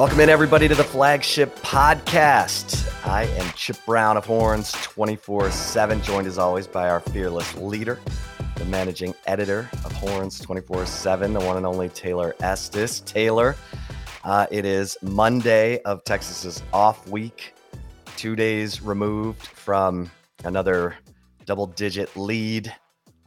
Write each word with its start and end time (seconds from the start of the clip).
Welcome 0.00 0.20
in, 0.20 0.30
everybody, 0.30 0.66
to 0.66 0.74
the 0.74 0.82
flagship 0.82 1.54
podcast. 1.56 2.90
I 3.06 3.24
am 3.24 3.52
Chip 3.52 3.76
Brown 3.84 4.16
of 4.16 4.24
Horns 4.24 4.72
24 4.72 5.50
7, 5.50 6.00
joined 6.00 6.26
as 6.26 6.38
always 6.38 6.66
by 6.66 6.88
our 6.88 7.00
fearless 7.00 7.54
leader, 7.56 8.00
the 8.54 8.64
managing 8.64 9.14
editor 9.26 9.68
of 9.84 9.92
Horns 9.92 10.40
24 10.40 10.86
7, 10.86 11.34
the 11.34 11.40
one 11.40 11.58
and 11.58 11.66
only 11.66 11.90
Taylor 11.90 12.34
Estes. 12.40 13.00
Taylor, 13.00 13.54
uh, 14.24 14.46
it 14.50 14.64
is 14.64 14.96
Monday 15.02 15.82
of 15.82 16.02
Texas's 16.04 16.62
off 16.72 17.06
week, 17.06 17.52
two 18.16 18.34
days 18.34 18.80
removed 18.80 19.42
from 19.42 20.10
another 20.44 20.96
double 21.44 21.66
digit 21.66 22.16
lead 22.16 22.74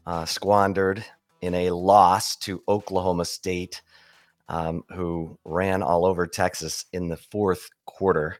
uh, 0.07 0.25
squandered 0.25 1.05
in 1.41 1.53
a 1.53 1.69
loss 1.69 2.35
to 2.37 2.63
Oklahoma 2.67 3.25
State 3.25 3.83
um, 4.49 4.83
who 4.89 5.37
ran 5.45 5.81
all 5.81 6.05
over 6.05 6.27
Texas 6.27 6.85
in 6.93 7.07
the 7.07 7.17
fourth 7.17 7.69
quarter. 7.85 8.37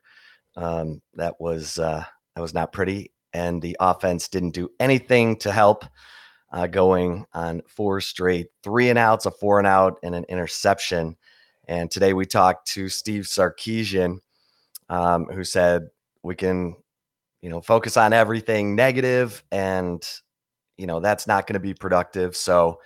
Um, 0.55 1.02
that 1.16 1.39
was 1.39 1.79
uh, 1.79 2.03
that 2.35 2.41
was 2.41 2.53
not 2.53 2.71
pretty, 2.71 3.12
and 3.34 3.62
the 3.62 3.77
offense 3.79 4.27
didn't 4.27 4.52
do 4.52 4.70
anything 4.79 5.38
to 5.38 5.52
help. 5.52 5.85
Uh, 6.52 6.67
going 6.67 7.26
on 7.34 7.63
four 7.67 7.99
straight 7.99 8.48
three 8.62 8.91
and 8.91 8.99
outs, 8.99 9.26
a 9.26 9.31
four 9.31 9.57
and 9.57 9.66
out, 9.66 9.98
and 10.03 10.13
an 10.13 10.23
interception. 10.29 11.16
And 11.67 11.89
today 11.89 12.13
we 12.13 12.27
talked 12.27 12.67
to 12.73 12.90
Steve 12.90 13.23
Sarkisian, 13.23 14.20
um, 14.88 15.26
who 15.26 15.43
said 15.43 15.88
we 16.21 16.35
can, 16.35 16.76
you 17.41 17.49
know, 17.49 17.59
focus 17.59 17.98
on 17.98 18.13
everything 18.13 18.76
negative, 18.76 19.43
and 19.51 20.07
you 20.77 20.85
know 20.85 20.99
that's 20.99 21.26
not 21.26 21.48
going 21.48 21.55
to 21.55 21.59
be 21.59 21.74
productive. 21.74 22.35
So 22.35 22.79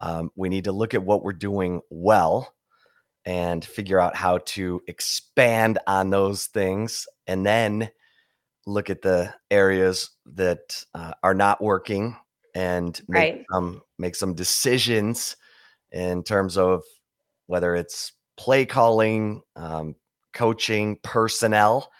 um, 0.00 0.30
we 0.36 0.48
need 0.48 0.64
to 0.64 0.72
look 0.72 0.94
at 0.94 1.02
what 1.02 1.22
we're 1.22 1.32
doing 1.32 1.80
well 1.90 2.54
and 3.24 3.64
figure 3.64 3.98
out 3.98 4.14
how 4.14 4.38
to 4.38 4.80
expand 4.86 5.78
on 5.86 6.10
those 6.10 6.46
things 6.46 7.06
and 7.26 7.44
then 7.44 7.90
look 8.66 8.90
at 8.90 9.02
the 9.02 9.32
areas 9.50 10.10
that 10.26 10.84
uh, 10.94 11.12
are 11.22 11.34
not 11.34 11.62
working 11.62 12.16
and 12.54 13.00
make 13.08 13.34
Right. 13.34 13.46
some 13.52 13.82
make 13.98 14.14
some 14.14 14.34
decisions 14.34 15.36
in 15.92 16.22
terms 16.22 16.56
of 16.56 16.82
whether 17.46 17.76
it's 17.76 18.12
play 18.36 18.66
calling, 18.66 19.42
um, 19.56 19.94
coaching, 20.32 20.98
personnel, 21.02 21.90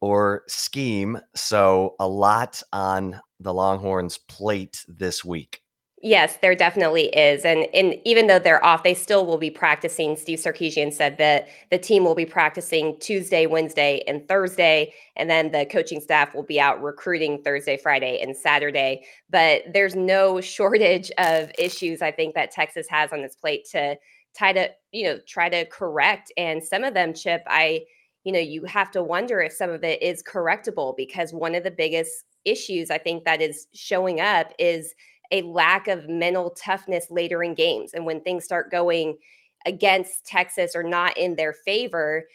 or 0.00 0.44
scheme. 0.48 1.18
So 1.34 1.94
a 1.98 2.08
lot 2.08 2.62
on 2.72 3.20
the 3.40 3.52
Longhorns' 3.52 4.18
plate 4.18 4.84
this 4.88 5.24
week. 5.24 5.60
Yes, 6.00 6.38
there 6.42 6.54
definitely 6.54 7.06
is. 7.06 7.44
And 7.44 7.66
and 7.74 7.96
even 8.04 8.28
though 8.28 8.38
they're 8.38 8.64
off, 8.64 8.84
they 8.84 8.94
still 8.94 9.26
will 9.26 9.36
be 9.38 9.50
practicing. 9.50 10.16
Steve 10.16 10.38
Sarkisian 10.38 10.92
said 10.92 11.18
that 11.18 11.48
the 11.70 11.78
team 11.78 12.04
will 12.04 12.14
be 12.14 12.26
practicing 12.26 12.96
Tuesday, 13.00 13.46
Wednesday, 13.46 14.04
and 14.06 14.26
Thursday. 14.28 14.94
And 15.16 15.28
then 15.28 15.50
the 15.50 15.66
coaching 15.66 16.00
staff 16.00 16.34
will 16.34 16.44
be 16.44 16.60
out 16.60 16.80
recruiting 16.80 17.42
Thursday, 17.42 17.76
Friday, 17.76 18.20
and 18.22 18.36
Saturday. 18.36 19.04
But 19.28 19.62
there's 19.72 19.96
no 19.96 20.40
shortage 20.40 21.10
of 21.18 21.50
issues 21.58 22.00
I 22.00 22.12
think 22.12 22.34
that 22.36 22.52
Texas 22.52 22.86
has 22.90 23.12
on 23.12 23.20
its 23.20 23.34
plate 23.34 23.66
to 23.72 23.96
try 24.36 24.52
to, 24.52 24.70
you 24.92 25.04
know, 25.04 25.18
try 25.26 25.48
to 25.48 25.64
correct. 25.66 26.32
And 26.36 26.62
some 26.62 26.84
of 26.84 26.94
them, 26.94 27.12
Chip, 27.12 27.42
I, 27.48 27.80
you 28.22 28.32
know, 28.32 28.38
you 28.38 28.64
have 28.66 28.92
to 28.92 29.02
wonder 29.02 29.40
if 29.40 29.52
some 29.52 29.70
of 29.70 29.82
it 29.82 30.00
is 30.00 30.22
correctable 30.22 30.96
because 30.96 31.32
one 31.32 31.56
of 31.56 31.64
the 31.64 31.72
biggest 31.72 32.24
issues 32.44 32.90
I 32.90 32.98
think 32.98 33.24
that 33.24 33.42
is 33.42 33.66
showing 33.74 34.20
up 34.20 34.52
is 34.60 34.94
a 35.30 35.42
lack 35.42 35.88
of 35.88 36.08
mental 36.08 36.50
toughness 36.50 37.10
later 37.10 37.42
in 37.42 37.54
games. 37.54 37.92
And 37.94 38.06
when 38.06 38.20
things 38.20 38.44
start 38.44 38.70
going 38.70 39.18
against 39.66 40.24
Texas 40.26 40.72
or 40.74 40.82
not 40.82 41.16
in 41.16 41.36
their 41.36 41.52
favor, 41.52 42.26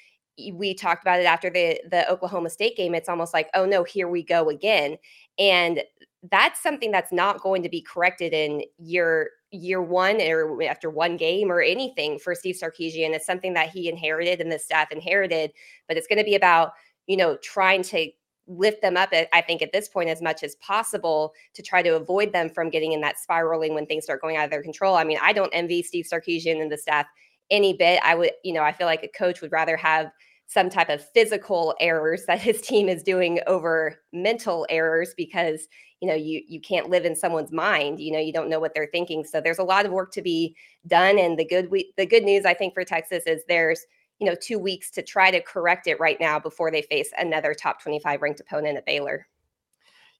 we 0.54 0.74
talked 0.74 1.04
about 1.04 1.20
it 1.20 1.26
after 1.26 1.50
the 1.50 1.80
the 1.90 2.10
Oklahoma 2.10 2.50
State 2.50 2.76
game. 2.76 2.96
It's 2.96 3.10
almost 3.10 3.34
like, 3.34 3.50
oh 3.54 3.66
no, 3.66 3.84
here 3.84 4.08
we 4.08 4.24
go 4.24 4.50
again. 4.50 4.98
And 5.38 5.84
that's 6.32 6.62
something 6.62 6.92
that's 6.92 7.12
not 7.12 7.42
going 7.42 7.64
to 7.64 7.70
be 7.70 7.82
corrected 7.82 8.34
in 8.34 8.64
year 8.78 9.32
year 9.52 9.82
one 9.82 10.20
or 10.22 10.64
after 10.64 10.90
one 10.90 11.18
game 11.18 11.52
or 11.52 11.62
anything 11.62 12.18
for 12.18 12.34
Steve 12.34 12.56
Sarkisian. 12.56 13.14
It's 13.14 13.26
something 13.26 13.54
that 13.54 13.70
he 13.70 13.88
inherited 13.88 14.42
and 14.42 14.52
the 14.52 14.58
staff 14.58 14.92
inherited, 14.92 15.52
but 15.88 15.98
it's 15.98 16.08
going 16.08 16.20
to 16.20 16.26
be 16.26 16.36
about 16.36 16.74
you 17.08 17.18
know 17.18 17.38
trying 17.44 17.84
to 17.84 18.10
lift 18.48 18.82
them 18.82 18.98
up 18.98 19.10
i 19.32 19.42
think 19.42 19.62
at 19.62 19.72
this 19.72 19.88
point 19.88 20.10
as 20.10 20.22
much 20.22 20.44
as 20.44 20.56
possible 20.56 21.34
to 21.54 21.62
try 21.62 21.82
to 21.82 21.96
avoid 21.96 22.34
them 22.34 22.50
from 22.50 22.70
getting 22.70 22.92
in 22.92 23.02
that 23.02 23.18
spiraling 23.18 23.74
when 23.74 23.86
things 23.86 24.04
start 24.04 24.22
going 24.22 24.36
out 24.36 24.46
of 24.46 24.52
their 24.52 24.64
control. 24.64 24.96
I 24.96 25.04
mean 25.04 25.18
i 25.22 25.32
don't 25.32 25.54
envy 25.54 25.82
steve 25.82 26.06
sarkisian 26.12 26.62
and 26.62 26.72
the 26.72 26.78
staff 26.78 27.06
any 27.50 27.74
bit. 27.74 28.00
I 28.04 28.16
would 28.16 28.32
you 28.44 28.54
know 28.54 28.64
i 28.64 28.72
feel 28.72 28.88
like 28.88 29.04
a 29.04 29.18
coach 29.18 29.42
would 29.42 29.52
rather 29.52 29.78
have 29.78 30.12
some 30.48 30.70
type 30.70 30.90
of 30.90 31.08
physical 31.12 31.74
errors 31.80 32.26
that 32.28 32.42
his 32.42 32.62
team 32.62 32.90
is 32.90 33.04
doing 33.04 33.40
over 33.48 33.98
mental 34.12 34.66
errors 34.70 35.14
because 35.16 35.68
you 36.02 36.08
know 36.08 36.16
you 36.16 36.42
you 36.48 36.60
can't 36.60 36.90
live 36.90 37.06
in 37.06 37.16
someone's 37.16 37.52
mind 37.52 38.00
you 38.00 38.12
know 38.12 38.20
you 38.20 38.34
don't 38.34 38.50
know 38.50 38.60
what 38.60 38.74
they're 38.76 38.90
thinking. 38.92 39.24
So 39.24 39.40
there's 39.40 39.60
a 39.60 39.64
lot 39.64 39.86
of 39.86 39.92
work 39.92 40.12
to 40.14 40.22
be 40.22 40.56
done. 40.86 41.18
And 41.18 41.40
the 41.40 41.46
good 41.46 41.72
we, 41.72 41.94
the 41.98 42.06
good 42.06 42.24
news 42.24 42.46
i 42.46 42.54
think 42.54 42.74
for 42.74 42.84
texas 42.84 43.24
is 43.26 43.42
there's 43.48 43.86
you 44.20 44.28
know, 44.28 44.36
two 44.40 44.60
weeks 44.60 44.92
to 44.92 45.02
try 45.02 45.32
to 45.32 45.42
correct 45.42 45.88
it 45.88 46.00
right 46.00 46.20
now 46.20 46.40
before 46.40 46.72
they 46.72 46.82
face 46.84 47.12
another 47.18 47.54
top 47.54 47.82
25 47.82 48.22
ranked 48.22 48.40
opponent 48.40 48.78
at 48.78 48.86
Baylor. 48.86 49.28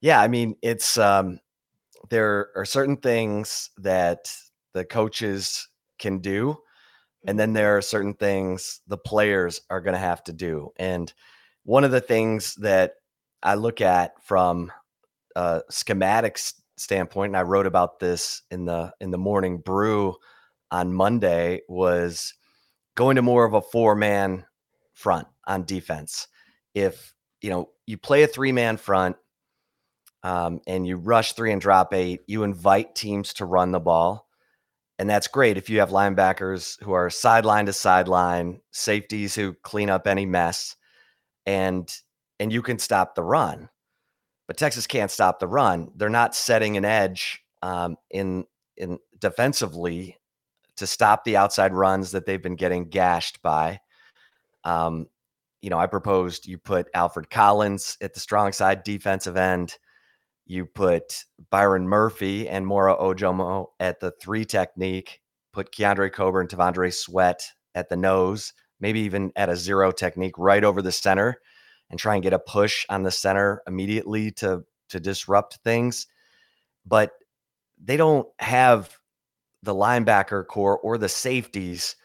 Yeah, 0.00 0.20
I 0.20 0.28
mean, 0.28 0.56
it's 0.62 0.98
um 0.98 1.38
there 2.10 2.50
are 2.54 2.64
certain 2.64 2.98
things 2.98 3.70
that 3.78 4.34
the 4.74 4.84
coaches 4.84 5.68
can 5.98 6.18
do 6.18 6.58
and 7.26 7.38
then 7.38 7.52
there 7.52 7.76
are 7.76 7.82
certain 7.82 8.14
things 8.14 8.80
the 8.86 8.98
players 8.98 9.60
are 9.70 9.80
going 9.80 9.94
to 9.94 9.98
have 9.98 10.22
to 10.24 10.32
do. 10.32 10.72
And 10.76 11.12
one 11.64 11.84
of 11.84 11.90
the 11.90 12.00
things 12.00 12.54
that 12.56 12.94
I 13.42 13.54
look 13.54 13.80
at 13.80 14.12
from 14.22 14.70
a 15.34 15.62
schematic 15.70 16.38
standpoint 16.76 17.30
and 17.30 17.36
I 17.36 17.42
wrote 17.42 17.66
about 17.66 17.98
this 17.98 18.42
in 18.50 18.64
the 18.64 18.92
in 19.00 19.10
the 19.10 19.18
morning 19.18 19.58
brew 19.58 20.16
on 20.70 20.92
Monday 20.92 21.62
was 21.68 22.34
going 22.94 23.16
to 23.16 23.22
more 23.22 23.44
of 23.44 23.54
a 23.54 23.60
four 23.60 23.94
man 23.94 24.44
front 24.94 25.26
on 25.46 25.64
defense. 25.64 26.28
If 26.74 27.14
you 27.40 27.50
know 27.50 27.70
you 27.86 27.98
play 27.98 28.22
a 28.22 28.26
three 28.26 28.52
man 28.52 28.76
front 28.76 29.16
um, 30.22 30.60
and 30.66 30.86
you 30.86 30.96
rush 30.96 31.34
three 31.34 31.52
and 31.52 31.60
drop 31.60 31.92
eight, 31.92 32.20
you 32.26 32.44
invite 32.44 32.94
teams 32.94 33.34
to 33.34 33.44
run 33.44 33.72
the 33.72 33.80
ball. 33.80 34.28
And 34.98 35.10
that's 35.10 35.26
great 35.26 35.58
if 35.58 35.68
you 35.68 35.80
have 35.80 35.90
linebackers 35.90 36.80
who 36.82 36.92
are 36.92 37.10
sideline 37.10 37.66
to 37.66 37.72
sideline, 37.72 38.60
safeties 38.70 39.34
who 39.34 39.54
clean 39.62 39.90
up 39.90 40.06
any 40.06 40.24
mess, 40.24 40.76
and 41.46 41.92
and 42.38 42.52
you 42.52 42.62
can 42.62 42.78
stop 42.78 43.14
the 43.14 43.22
run. 43.22 43.68
But 44.46 44.56
Texas 44.56 44.86
can't 44.86 45.10
stop 45.10 45.40
the 45.40 45.48
run. 45.48 45.90
They're 45.96 46.08
not 46.10 46.34
setting 46.34 46.76
an 46.76 46.84
edge 46.84 47.42
um, 47.62 47.96
in 48.10 48.44
in 48.76 48.98
defensively 49.18 50.18
to 50.76 50.86
stop 50.86 51.24
the 51.24 51.36
outside 51.36 51.72
runs 51.72 52.12
that 52.12 52.26
they've 52.26 52.42
been 52.42 52.56
getting 52.56 52.88
gashed 52.88 53.40
by. 53.42 53.80
Um, 54.64 55.06
you 55.62 55.70
know, 55.70 55.78
I 55.78 55.86
proposed 55.86 56.46
you 56.46 56.58
put 56.58 56.88
Alfred 56.94 57.30
Collins 57.30 57.96
at 58.00 58.12
the 58.14 58.20
strong 58.20 58.52
side 58.52 58.82
defensive 58.82 59.36
end. 59.36 59.78
You 60.46 60.66
put 60.66 61.24
Byron 61.50 61.88
Murphy 61.88 62.48
and 62.48 62.66
Moro 62.66 62.96
Ojomo 62.98 63.68
at 63.80 64.00
the 64.00 64.12
three 64.20 64.44
technique. 64.44 65.22
Put 65.52 65.72
Keondre 65.72 66.12
Coburn, 66.12 66.48
T'Vondre 66.48 66.92
Sweat 66.92 67.50
at 67.74 67.88
the 67.88 67.96
nose, 67.96 68.52
maybe 68.80 69.00
even 69.00 69.32
at 69.36 69.48
a 69.48 69.56
zero 69.56 69.90
technique 69.90 70.36
right 70.36 70.64
over 70.64 70.82
the 70.82 70.92
center, 70.92 71.40
and 71.90 71.98
try 71.98 72.14
and 72.14 72.22
get 72.22 72.32
a 72.32 72.38
push 72.38 72.84
on 72.88 73.02
the 73.02 73.10
center 73.10 73.62
immediately 73.66 74.30
to 74.32 74.64
to 74.90 75.00
disrupt 75.00 75.60
things. 75.64 76.06
But 76.84 77.12
they 77.82 77.96
don't 77.96 78.28
have 78.38 78.98
the 79.64 79.74
linebacker 79.74 80.46
core 80.46 80.78
or 80.78 80.98
the 80.98 81.08
safeties 81.08 81.96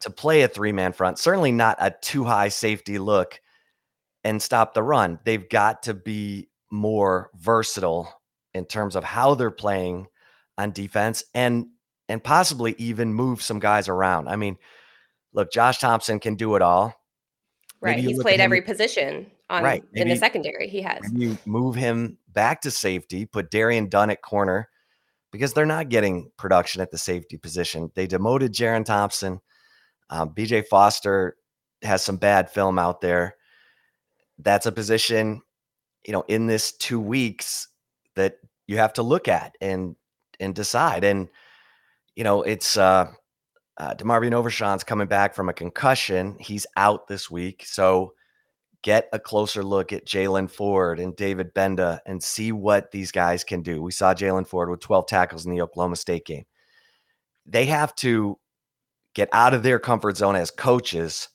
to 0.00 0.10
play 0.10 0.42
a 0.42 0.48
three 0.48 0.72
man 0.72 0.92
front, 0.92 1.18
certainly 1.18 1.52
not 1.52 1.76
a 1.78 1.94
too 2.00 2.24
high 2.24 2.48
safety 2.48 2.98
look 2.98 3.40
and 4.24 4.42
stop 4.42 4.74
the 4.74 4.82
run. 4.82 5.18
They've 5.24 5.48
got 5.48 5.84
to 5.84 5.94
be 5.94 6.48
more 6.70 7.30
versatile 7.36 8.20
in 8.54 8.64
terms 8.64 8.96
of 8.96 9.04
how 9.04 9.34
they're 9.34 9.50
playing 9.50 10.06
on 10.58 10.72
defense 10.72 11.24
and 11.34 11.66
and 12.08 12.22
possibly 12.22 12.74
even 12.78 13.14
move 13.14 13.40
some 13.40 13.60
guys 13.60 13.88
around. 13.88 14.28
I 14.28 14.36
mean, 14.36 14.58
look, 15.32 15.52
Josh 15.52 15.78
Thompson 15.78 16.18
can 16.18 16.34
do 16.34 16.56
it 16.56 16.62
all. 16.62 16.94
Maybe 17.80 17.96
Right. 17.96 18.04
He's 18.04 18.20
played 18.20 18.40
every 18.40 18.62
position 18.62 19.30
on 19.48 19.62
Right. 19.62 19.84
in 19.94 20.08
the 20.08 20.16
secondary. 20.16 20.68
He 20.68 20.82
has. 20.82 20.98
Maybe 21.12 21.26
you 21.26 21.38
move 21.46 21.76
him 21.76 22.18
back 22.28 22.62
to 22.62 22.70
safety, 22.70 23.26
put 23.26 23.50
Darian 23.50 23.88
Dunn 23.88 24.10
at 24.10 24.22
corner 24.22 24.68
because 25.30 25.52
they're 25.52 25.66
not 25.66 25.88
getting 25.88 26.30
production 26.36 26.82
at 26.82 26.90
the 26.90 26.98
safety 26.98 27.36
position. 27.36 27.90
They 27.94 28.06
demoted 28.06 28.52
Jerrin 28.52 28.84
Thompson. 28.84 29.40
Um, 30.08 30.30
BJ 30.30 30.66
Foster 30.66 31.36
has 31.82 32.02
some 32.02 32.16
bad 32.16 32.50
film 32.50 32.78
out 32.78 33.00
there. 33.00 33.36
That's 34.38 34.66
a 34.66 34.72
position, 34.72 35.42
you 36.06 36.12
know, 36.12 36.24
in 36.28 36.46
this 36.46 36.72
two 36.72 37.00
weeks 37.00 37.68
that 38.16 38.36
you 38.66 38.78
have 38.78 38.92
to 38.94 39.02
look 39.02 39.28
at 39.28 39.54
and 39.60 39.96
and 40.40 40.54
decide. 40.54 41.04
And 41.04 41.28
you 42.16 42.24
know, 42.24 42.42
it's 42.42 42.76
uh, 42.76 43.06
uh, 43.78 43.94
DeMarvion 43.94 44.32
Overshown's 44.32 44.84
coming 44.84 45.06
back 45.06 45.34
from 45.34 45.48
a 45.48 45.54
concussion. 45.54 46.36
He's 46.40 46.66
out 46.76 47.06
this 47.06 47.30
week. 47.30 47.64
So 47.66 48.14
get 48.82 49.08
a 49.12 49.18
closer 49.18 49.62
look 49.62 49.92
at 49.92 50.06
Jaylan 50.06 50.50
Ford 50.50 50.98
and 50.98 51.14
David 51.14 51.52
Gbenda 51.54 52.00
and 52.06 52.22
see 52.22 52.52
what 52.52 52.90
these 52.90 53.12
guys 53.12 53.44
can 53.44 53.62
do. 53.62 53.82
We 53.82 53.92
saw 53.92 54.14
Jaylan 54.14 54.46
Ford 54.46 54.70
with 54.70 54.80
12 54.80 55.06
tackles 55.06 55.44
in 55.44 55.52
the 55.52 55.60
Oklahoma 55.60 55.96
State 55.96 56.24
game. 56.24 56.44
They 57.46 57.66
have 57.66 57.94
to 57.96 58.38
get 59.14 59.28
out 59.32 59.54
of 59.54 59.62
their 59.62 59.78
comfort 59.78 60.16
zone 60.16 60.36
as 60.36 60.50
coaches 60.50 61.28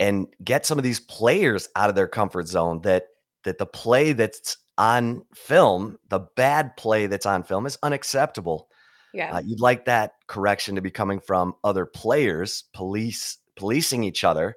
and 0.00 0.26
get 0.42 0.64
some 0.64 0.78
of 0.78 0.84
these 0.84 1.00
players 1.00 1.68
out 1.76 1.90
of 1.90 1.96
their 1.96 2.08
comfort 2.08 2.46
zone 2.46 2.80
that 2.82 3.06
that 3.44 3.58
the 3.58 3.66
play 3.66 4.12
that's 4.12 4.56
on 4.78 5.22
film, 5.34 5.98
the 6.08 6.20
bad 6.36 6.76
play 6.76 7.06
that's 7.06 7.26
on 7.26 7.42
film 7.42 7.66
is 7.66 7.78
unacceptable. 7.82 8.68
Yeah. 9.12 9.34
Uh, 9.34 9.40
you'd 9.44 9.60
like 9.60 9.84
that 9.86 10.12
correction 10.26 10.74
to 10.76 10.80
be 10.80 10.90
coming 10.90 11.20
from 11.20 11.54
other 11.64 11.86
players, 11.86 12.64
police 12.74 13.38
policing 13.56 14.04
each 14.04 14.22
other, 14.22 14.54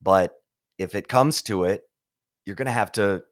but 0.00 0.34
if 0.78 0.94
it 0.94 1.08
comes 1.08 1.42
to 1.42 1.64
it, 1.64 1.82
you're 2.46 2.56
going 2.56 2.66
to 2.66 2.72
have 2.72 2.92
to 2.92 3.22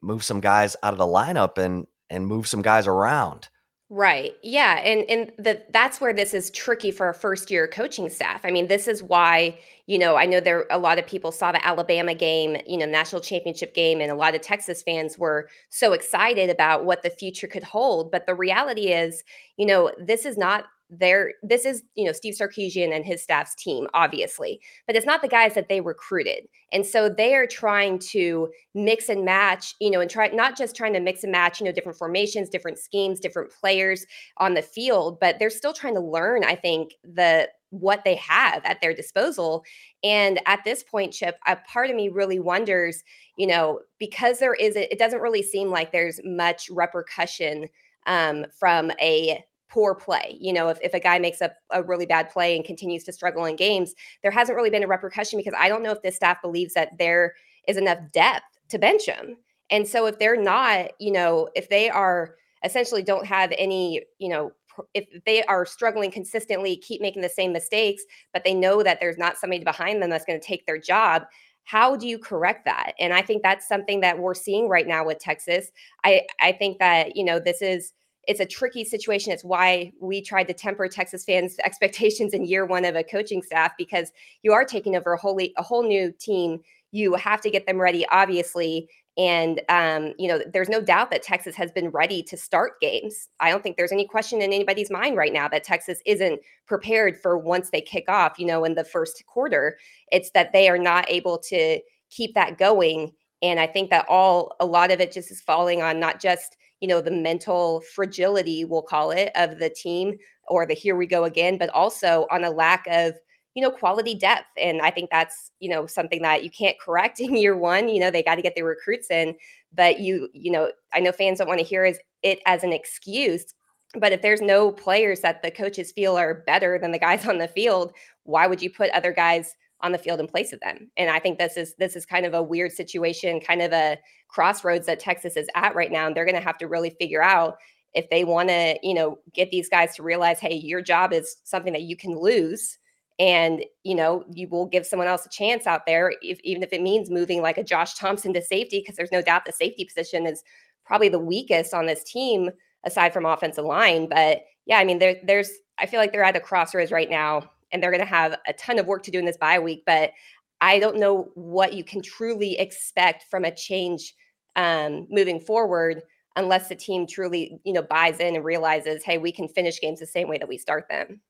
move 0.00 0.22
some 0.22 0.40
guys 0.40 0.76
out 0.82 0.92
of 0.92 0.98
the 0.98 1.04
lineup 1.04 1.58
and 1.58 1.86
and 2.10 2.26
move 2.26 2.46
some 2.46 2.62
guys 2.62 2.86
around. 2.86 3.48
Right. 3.94 4.32
Yeah, 4.42 4.78
and 4.78 5.04
and 5.10 5.32
the 5.36 5.62
that's 5.70 6.00
where 6.00 6.14
this 6.14 6.32
is 6.32 6.50
tricky 6.50 6.90
for 6.90 7.10
a 7.10 7.14
first 7.14 7.50
year 7.50 7.68
coaching 7.68 8.08
staff. 8.08 8.40
I 8.42 8.50
mean, 8.50 8.68
this 8.68 8.88
is 8.88 9.02
why, 9.02 9.58
you 9.86 9.98
know, 9.98 10.16
I 10.16 10.24
know 10.24 10.40
there 10.40 10.66
a 10.70 10.78
lot 10.78 10.98
of 10.98 11.06
people 11.06 11.30
saw 11.30 11.52
the 11.52 11.62
Alabama 11.66 12.14
game, 12.14 12.56
you 12.66 12.78
know, 12.78 12.86
national 12.86 13.20
championship 13.20 13.74
game 13.74 14.00
and 14.00 14.10
a 14.10 14.14
lot 14.14 14.34
of 14.34 14.40
Texas 14.40 14.82
fans 14.82 15.18
were 15.18 15.50
so 15.68 15.92
excited 15.92 16.48
about 16.48 16.86
what 16.86 17.02
the 17.02 17.10
future 17.10 17.46
could 17.46 17.64
hold, 17.64 18.10
but 18.10 18.24
the 18.26 18.34
reality 18.34 18.92
is, 18.92 19.24
you 19.58 19.66
know, 19.66 19.92
this 19.98 20.24
is 20.24 20.38
not 20.38 20.64
they're 20.98 21.32
this 21.42 21.64
is 21.64 21.82
you 21.94 22.04
know 22.04 22.12
Steve 22.12 22.34
Sarkisian 22.34 22.94
and 22.94 23.04
his 23.04 23.22
staff's 23.22 23.54
team 23.54 23.86
obviously 23.94 24.60
but 24.86 24.94
it's 24.94 25.06
not 25.06 25.22
the 25.22 25.28
guys 25.28 25.54
that 25.54 25.68
they 25.68 25.80
recruited. 25.80 26.44
And 26.70 26.86
so 26.86 27.08
they 27.08 27.34
are 27.34 27.46
trying 27.46 27.98
to 28.10 28.48
mix 28.74 29.08
and 29.08 29.24
match 29.24 29.74
you 29.80 29.90
know 29.90 30.00
and 30.00 30.10
try 30.10 30.28
not 30.28 30.56
just 30.56 30.76
trying 30.76 30.92
to 30.92 31.00
mix 31.00 31.22
and 31.22 31.32
match 31.32 31.60
you 31.60 31.66
know 31.66 31.72
different 31.72 31.98
formations 31.98 32.50
different 32.50 32.78
schemes 32.78 33.20
different 33.20 33.50
players 33.50 34.06
on 34.36 34.54
the 34.54 34.62
field 34.62 35.18
but 35.18 35.38
they're 35.38 35.50
still 35.50 35.72
trying 35.72 35.94
to 35.94 36.00
learn 36.00 36.44
I 36.44 36.54
think 36.56 36.92
the 37.02 37.48
what 37.70 38.04
they 38.04 38.16
have 38.16 38.62
at 38.66 38.82
their 38.82 38.92
disposal. 38.92 39.64
And 40.04 40.40
at 40.44 40.60
this 40.64 40.82
point 40.82 41.14
chip 41.14 41.38
a 41.46 41.56
part 41.56 41.88
of 41.88 41.96
me 41.96 42.10
really 42.10 42.38
wonders 42.38 43.02
you 43.36 43.46
know 43.46 43.80
because 43.98 44.38
there 44.38 44.54
is 44.54 44.76
it 44.76 44.98
doesn't 44.98 45.22
really 45.22 45.42
seem 45.42 45.70
like 45.70 45.90
there's 45.90 46.20
much 46.22 46.68
repercussion 46.70 47.68
um, 48.06 48.44
from 48.58 48.90
a 49.00 49.42
poor 49.72 49.94
play. 49.94 50.36
You 50.38 50.52
know, 50.52 50.68
if, 50.68 50.78
if 50.82 50.92
a 50.92 51.00
guy 51.00 51.18
makes 51.18 51.40
a, 51.40 51.50
a 51.70 51.82
really 51.82 52.04
bad 52.06 52.30
play 52.30 52.54
and 52.54 52.64
continues 52.64 53.04
to 53.04 53.12
struggle 53.12 53.46
in 53.46 53.56
games, 53.56 53.94
there 54.22 54.30
hasn't 54.30 54.56
really 54.56 54.70
been 54.70 54.84
a 54.84 54.88
repercussion 54.88 55.38
because 55.38 55.54
I 55.58 55.68
don't 55.68 55.82
know 55.82 55.92
if 55.92 56.02
this 56.02 56.16
staff 56.16 56.42
believes 56.42 56.74
that 56.74 56.98
there 56.98 57.34
is 57.66 57.76
enough 57.76 57.98
depth 58.12 58.44
to 58.68 58.78
bench 58.78 59.06
him. 59.06 59.36
And 59.70 59.88
so 59.88 60.06
if 60.06 60.18
they're 60.18 60.40
not, 60.40 60.90
you 61.00 61.12
know, 61.12 61.48
if 61.54 61.70
they 61.70 61.88
are 61.88 62.34
essentially 62.64 63.02
don't 63.02 63.26
have 63.26 63.52
any, 63.56 64.02
you 64.18 64.28
know, 64.28 64.52
if 64.94 65.06
they 65.24 65.42
are 65.44 65.64
struggling 65.64 66.10
consistently, 66.10 66.76
keep 66.76 67.00
making 67.00 67.22
the 67.22 67.28
same 67.28 67.52
mistakes, 67.52 68.02
but 68.32 68.44
they 68.44 68.54
know 68.54 68.82
that 68.82 69.00
there's 69.00 69.18
not 69.18 69.36
somebody 69.36 69.64
behind 69.64 70.02
them 70.02 70.10
that's 70.10 70.24
going 70.24 70.38
to 70.40 70.46
take 70.46 70.66
their 70.66 70.78
job, 70.78 71.24
how 71.64 71.96
do 71.96 72.08
you 72.08 72.18
correct 72.18 72.64
that? 72.64 72.92
And 72.98 73.12
I 73.12 73.22
think 73.22 73.42
that's 73.42 73.68
something 73.68 74.00
that 74.00 74.18
we're 74.18 74.34
seeing 74.34 74.68
right 74.68 74.86
now 74.86 75.06
with 75.06 75.18
Texas. 75.18 75.70
I 76.04 76.22
I 76.40 76.52
think 76.52 76.78
that, 76.78 77.16
you 77.16 77.24
know, 77.24 77.38
this 77.38 77.62
is 77.62 77.92
it's 78.28 78.40
a 78.40 78.46
tricky 78.46 78.84
situation. 78.84 79.32
It's 79.32 79.44
why 79.44 79.92
we 80.00 80.22
tried 80.22 80.48
to 80.48 80.54
temper 80.54 80.88
Texas 80.88 81.24
fans' 81.24 81.56
expectations 81.64 82.34
in 82.34 82.44
year 82.44 82.64
one 82.66 82.84
of 82.84 82.96
a 82.96 83.04
coaching 83.04 83.42
staff 83.42 83.72
because 83.76 84.12
you 84.42 84.52
are 84.52 84.64
taking 84.64 84.96
over 84.96 85.12
a 85.12 85.18
wholly 85.18 85.52
a 85.56 85.62
whole 85.62 85.82
new 85.82 86.12
team. 86.18 86.60
You 86.92 87.14
have 87.14 87.40
to 87.40 87.50
get 87.50 87.66
them 87.66 87.80
ready, 87.80 88.06
obviously. 88.10 88.88
And 89.18 89.60
um, 89.68 90.14
you 90.18 90.26
know, 90.26 90.40
there's 90.52 90.70
no 90.70 90.80
doubt 90.80 91.10
that 91.10 91.22
Texas 91.22 91.54
has 91.56 91.70
been 91.70 91.90
ready 91.90 92.22
to 92.24 92.36
start 92.36 92.80
games. 92.80 93.28
I 93.40 93.50
don't 93.50 93.62
think 93.62 93.76
there's 93.76 93.92
any 93.92 94.06
question 94.06 94.40
in 94.40 94.52
anybody's 94.52 94.90
mind 94.90 95.16
right 95.16 95.32
now 95.32 95.48
that 95.48 95.64
Texas 95.64 96.00
isn't 96.06 96.40
prepared 96.66 97.18
for 97.20 97.36
once 97.36 97.70
they 97.70 97.82
kick 97.82 98.04
off, 98.08 98.38
you 98.38 98.46
know, 98.46 98.64
in 98.64 98.74
the 98.74 98.84
first 98.84 99.24
quarter. 99.26 99.76
It's 100.10 100.30
that 100.30 100.52
they 100.52 100.68
are 100.68 100.78
not 100.78 101.10
able 101.10 101.38
to 101.50 101.80
keep 102.10 102.34
that 102.34 102.56
going. 102.56 103.12
And 103.42 103.58
I 103.58 103.66
think 103.66 103.90
that 103.90 104.06
all 104.08 104.54
a 104.60 104.66
lot 104.66 104.90
of 104.90 105.00
it 105.00 105.12
just 105.12 105.30
is 105.30 105.40
falling 105.40 105.82
on 105.82 105.98
not 106.00 106.20
just 106.20 106.56
you 106.82 106.88
know 106.88 107.00
the 107.00 107.10
mental 107.10 107.80
fragility 107.94 108.64
we'll 108.64 108.82
call 108.82 109.12
it 109.12 109.30
of 109.36 109.58
the 109.58 109.70
team 109.70 110.18
or 110.48 110.66
the 110.66 110.74
here 110.74 110.96
we 110.96 111.06
go 111.06 111.24
again 111.24 111.56
but 111.56 111.70
also 111.70 112.26
on 112.30 112.44
a 112.44 112.50
lack 112.50 112.84
of 112.90 113.14
you 113.54 113.62
know 113.62 113.70
quality 113.70 114.14
depth 114.14 114.48
and 114.60 114.82
i 114.82 114.90
think 114.90 115.08
that's 115.08 115.52
you 115.60 115.70
know 115.70 115.86
something 115.86 116.20
that 116.20 116.42
you 116.42 116.50
can't 116.50 116.78
correct 116.80 117.20
in 117.20 117.36
year 117.36 117.56
one 117.56 117.88
you 117.88 118.00
know 118.00 118.10
they 118.10 118.22
got 118.22 118.34
to 118.34 118.42
get 118.42 118.54
their 118.54 118.64
recruits 118.64 119.10
in 119.10 119.34
but 119.72 120.00
you 120.00 120.28
you 120.34 120.50
know 120.50 120.70
i 120.92 121.00
know 121.00 121.12
fans 121.12 121.38
don't 121.38 121.48
want 121.48 121.60
to 121.60 121.64
hear 121.64 121.84
it 122.22 122.40
as 122.44 122.64
an 122.64 122.72
excuse 122.72 123.54
but 123.94 124.12
if 124.12 124.22
there's 124.22 124.40
no 124.40 124.72
players 124.72 125.20
that 125.20 125.42
the 125.42 125.50
coaches 125.50 125.92
feel 125.92 126.16
are 126.16 126.42
better 126.46 126.78
than 126.78 126.90
the 126.90 126.98
guys 126.98 127.26
on 127.28 127.38
the 127.38 127.48
field 127.48 127.92
why 128.24 128.46
would 128.46 128.60
you 128.60 128.68
put 128.68 128.90
other 128.90 129.12
guys 129.12 129.54
on 129.82 129.92
the 129.92 129.98
field 129.98 130.20
in 130.20 130.26
place 130.26 130.52
of 130.52 130.60
them. 130.60 130.90
And 130.96 131.10
I 131.10 131.18
think 131.18 131.38
this 131.38 131.56
is 131.56 131.74
this 131.78 131.96
is 131.96 132.06
kind 132.06 132.24
of 132.24 132.34
a 132.34 132.42
weird 132.42 132.72
situation, 132.72 133.40
kind 133.40 133.62
of 133.62 133.72
a 133.72 133.98
crossroads 134.28 134.86
that 134.86 135.00
Texas 135.00 135.36
is 135.36 135.48
at 135.54 135.74
right 135.74 135.90
now. 135.90 136.06
And 136.06 136.16
they're 136.16 136.24
going 136.24 136.36
to 136.36 136.40
have 136.40 136.58
to 136.58 136.68
really 136.68 136.90
figure 136.90 137.22
out 137.22 137.56
if 137.94 138.08
they 138.08 138.24
want 138.24 138.48
to, 138.48 138.78
you 138.82 138.94
know, 138.94 139.18
get 139.34 139.50
these 139.50 139.68
guys 139.68 139.94
to 139.96 140.02
realize, 140.02 140.40
hey, 140.40 140.54
your 140.54 140.80
job 140.80 141.12
is 141.12 141.36
something 141.44 141.72
that 141.72 141.82
you 141.82 141.96
can 141.96 142.18
lose. 142.18 142.78
And 143.18 143.62
you 143.84 143.94
know 143.94 144.24
you 144.32 144.48
will 144.48 144.66
give 144.66 144.86
someone 144.86 145.06
else 145.06 145.26
a 145.26 145.28
chance 145.28 145.66
out 145.66 145.84
there, 145.86 146.14
if, 146.22 146.40
even 146.42 146.62
if 146.62 146.72
it 146.72 146.80
means 146.80 147.10
moving 147.10 147.42
like 147.42 147.58
a 147.58 147.62
Josh 147.62 147.94
Thompson 147.94 148.32
to 148.32 148.42
safety, 148.42 148.80
because 148.80 148.96
there's 148.96 149.12
no 149.12 149.20
doubt 149.20 149.44
the 149.44 149.52
safety 149.52 149.84
position 149.84 150.26
is 150.26 150.42
probably 150.84 151.10
the 151.10 151.18
weakest 151.18 151.74
on 151.74 151.86
this 151.86 152.02
team 152.04 152.50
aside 152.84 153.12
from 153.12 153.26
offensive 153.26 153.64
line. 153.64 154.08
But 154.08 154.42
yeah, 154.64 154.78
I 154.78 154.84
mean, 154.84 154.98
there, 154.98 155.16
there's 155.24 155.50
I 155.78 155.86
feel 155.86 156.00
like 156.00 156.12
they're 156.12 156.24
at 156.24 156.36
a 156.36 156.40
crossroads 156.40 156.90
right 156.90 157.10
now 157.10 157.50
and 157.72 157.82
they're 157.82 157.90
going 157.90 158.00
to 158.00 158.06
have 158.06 158.36
a 158.46 158.52
ton 158.52 158.78
of 158.78 158.86
work 158.86 159.02
to 159.04 159.10
do 159.10 159.18
in 159.18 159.24
this 159.24 159.36
bye 159.36 159.58
week. 159.58 159.82
But 159.86 160.12
I 160.60 160.78
don't 160.78 160.98
know 160.98 161.30
what 161.34 161.72
you 161.72 161.84
can 161.84 162.02
truly 162.02 162.58
expect 162.58 163.26
from 163.30 163.44
a 163.44 163.54
change 163.54 164.14
um, 164.56 165.06
moving 165.10 165.40
forward 165.40 166.02
unless 166.36 166.68
the 166.68 166.76
team 166.76 167.06
truly, 167.06 167.58
you 167.64 167.72
know, 167.72 167.82
buys 167.82 168.20
in 168.20 168.36
and 168.36 168.44
realizes, 168.44 169.04
hey, 169.04 169.18
we 169.18 169.32
can 169.32 169.48
finish 169.48 169.80
games 169.80 170.00
the 170.00 170.06
same 170.06 170.28
way 170.28 170.38
that 170.38 170.48
we 170.48 170.56
start 170.56 170.86
them. 170.88 171.20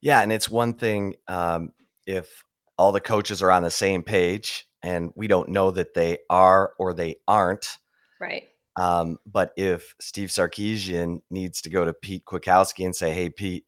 Yeah, 0.00 0.20
and 0.20 0.32
it's 0.32 0.50
one 0.50 0.74
thing 0.74 1.14
um, 1.28 1.72
if 2.06 2.42
all 2.78 2.92
the 2.92 3.00
coaches 3.00 3.42
are 3.42 3.50
on 3.50 3.62
the 3.62 3.70
same 3.70 4.02
page, 4.02 4.66
and 4.82 5.10
we 5.16 5.26
don't 5.26 5.48
know 5.48 5.70
that 5.70 5.94
they 5.94 6.18
are 6.28 6.72
or 6.78 6.92
they 6.92 7.16
aren't. 7.26 7.78
Right. 8.20 8.44
Um, 8.76 9.18
but 9.26 9.52
if 9.56 9.94
Steve 10.00 10.28
Sarkisian 10.28 11.20
needs 11.30 11.62
to 11.62 11.70
go 11.70 11.84
to 11.84 11.94
Pete 11.94 12.24
Kwiatkowski 12.26 12.84
and 12.84 12.94
say, 12.94 13.12
"Hey, 13.12 13.30
Pete, 13.30 13.64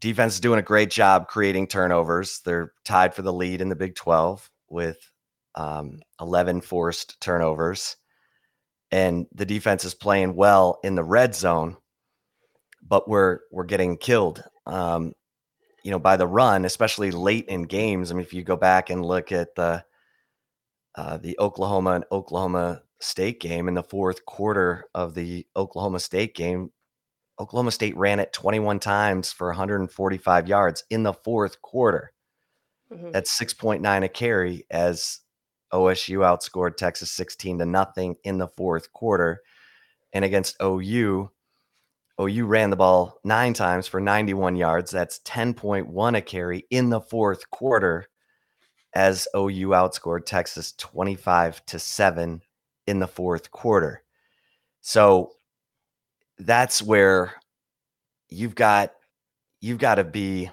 defense 0.00 0.34
is 0.34 0.40
doing 0.40 0.58
a 0.58 0.62
great 0.62 0.90
job 0.90 1.28
creating 1.28 1.66
turnovers. 1.66 2.40
They're 2.44 2.72
tied 2.84 3.14
for 3.14 3.22
the 3.22 3.32
lead 3.32 3.60
in 3.60 3.68
the 3.68 3.76
Big 3.76 3.94
12 3.94 4.48
with 4.68 4.98
um, 5.54 6.00
11 6.20 6.60
forced 6.60 7.20
turnovers. 7.20 7.96
And 8.90 9.26
the 9.34 9.46
defense 9.46 9.84
is 9.84 9.94
playing 9.94 10.34
well 10.34 10.78
in 10.82 10.94
the 10.94 11.04
red 11.04 11.34
zone, 11.34 11.76
but 12.86 13.08
we're 13.08 13.40
we're 13.50 13.64
getting 13.64 13.98
killed. 13.98 14.42
Um, 14.66 15.12
you 15.84 15.90
know, 15.90 15.98
by 15.98 16.16
the 16.16 16.26
run, 16.26 16.64
especially 16.64 17.10
late 17.10 17.46
in 17.48 17.62
games. 17.64 18.10
I 18.10 18.14
mean, 18.14 18.24
if 18.24 18.32
you 18.32 18.42
go 18.42 18.56
back 18.56 18.90
and 18.90 19.04
look 19.04 19.30
at 19.30 19.54
the 19.54 19.84
uh, 20.94 21.18
the 21.18 21.38
Oklahoma 21.38 21.92
and 21.92 22.04
Oklahoma 22.10 22.82
State 23.00 23.40
game 23.40 23.68
in 23.68 23.74
the 23.74 23.82
fourth 23.82 24.24
quarter 24.24 24.84
of 24.94 25.14
the 25.14 25.46
Oklahoma 25.54 26.00
State 26.00 26.34
game, 26.34 26.72
Oklahoma 27.40 27.70
State 27.70 27.96
ran 27.96 28.20
it 28.20 28.32
21 28.32 28.80
times 28.80 29.32
for 29.32 29.48
145 29.48 30.48
yards 30.48 30.84
in 30.90 31.02
the 31.02 31.12
fourth 31.12 31.62
quarter. 31.62 32.12
Mm-hmm. 32.92 33.10
That's 33.12 33.38
6.9 33.38 34.04
a 34.04 34.08
carry 34.08 34.64
as 34.70 35.20
OSU 35.72 36.18
outscored 36.18 36.76
Texas 36.76 37.12
16 37.12 37.58
to 37.58 37.66
nothing 37.66 38.16
in 38.24 38.38
the 38.38 38.48
fourth 38.48 38.92
quarter. 38.92 39.42
And 40.12 40.24
against 40.24 40.56
OU, 40.62 41.30
OU 42.20 42.46
ran 42.46 42.70
the 42.70 42.76
ball 42.76 43.20
nine 43.24 43.54
times 43.54 43.86
for 43.86 44.00
91 44.00 44.56
yards. 44.56 44.90
That's 44.90 45.20
10.1 45.20 46.16
a 46.16 46.22
carry 46.22 46.64
in 46.70 46.90
the 46.90 47.00
fourth 47.00 47.50
quarter 47.50 48.08
as 48.94 49.28
OU 49.36 49.68
outscored 49.68 50.24
Texas 50.24 50.72
25 50.78 51.64
to 51.66 51.78
7 51.78 52.42
in 52.86 52.98
the 52.98 53.06
fourth 53.06 53.50
quarter. 53.50 54.02
So 54.80 55.32
that's 56.38 56.82
where 56.82 57.34
you've 58.28 58.54
got 58.54 58.92
you've 59.60 59.78
got 59.78 59.96
to 59.96 60.04
be 60.04 60.50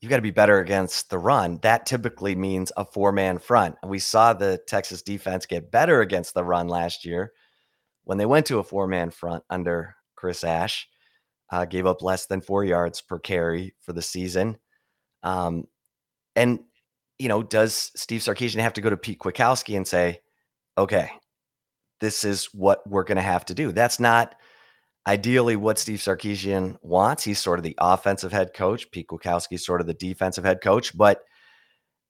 you've 0.00 0.10
got 0.10 0.16
to 0.16 0.22
be 0.22 0.30
better 0.30 0.60
against 0.60 1.10
the 1.10 1.18
run. 1.18 1.58
That 1.62 1.86
typically 1.86 2.34
means 2.34 2.72
a 2.76 2.84
four 2.84 3.12
man 3.12 3.38
front. 3.38 3.76
And 3.82 3.90
we 3.90 3.98
saw 3.98 4.32
the 4.32 4.58
Texas 4.66 5.02
defense 5.02 5.46
get 5.46 5.70
better 5.70 6.00
against 6.00 6.34
the 6.34 6.42
run 6.44 6.68
last 6.68 7.04
year 7.04 7.32
when 8.04 8.18
they 8.18 8.26
went 8.26 8.46
to 8.46 8.58
a 8.58 8.64
four 8.64 8.86
man 8.86 9.10
front 9.10 9.44
under 9.50 9.94
Chris 10.16 10.42
Ash. 10.42 10.88
uh, 11.50 11.64
gave 11.64 11.86
up 11.86 12.02
less 12.02 12.26
than 12.26 12.40
four 12.40 12.64
yards 12.64 13.00
per 13.00 13.18
carry 13.18 13.74
for 13.80 13.92
the 13.92 14.02
season. 14.02 14.56
Um, 15.22 15.66
and, 16.36 16.60
you 17.18 17.28
know, 17.28 17.42
does 17.42 17.90
Steve 17.96 18.20
Sarkisian 18.20 18.60
have 18.60 18.72
to 18.74 18.80
go 18.80 18.90
to 18.90 18.96
Pete 18.96 19.18
Kwiatkowski 19.18 19.76
and 19.76 19.86
say, 19.86 20.20
okay, 20.78 21.10
this 22.00 22.24
is 22.24 22.46
what 22.54 22.88
we're 22.88 23.04
going 23.04 23.16
to 23.16 23.22
have 23.22 23.44
to 23.46 23.54
do? 23.54 23.72
That's 23.72 24.00
not 24.00 24.36
ideally 25.06 25.56
what 25.56 25.78
Steve 25.78 25.98
Sarkisian 25.98 26.76
wants. 26.82 27.24
He's 27.24 27.38
sort 27.38 27.58
of 27.58 27.62
the 27.62 27.76
offensive 27.78 28.32
head 28.32 28.52
coach. 28.54 28.90
Pete 28.90 29.08
Kwiatkowski 29.08 29.52
is 29.54 29.64
sort 29.64 29.80
of 29.80 29.86
the 29.86 29.94
defensive 29.94 30.44
head 30.44 30.60
coach. 30.60 30.96
But 30.96 31.22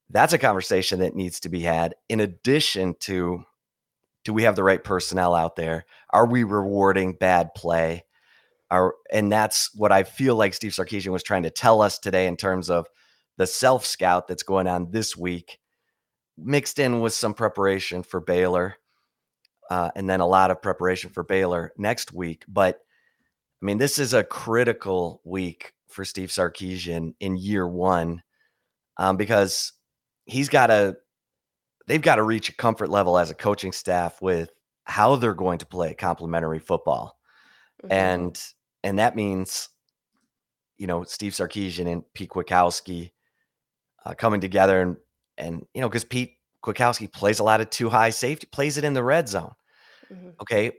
that's 0.09 0.33
a 0.33 0.37
conversation 0.37 0.99
that 0.99 1.15
needs 1.15 1.39
to 1.41 1.49
be 1.49 1.61
had 1.61 1.95
in 2.09 2.19
addition 2.19 2.95
to 3.01 3.45
do 4.23 4.33
we 4.33 4.43
have 4.43 4.55
the 4.55 4.63
right 4.63 4.83
personnel 4.83 5.33
out 5.33 5.55
there? 5.55 5.85
Are 6.11 6.27
we 6.27 6.43
rewarding 6.43 7.13
bad 7.13 7.53
play? 7.55 8.05
Are, 8.69 8.93
and 9.11 9.31
that's 9.31 9.73
what 9.75 9.91
I 9.91 10.03
feel 10.03 10.35
like 10.35 10.53
Steve 10.53 10.71
Sarkisian 10.71 11.11
was 11.11 11.23
trying 11.23 11.43
to 11.43 11.49
tell 11.49 11.81
us 11.81 11.99
today 11.99 12.27
in 12.27 12.37
terms 12.37 12.69
of 12.69 12.87
the 13.37 13.47
self 13.47 13.85
scout 13.85 14.27
that's 14.27 14.43
going 14.43 14.67
on 14.67 14.91
this 14.91 15.17
week, 15.17 15.59
mixed 16.37 16.79
in 16.79 16.99
with 16.99 17.13
some 17.13 17.33
preparation 17.33 18.03
for 18.03 18.19
Baylor, 18.19 18.77
uh, 19.69 19.91
and 19.95 20.09
then 20.09 20.19
a 20.19 20.27
lot 20.27 20.51
of 20.51 20.61
preparation 20.61 21.09
for 21.09 21.23
Baylor 21.23 21.71
next 21.77 22.13
week. 22.13 22.43
But 22.47 22.79
I 23.61 23.65
mean, 23.65 23.77
this 23.77 23.99
is 23.99 24.13
a 24.13 24.23
critical 24.23 25.21
week 25.23 25.73
for 25.87 26.03
Steve 26.03 26.29
Sarkisian 26.29 27.13
in 27.19 27.37
year 27.37 27.67
one 27.67 28.23
um, 28.97 29.17
because 29.17 29.73
he's 30.25 30.49
got 30.49 30.67
to, 30.67 30.97
they've 31.85 32.01
got 32.01 32.15
to 32.15 32.23
reach 32.23 32.49
a 32.49 32.55
comfort 32.55 32.89
level 32.89 33.17
as 33.17 33.29
a 33.29 33.35
coaching 33.35 33.71
staff 33.71 34.21
with 34.21 34.49
how 34.85 35.15
they're 35.15 35.33
going 35.33 35.59
to 35.59 35.65
play 35.65 35.93
complementary 35.93 36.59
football. 36.59 37.17
Mm-hmm. 37.83 37.93
And, 37.93 38.43
and 38.83 38.99
that 38.99 39.15
means, 39.15 39.69
you 40.77 40.87
know, 40.87 41.03
Steve 41.03 41.33
Sarkisian 41.33 41.91
and 41.91 42.03
Pete 42.13 42.29
Kwiatkowski 42.29 43.11
uh, 44.05 44.13
coming 44.15 44.41
together 44.41 44.81
and, 44.81 44.97
and, 45.37 45.65
you 45.73 45.81
know, 45.81 45.89
because 45.89 46.05
Pete 46.05 46.37
Kwiatkowski 46.63 47.11
plays 47.11 47.39
a 47.39 47.43
lot 47.43 47.61
of 47.61 47.69
two 47.69 47.89
high 47.89 48.11
safety, 48.11 48.47
plays 48.51 48.77
it 48.77 48.83
in 48.83 48.93
the 48.93 49.03
red 49.03 49.27
zone. 49.27 49.53
Mm-hmm. 50.11 50.29
Okay? 50.41 50.71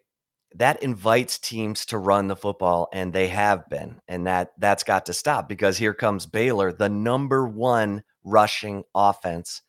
That 0.55 0.83
invites 0.83 1.39
teams 1.39 1.87
to 1.87 1.99
run 1.99 2.29
the 2.29 2.37
football 2.37 2.89
and 2.93 3.12
they 3.12 3.29
have 3.29 3.69
been 3.71 4.01
and 4.07 4.27
that 4.27 4.53
that's 4.59 4.85
got 4.85 5.07
to 5.07 5.15
stop 5.15 5.49
because 5.49 5.79
here 5.79 5.95
comes 5.95 6.27
Baylor 6.27 6.73
the 6.73 6.91
number 6.91 7.49
1 7.49 8.03
rushing 8.25 8.85
offense 8.95 9.62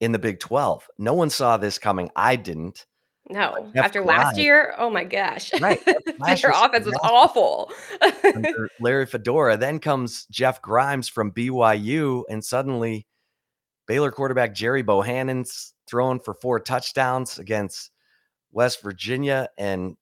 in 0.00 0.10
the 0.10 0.18
Big 0.18 0.40
12 0.40 0.88
no 0.98 1.14
one 1.14 1.30
saw 1.30 1.56
this 1.56 1.78
coming. 1.78 2.10
I 2.16 2.34
didn't. 2.34 2.86
No. 3.28 3.70
After 3.76 4.02
last 4.02 4.36
year? 4.36 4.74
Oh 4.76 4.90
my 4.90 5.04
gosh. 5.04 5.52
Right. 5.60 5.80
Their 5.84 6.50
offense 6.52 6.86
was 6.86 6.98
awful. 7.04 7.70
Larry 8.80 9.06
fedora 9.06 9.56
then 9.56 9.78
comes 9.78 10.26
jeff 10.32 10.60
grimes 10.60 11.08
from 11.08 11.30
byu 11.30 12.24
and 12.28 12.44
suddenly 12.44 13.06
baylor 13.90 14.12
quarterback 14.12 14.54
Gerry 14.54 14.84
Bohanon's 14.84 15.74
throwing 15.88 16.20
for 16.20 16.32
four 16.34 16.60
touchdowns 16.60 17.40
against 17.40 17.90
West 18.52 18.84
Virginia 18.84 19.48
and 19.58 19.96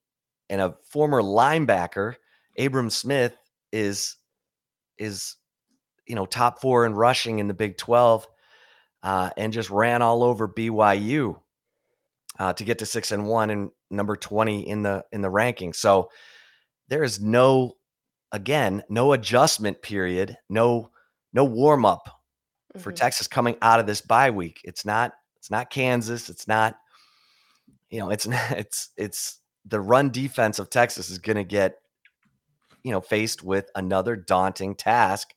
and 0.47 0.61
a 0.61 0.75
former 0.91 1.23
linebacker, 1.23 2.13
Abram 2.59 2.91
Smith, 2.91 3.35
is 3.71 4.17
is 4.99 5.37
you 6.05 6.13
know 6.13 6.27
top 6.27 6.61
four 6.61 6.85
in 6.85 6.93
rushing 6.93 7.39
in 7.39 7.47
the 7.47 7.53
Big 7.55 7.77
Twelve, 7.77 8.27
uh, 9.01 9.31
and 9.37 9.51
just 9.51 9.71
ran 9.71 10.03
all 10.03 10.21
over 10.21 10.47
BYU 10.47 11.39
uh, 12.37 12.53
to 12.53 12.63
get 12.63 12.77
to 12.77 12.85
six 12.85 13.11
and 13.11 13.25
one 13.25 13.49
and 13.49 13.71
number 13.89 14.15
twenty 14.15 14.67
in 14.69 14.83
the 14.83 15.03
in 15.11 15.21
the 15.21 15.31
ranking. 15.31 15.73
So 15.73 16.11
there 16.89 17.01
is 17.01 17.19
no 17.19 17.73
again 18.31 18.83
no 18.87 19.13
adjustment 19.13 19.81
period, 19.81 20.37
no 20.47 20.91
no 21.33 21.43
warm 21.43 21.87
up 21.87 22.18
mm-hmm. 22.73 22.79
for 22.79 22.91
Texas 22.91 23.27
coming 23.27 23.57
out 23.61 23.79
of 23.79 23.87
this 23.87 24.01
bye 24.01 24.31
week. 24.31 24.61
It's 24.63 24.85
not 24.85 25.13
it's 25.37 25.51
not 25.51 25.69
Kansas. 25.69 26.29
It's 26.29 26.47
not 26.47 26.77
you 27.89 27.99
know 27.99 28.09
it's 28.09 28.27
it's 28.51 28.89
it's 28.97 29.39
the 29.65 29.79
run 29.79 30.09
defense 30.09 30.59
of 30.59 30.69
Texas 30.69 31.09
is 31.09 31.17
going 31.17 31.37
to 31.37 31.43
get, 31.43 31.79
you 32.83 32.91
know, 32.91 33.01
faced 33.01 33.43
with 33.43 33.69
another 33.75 34.15
daunting 34.15 34.75
task 34.75 35.33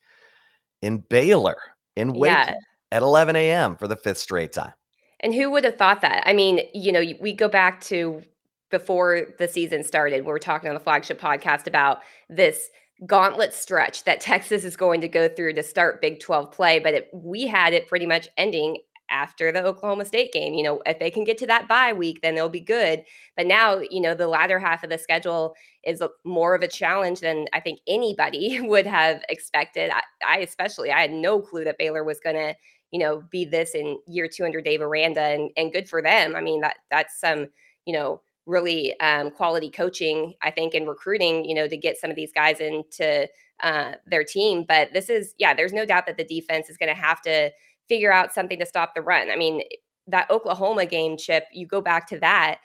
in 0.81 0.97
Baylor 0.97 1.57
in 1.95 2.13
Wake 2.13 2.31
yeah. 2.31 2.55
at 2.91 3.01
11 3.01 3.35
a.m. 3.35 3.75
for 3.75 3.87
the 3.87 3.95
fifth 3.95 4.17
straight 4.17 4.53
time. 4.53 4.73
And 5.19 5.33
who 5.33 5.51
would 5.51 5.63
have 5.63 5.77
thought 5.77 6.01
that? 6.01 6.23
I 6.27 6.33
mean, 6.33 6.61
you 6.73 6.91
know, 6.91 7.03
we 7.21 7.33
go 7.33 7.47
back 7.47 7.81
to 7.85 8.23
before 8.69 9.27
the 9.37 9.47
season 9.47 9.83
started. 9.83 10.25
We 10.25 10.31
were 10.31 10.39
talking 10.39 10.69
on 10.69 10.73
the 10.73 10.81
flagship 10.81 11.21
podcast 11.21 11.67
about 11.67 12.01
this 12.29 12.69
gauntlet 13.05 13.53
stretch 13.53 14.03
that 14.03 14.21
Texas 14.21 14.63
is 14.63 14.77
going 14.77 15.01
to 15.01 15.07
go 15.07 15.27
through 15.27 15.53
to 15.53 15.63
start 15.63 16.01
Big 16.01 16.19
12 16.19 16.51
play, 16.51 16.79
but 16.79 16.93
it, 16.93 17.09
we 17.13 17.47
had 17.47 17.73
it 17.73 17.87
pretty 17.87 18.05
much 18.05 18.27
ending 18.37 18.77
after 19.09 19.51
the 19.51 19.63
Oklahoma 19.63 20.05
State 20.05 20.31
game. 20.31 20.53
You 20.53 20.63
know, 20.63 20.81
if 20.85 20.99
they 20.99 21.11
can 21.11 21.23
get 21.23 21.37
to 21.39 21.47
that 21.47 21.67
bye 21.67 21.93
week, 21.93 22.21
then 22.21 22.35
they'll 22.35 22.49
be 22.49 22.59
good. 22.59 23.03
But 23.37 23.47
now, 23.47 23.77
you 23.77 24.01
know, 24.01 24.13
the 24.13 24.27
latter 24.27 24.59
half 24.59 24.83
of 24.83 24.89
the 24.89 24.97
schedule 24.97 25.55
is 25.83 26.01
more 26.23 26.55
of 26.55 26.63
a 26.63 26.67
challenge 26.67 27.19
than 27.19 27.45
I 27.53 27.59
think 27.59 27.79
anybody 27.87 28.59
would 28.61 28.87
have 28.87 29.21
expected. 29.29 29.91
I, 29.91 30.01
I 30.25 30.37
especially, 30.39 30.91
I 30.91 31.01
had 31.01 31.11
no 31.11 31.39
clue 31.39 31.63
that 31.65 31.77
Baylor 31.77 32.03
was 32.03 32.19
going 32.19 32.35
to, 32.35 32.55
you 32.91 32.99
know, 32.99 33.23
be 33.29 33.45
this 33.45 33.75
in 33.75 33.99
year 34.07 34.27
200 34.27 34.63
Dave 34.63 34.81
Aranda, 34.81 35.21
and 35.21 35.51
and 35.57 35.73
good 35.73 35.89
for 35.89 36.01
them. 36.01 36.35
I 36.35 36.41
mean, 36.41 36.61
that 36.61 36.77
that's 36.91 37.19
some, 37.19 37.47
you 37.85 37.93
know, 37.93 38.21
really 38.45 38.99
um, 38.99 39.31
quality 39.31 39.69
coaching, 39.69 40.33
I 40.41 40.51
think, 40.51 40.73
in 40.73 40.85
recruiting, 40.85 41.45
you 41.45 41.55
know, 41.55 41.67
to 41.67 41.77
get 41.77 41.97
some 41.97 42.09
of 42.09 42.15
these 42.15 42.31
guys 42.33 42.59
into 42.59 43.27
uh, 43.61 43.93
their 44.05 44.23
team. 44.23 44.65
But 44.67 44.91
this 44.93 45.09
is, 45.09 45.33
yeah, 45.37 45.53
there's 45.53 45.73
no 45.73 45.85
doubt 45.85 46.05
that 46.07 46.17
the 46.17 46.23
defense 46.23 46.69
is 46.69 46.77
going 46.77 46.93
to 46.93 47.01
have 47.01 47.21
to 47.21 47.51
figure 47.87 48.11
out 48.11 48.33
something 48.33 48.59
to 48.59 48.65
stop 48.65 48.95
the 48.95 49.01
run. 49.01 49.29
I 49.29 49.35
mean, 49.35 49.61
that 50.07 50.29
Oklahoma 50.29 50.85
game, 50.85 51.17
Chip, 51.17 51.45
you 51.53 51.65
go 51.65 51.79
back 51.79 52.07
to 52.09 52.19
that. 52.19 52.59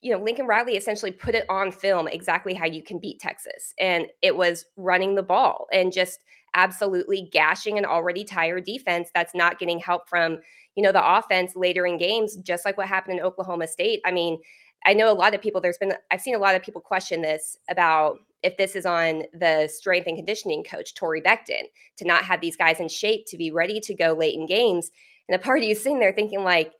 You 0.00 0.12
know, 0.12 0.22
Lincoln 0.22 0.46
Riley 0.46 0.76
essentially 0.76 1.12
put 1.12 1.34
it 1.34 1.44
on 1.50 1.70
film 1.70 2.08
exactly 2.08 2.54
how 2.54 2.64
you 2.64 2.82
can 2.82 2.98
beat 2.98 3.20
Texas. 3.20 3.74
And 3.78 4.06
it 4.22 4.34
was 4.34 4.64
running 4.76 5.14
the 5.14 5.22
ball 5.22 5.66
and 5.72 5.92
just 5.92 6.20
absolutely 6.54 7.28
gashing 7.30 7.76
an 7.76 7.84
already 7.84 8.24
tired 8.24 8.64
defense 8.64 9.10
that's 9.14 9.34
not 9.34 9.58
getting 9.58 9.78
help 9.78 10.08
from, 10.08 10.38
you 10.74 10.82
know, 10.82 10.92
the 10.92 11.16
offense 11.18 11.54
later 11.54 11.86
in 11.86 11.98
games, 11.98 12.36
just 12.36 12.64
like 12.64 12.78
what 12.78 12.88
happened 12.88 13.18
in 13.18 13.24
Oklahoma 13.24 13.68
State. 13.68 14.00
I 14.06 14.10
mean, 14.10 14.38
I 14.86 14.94
know 14.94 15.10
a 15.10 15.14
lot 15.14 15.34
of 15.34 15.42
people, 15.42 15.60
there's 15.60 15.78
been, 15.78 15.94
I've 16.10 16.20
seen 16.20 16.34
a 16.34 16.38
lot 16.38 16.54
of 16.54 16.62
people 16.62 16.80
question 16.80 17.22
this 17.22 17.56
about 17.68 18.18
if 18.42 18.56
this 18.56 18.74
is 18.74 18.86
on 18.86 19.24
the 19.34 19.68
strength 19.68 20.06
and 20.06 20.16
conditioning 20.16 20.64
coach, 20.64 20.94
Torre 20.94 21.20
Becton, 21.20 21.64
to 21.98 22.04
not 22.06 22.24
have 22.24 22.40
these 22.40 22.56
guys 22.56 22.80
in 22.80 22.88
shape 22.88 23.26
to 23.26 23.36
be 23.36 23.50
ready 23.50 23.80
to 23.80 23.94
go 23.94 24.12
late 24.12 24.34
in 24.34 24.46
games. 24.46 24.90
And 25.28 25.36
a 25.36 25.38
part 25.38 25.58
of 25.58 25.64
you 25.64 25.74
sitting 25.74 26.00
there 26.00 26.12
thinking, 26.12 26.42
like, 26.42 26.72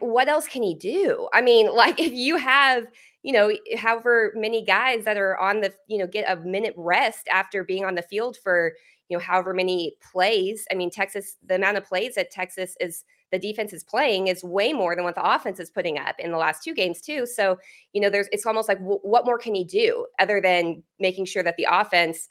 what 0.00 0.28
else 0.28 0.48
can 0.48 0.62
he 0.62 0.74
do? 0.74 1.28
I 1.32 1.40
mean, 1.40 1.72
like, 1.74 2.00
if 2.00 2.12
you 2.12 2.36
have, 2.36 2.86
you 3.22 3.32
know, 3.32 3.52
however 3.76 4.32
many 4.34 4.64
guys 4.64 5.04
that 5.04 5.16
are 5.16 5.38
on 5.38 5.60
the, 5.60 5.72
you 5.86 5.98
know, 5.98 6.06
get 6.06 6.30
a 6.30 6.40
minute 6.40 6.74
rest 6.76 7.28
after 7.30 7.64
being 7.64 7.84
on 7.84 7.94
the 7.94 8.02
field 8.02 8.36
for, 8.42 8.72
you 9.08 9.16
know, 9.16 9.22
however 9.22 9.54
many 9.54 9.96
plays. 10.12 10.66
I 10.70 10.74
mean, 10.74 10.90
Texas, 10.90 11.36
the 11.46 11.54
amount 11.54 11.76
of 11.76 11.84
plays 11.84 12.14
that 12.16 12.30
Texas 12.30 12.76
is 12.80 13.04
the 13.30 13.38
defense 13.38 13.72
is 13.72 13.84
playing 13.84 14.28
is 14.28 14.42
way 14.42 14.72
more 14.72 14.94
than 14.94 15.04
what 15.04 15.14
the 15.14 15.34
offense 15.34 15.60
is 15.60 15.70
putting 15.70 15.98
up 15.98 16.16
in 16.18 16.30
the 16.30 16.38
last 16.38 16.62
two 16.62 16.74
games 16.74 17.00
too. 17.00 17.26
So, 17.26 17.58
you 17.92 18.00
know, 18.00 18.10
there's 18.10 18.28
it's 18.32 18.46
almost 18.46 18.68
like 18.68 18.78
w- 18.78 19.00
what 19.02 19.26
more 19.26 19.38
can 19.38 19.54
he 19.54 19.64
do 19.64 20.06
other 20.18 20.40
than 20.40 20.82
making 20.98 21.26
sure 21.26 21.42
that 21.42 21.56
the 21.56 21.66
offense 21.70 22.28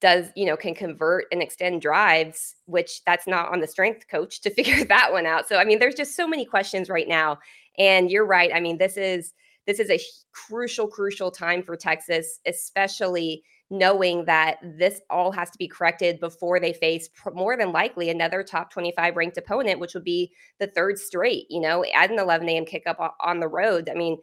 does, 0.00 0.28
you 0.34 0.46
know, 0.46 0.56
can 0.56 0.74
convert 0.74 1.26
and 1.30 1.42
extend 1.42 1.82
drives, 1.82 2.56
which 2.64 3.04
that's 3.04 3.26
not 3.26 3.52
on 3.52 3.60
the 3.60 3.66
strength 3.66 4.08
coach 4.08 4.40
to 4.40 4.50
figure 4.54 4.84
that 4.84 5.12
one 5.12 5.26
out. 5.26 5.48
So, 5.48 5.56
I 5.56 5.64
mean, 5.64 5.78
there's 5.78 5.94
just 5.94 6.16
so 6.16 6.26
many 6.26 6.44
questions 6.44 6.88
right 6.88 7.08
now. 7.08 7.38
And 7.78 8.10
you're 8.10 8.26
right. 8.26 8.50
I 8.52 8.60
mean, 8.60 8.78
this 8.78 8.96
is 8.96 9.32
this 9.66 9.78
is 9.78 9.90
a 9.90 10.00
crucial 10.32 10.88
crucial 10.88 11.30
time 11.30 11.62
for 11.62 11.76
Texas, 11.76 12.40
especially 12.46 13.42
knowing 13.70 14.24
that 14.24 14.58
this 14.62 15.00
all 15.10 15.30
has 15.30 15.48
to 15.50 15.58
be 15.58 15.68
corrected 15.68 16.18
before 16.18 16.58
they 16.58 16.72
face 16.72 17.08
more 17.32 17.56
than 17.56 17.70
likely 17.70 18.10
another 18.10 18.42
top 18.42 18.70
25 18.70 19.16
ranked 19.16 19.38
opponent, 19.38 19.78
which 19.78 19.94
would 19.94 20.04
be 20.04 20.32
the 20.58 20.66
third 20.66 20.98
straight, 20.98 21.46
you 21.48 21.60
know, 21.60 21.84
at 21.94 22.10
an 22.10 22.18
11 22.18 22.48
a.m. 22.48 22.64
kickoff 22.64 23.12
on 23.20 23.38
the 23.38 23.46
road. 23.46 23.88
I 23.88 23.94
mean, 23.94 24.18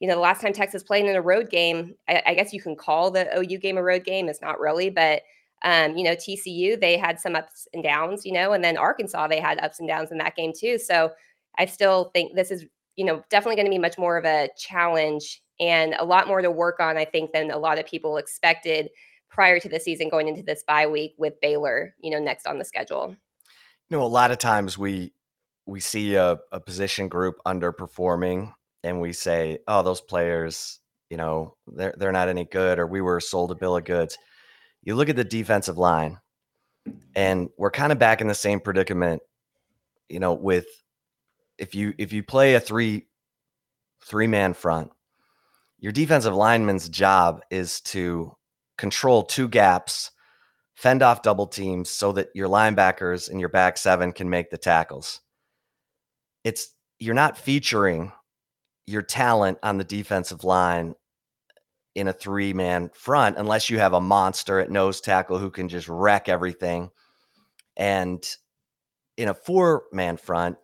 you 0.00 0.08
know, 0.08 0.14
the 0.14 0.20
last 0.20 0.42
time 0.42 0.52
Texas 0.52 0.82
played 0.82 1.06
in 1.06 1.14
a 1.14 1.22
road 1.22 1.48
game, 1.48 1.94
I, 2.08 2.22
I 2.26 2.34
guess 2.34 2.52
you 2.52 2.60
can 2.60 2.74
call 2.74 3.10
the 3.10 3.28
OU 3.38 3.58
game 3.58 3.78
a 3.78 3.82
road 3.82 4.04
game. 4.04 4.28
It's 4.28 4.42
not 4.42 4.58
really, 4.58 4.90
but 4.90 5.22
um, 5.62 5.96
you 5.96 6.04
know, 6.04 6.14
TCU, 6.14 6.80
they 6.80 6.96
had 6.96 7.18
some 7.18 7.34
ups 7.34 7.66
and 7.72 7.82
downs, 7.82 8.24
you 8.24 8.32
know, 8.32 8.52
and 8.52 8.62
then 8.62 8.76
Arkansas, 8.76 9.26
they 9.26 9.40
had 9.40 9.58
ups 9.60 9.80
and 9.80 9.88
downs 9.88 10.12
in 10.12 10.18
that 10.18 10.36
game 10.36 10.52
too. 10.56 10.78
So 10.78 11.12
I 11.56 11.66
still 11.66 12.10
think 12.14 12.34
this 12.34 12.50
is, 12.50 12.64
you 12.96 13.04
know, 13.04 13.22
definitely 13.28 13.56
going 13.56 13.66
to 13.66 13.70
be 13.70 13.78
much 13.78 13.98
more 13.98 14.16
of 14.16 14.24
a 14.24 14.48
challenge 14.56 15.42
and 15.60 15.94
a 15.98 16.04
lot 16.04 16.28
more 16.28 16.42
to 16.42 16.50
work 16.50 16.80
on, 16.80 16.96
I 16.96 17.04
think, 17.04 17.32
than 17.32 17.50
a 17.50 17.58
lot 17.58 17.78
of 17.78 17.86
people 17.86 18.16
expected 18.16 18.90
prior 19.30 19.60
to 19.60 19.68
the 19.68 19.80
season 19.80 20.08
going 20.08 20.28
into 20.28 20.42
this 20.42 20.64
bye 20.66 20.86
week 20.86 21.14
with 21.18 21.40
Baylor, 21.40 21.94
you 22.00 22.10
know, 22.10 22.18
next 22.18 22.46
on 22.46 22.58
the 22.58 22.64
schedule. 22.64 23.14
You 23.90 23.96
know, 23.96 24.02
a 24.02 24.06
lot 24.06 24.30
of 24.30 24.38
times 24.38 24.76
we 24.76 25.12
we 25.66 25.80
see 25.80 26.14
a, 26.14 26.38
a 26.50 26.60
position 26.60 27.08
group 27.08 27.36
underperforming 27.46 28.52
and 28.84 29.00
we 29.00 29.12
say, 29.12 29.58
oh, 29.68 29.82
those 29.82 30.00
players, 30.00 30.80
you 31.10 31.16
know, 31.16 31.56
they're 31.66 31.94
they're 31.98 32.12
not 32.12 32.28
any 32.28 32.44
good, 32.44 32.78
or 32.78 32.86
we 32.86 33.00
were 33.00 33.20
sold 33.20 33.50
a 33.50 33.54
bill 33.54 33.76
of 33.76 33.84
goods. 33.84 34.16
You 34.82 34.94
look 34.94 35.08
at 35.08 35.16
the 35.16 35.24
defensive 35.24 35.78
line, 35.78 36.18
and 37.14 37.48
we're 37.58 37.70
kind 37.70 37.92
of 37.92 37.98
back 37.98 38.20
in 38.20 38.28
the 38.28 38.34
same 38.34 38.60
predicament, 38.60 39.22
you 40.08 40.20
know, 40.20 40.34
with 40.34 40.66
if 41.58 41.74
you 41.74 41.94
if 41.98 42.12
you 42.12 42.22
play 42.22 42.54
a 42.54 42.60
three 42.60 43.06
three 44.04 44.26
man 44.26 44.54
front, 44.54 44.90
your 45.78 45.92
defensive 45.92 46.34
lineman's 46.34 46.88
job 46.88 47.42
is 47.50 47.80
to 47.82 48.36
control 48.76 49.22
two 49.22 49.48
gaps, 49.48 50.10
fend 50.74 51.02
off 51.02 51.22
double 51.22 51.46
teams 51.46 51.88
so 51.90 52.12
that 52.12 52.28
your 52.34 52.48
linebackers 52.48 53.30
and 53.30 53.40
your 53.40 53.48
back 53.48 53.76
seven 53.76 54.12
can 54.12 54.28
make 54.28 54.50
the 54.50 54.58
tackles. 54.58 55.20
It's 56.44 56.74
you're 56.98 57.14
not 57.14 57.38
featuring 57.38 58.12
your 58.86 59.02
talent 59.02 59.58
on 59.62 59.78
the 59.78 59.84
defensive 59.84 60.44
line 60.44 60.94
in 61.94 62.08
a 62.08 62.12
three 62.12 62.52
man 62.52 62.90
front 62.94 63.36
unless 63.38 63.68
you 63.68 63.78
have 63.78 63.92
a 63.92 64.00
monster 64.00 64.60
at 64.60 64.70
nose 64.70 65.00
tackle 65.00 65.38
who 65.38 65.50
can 65.50 65.68
just 65.68 65.88
wreck 65.88 66.28
everything. 66.28 66.90
And 67.76 68.24
in 69.16 69.28
a 69.28 69.34
four 69.34 69.84
man 69.92 70.16
front, 70.16 70.56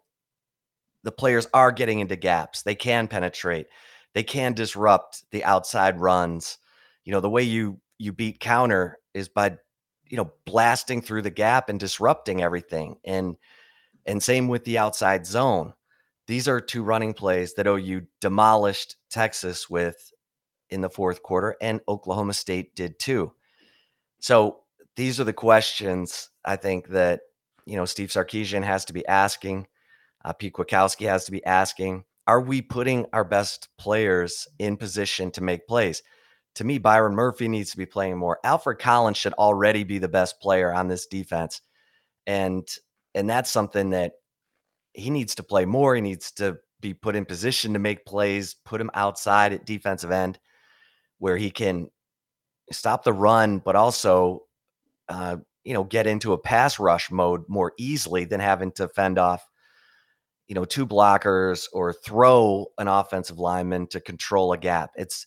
the 1.03 1.13
players 1.13 1.47
are 1.53 1.71
getting 1.71 2.01
into 2.01 2.17
gaps. 2.17 2.63
They 2.63 2.75
can 2.75 3.09
penetrate. 3.09 3.67
They 4.15 4.23
can 4.23 4.55
disrupt 4.55 5.25
the 5.31 5.45
outside 5.45 6.01
runs. 6.01 6.59
You 7.05 7.13
know, 7.13 7.21
the 7.21 7.31
way 7.31 7.43
you 7.43 7.81
you 7.99 8.13
beat 8.13 8.41
counter 8.41 8.99
is 9.13 9.29
by 9.29 9.59
you 10.09 10.17
know 10.17 10.33
blasting 10.47 11.03
through 11.03 11.23
the 11.23 11.31
gap 11.31 11.69
and 11.69 11.79
disrupting 11.79 12.43
everything. 12.43 12.97
And 13.05 13.37
and 14.07 14.23
same 14.23 14.49
with 14.49 14.65
the 14.65 14.79
outside 14.79 15.27
zone. 15.27 15.75
These 16.27 16.49
are 16.49 16.61
two 16.61 16.83
running 16.83 17.13
plays 17.13 17.55
that 17.55 17.67
OU 17.67 18.03
demolished 18.21 18.97
Texas 19.11 19.69
with 19.69 20.13
in 20.71 20.81
the 20.81 20.89
fourth 20.89 21.23
quarter, 21.23 21.57
and 21.61 21.81
Oklahoma 21.89 22.33
State 22.33 22.75
did 22.75 22.99
too. 22.99 23.33
So 24.21 24.61
these 24.97 25.21
are 25.21 25.25
the 25.25 25.33
questions 25.33 26.31
I 26.45 26.57
think 26.57 26.89
that 26.89 27.21
you 27.67 27.77
know 27.77 27.85
Steve 27.85 28.11
Sarkisian 28.11 28.65
has 28.65 28.85
to 28.87 28.93
be 28.93 29.07
asking. 29.07 29.67
Uh, 30.25 30.33
Pete 30.33 30.55
Kwiatkowski 30.55 31.07
has 31.07 31.27
to 31.27 31.33
be 31.33 31.45
asking, 31.45 32.05
are 32.27 32.41
we 32.41 32.63
putting 32.63 33.07
our 33.13 33.25
best 33.25 33.69
players 33.79 34.47
in 34.59 34.77
position 34.77 35.31
to 35.33 35.43
make 35.43 35.67
plays? 35.67 36.03
To 36.57 36.65
me, 36.65 36.79
Byron 36.79 37.15
Murphy 37.15 37.49
needs 37.49 37.73
to 37.73 37.77
be 37.77 37.87
playing 37.87 38.17
more. 38.17 38.39
Alfred 38.45 38.79
Collins 38.79 39.17
should 39.17 39.33
already 39.35 39.85
be 39.85 39.99
the 39.99 40.09
best 40.09 40.41
player 40.41 40.73
on 40.73 40.89
this 40.89 41.07
defense. 41.07 41.61
And 42.27 42.67
and 43.15 43.29
that's 43.29 43.51
something 43.51 43.91
that 43.91 44.13
he 44.93 45.11
needs 45.11 45.35
to 45.37 45.43
play 45.43 45.65
more. 45.65 45.95
He 45.95 46.01
needs 46.01 46.33
to 46.33 46.59
be 46.81 46.95
put 46.95 47.17
in 47.17 47.25
position 47.25 47.73
to 47.73 47.79
make 47.79 48.07
plays, 48.07 48.57
put 48.65 48.81
him 48.81 48.91
outside 48.95 49.53
at 49.53 49.67
defensive 49.67 50.11
end 50.11 50.39
where 51.19 51.37
he 51.37 51.51
can 51.51 51.89
stop 52.71 53.05
the 53.05 53.13
run, 53.13 53.59
but 53.59 53.77
also, 53.77 54.43
uh, 55.09 55.37
you 55.65 55.73
know, 55.75 55.85
get 55.85 56.07
into 56.07 56.33
a 56.33 56.39
pass 56.39 56.79
rush 56.79 57.11
mode 57.11 57.43
more 57.49 57.73
easily 57.79 58.25
than 58.25 58.41
having 58.41 58.73
to 58.73 58.89
fend 58.89 59.19
off 59.19 59.47
you 60.49 60.55
know, 60.55 60.65
two 60.65 60.87
blockers 60.87 61.67
or 61.73 61.93
throw 61.93 62.67
an 62.79 62.89
offensive 62.89 63.39
lineman 63.39 63.87
to 63.89 64.01
control 64.01 64.53
a 64.53 64.59
gap. 64.59 64.91
It's 64.97 65.27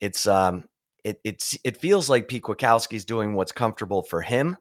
it's 0.00 0.26
um 0.26 0.64
it 1.04 1.20
it's 1.24 1.56
it 1.64 1.76
feels 1.76 2.10
like 2.10 2.28
Pete 2.28 2.42
Kwiatkowski's 2.42 3.04
doing 3.04 3.34
what's 3.34 3.52
comfortable 3.52 4.02
for 4.02 4.20
him, 4.20 4.56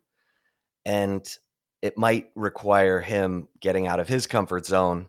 and 0.86 1.26
it 1.82 1.98
might 1.98 2.28
require 2.36 3.00
him 3.02 3.48
getting 3.60 3.88
out 3.88 4.00
of 4.00 4.08
his 4.08 4.28
comfort 4.28 4.66
zone 4.66 5.08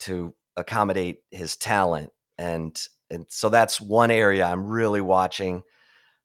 to 0.00 0.34
accommodate 0.56 1.18
his 1.30 1.56
talent. 1.56 2.10
And 2.38 2.80
and 3.10 3.26
so 3.28 3.48
that's 3.48 3.80
one 3.80 4.10
area 4.10 4.44
I'm 4.44 4.66
really 4.66 5.00
watching 5.00 5.62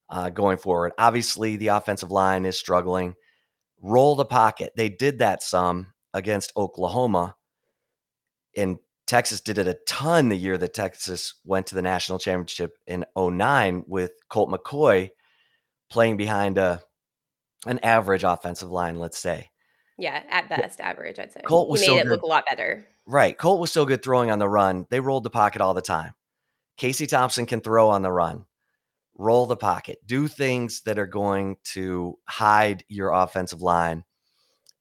uh, 0.10 0.30
going 0.30 0.58
forward. 0.58 0.93
Obviously, 0.97 1.58
the 1.58 1.67
offensive 1.67 2.12
line 2.12 2.45
is 2.45 2.58
struggling. 2.58 3.13
Roll 3.82 4.15
the 4.15 4.25
pocket. 4.25 4.73
They 4.75 4.89
did 4.89 5.19
that 5.19 5.43
some 5.43 5.88
against 6.13 6.54
Oklahoma 6.58 7.36
and 8.58 8.80
Texas 9.06 9.39
did 9.39 9.58
it 9.58 9.67
a 9.67 9.78
ton 9.88 10.28
the 10.28 10.36
year 10.36 10.58
that 10.58 10.74
Texas 10.74 11.36
went 11.46 11.67
to 11.67 11.76
the 11.76 11.82
national 11.82 12.20
championship 12.20 12.78
in 12.88 13.06
09 13.15 13.86
with 13.88 14.12
Colt 14.30 14.50
McCoy 14.50 15.10
playing 15.89 16.17
behind 16.17 16.58
a 16.58 16.82
an 17.65 17.80
average 17.80 18.24
offensive 18.24 18.70
line, 18.70 19.00
let's 19.00 19.17
say. 19.17 19.50
Yeah, 19.98 20.22
at 20.30 20.48
best, 20.48 20.80
average, 20.80 21.17
I'd 21.17 21.32
say. 21.32 21.41
Colt 21.41 21.70
was 21.70 21.82
he 21.82 21.88
made 21.88 21.93
so 21.93 22.00
it 22.00 22.04
good. 22.04 22.12
look 22.12 22.22
a 22.22 22.28
lot 22.28 22.46
better. 22.48 22.88
Right. 23.06 23.36
Colt 23.38 23.60
was 23.60 23.72
so 23.72 23.86
good 23.86 24.04
throwing 24.04 24.30
on 24.30 24.39
the 24.39 24.48
run. 24.48 24.86
They 24.89 25.00
rolled 25.00 25.24
the 25.24 25.30
pocket 25.30 25.62
all 25.62 25.74
the 25.74 25.82
time. 25.82 26.13
Casey 26.78 27.08
Thompson 27.08 27.46
can 27.46 27.62
throw 27.62 27.89
on 27.89 28.04
the 28.04 28.12
run, 28.12 28.46
roll 29.17 29.48
the 29.48 29.58
pocket, 29.58 29.98
do 30.06 30.28
things 30.28 30.82
that 30.82 31.00
are 31.00 31.08
going 31.08 31.58
to 31.74 32.20
hide 32.28 32.84
your 32.88 33.10
offensive 33.12 33.62
line 33.62 34.04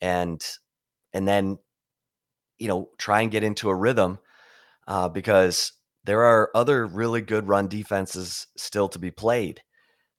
and 0.01 0.45
and 1.15 1.27
then 1.27 1.59
you 2.59 2.69
know, 2.69 2.91
try 2.99 3.23
and 3.23 3.31
get 3.31 3.43
into 3.43 3.69
a 3.69 3.75
rhythm 3.75 4.19
uh, 4.89 5.09
because 5.09 5.73
there 6.05 6.23
are 6.23 6.51
other 6.55 6.87
really 6.87 7.21
good 7.21 7.49
run 7.49 7.69
defenses 7.69 8.47
still 8.57 8.89
to 8.89 8.99
be 8.99 9.11
played. 9.11 9.61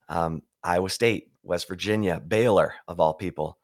Um, 0.09 0.41
Iowa 0.63 0.89
State, 0.89 1.31
West 1.43 1.67
Virginia, 1.67 2.19
Baylor, 2.19 2.73
of 2.87 2.99
all 2.99 3.13
people, 3.13 3.57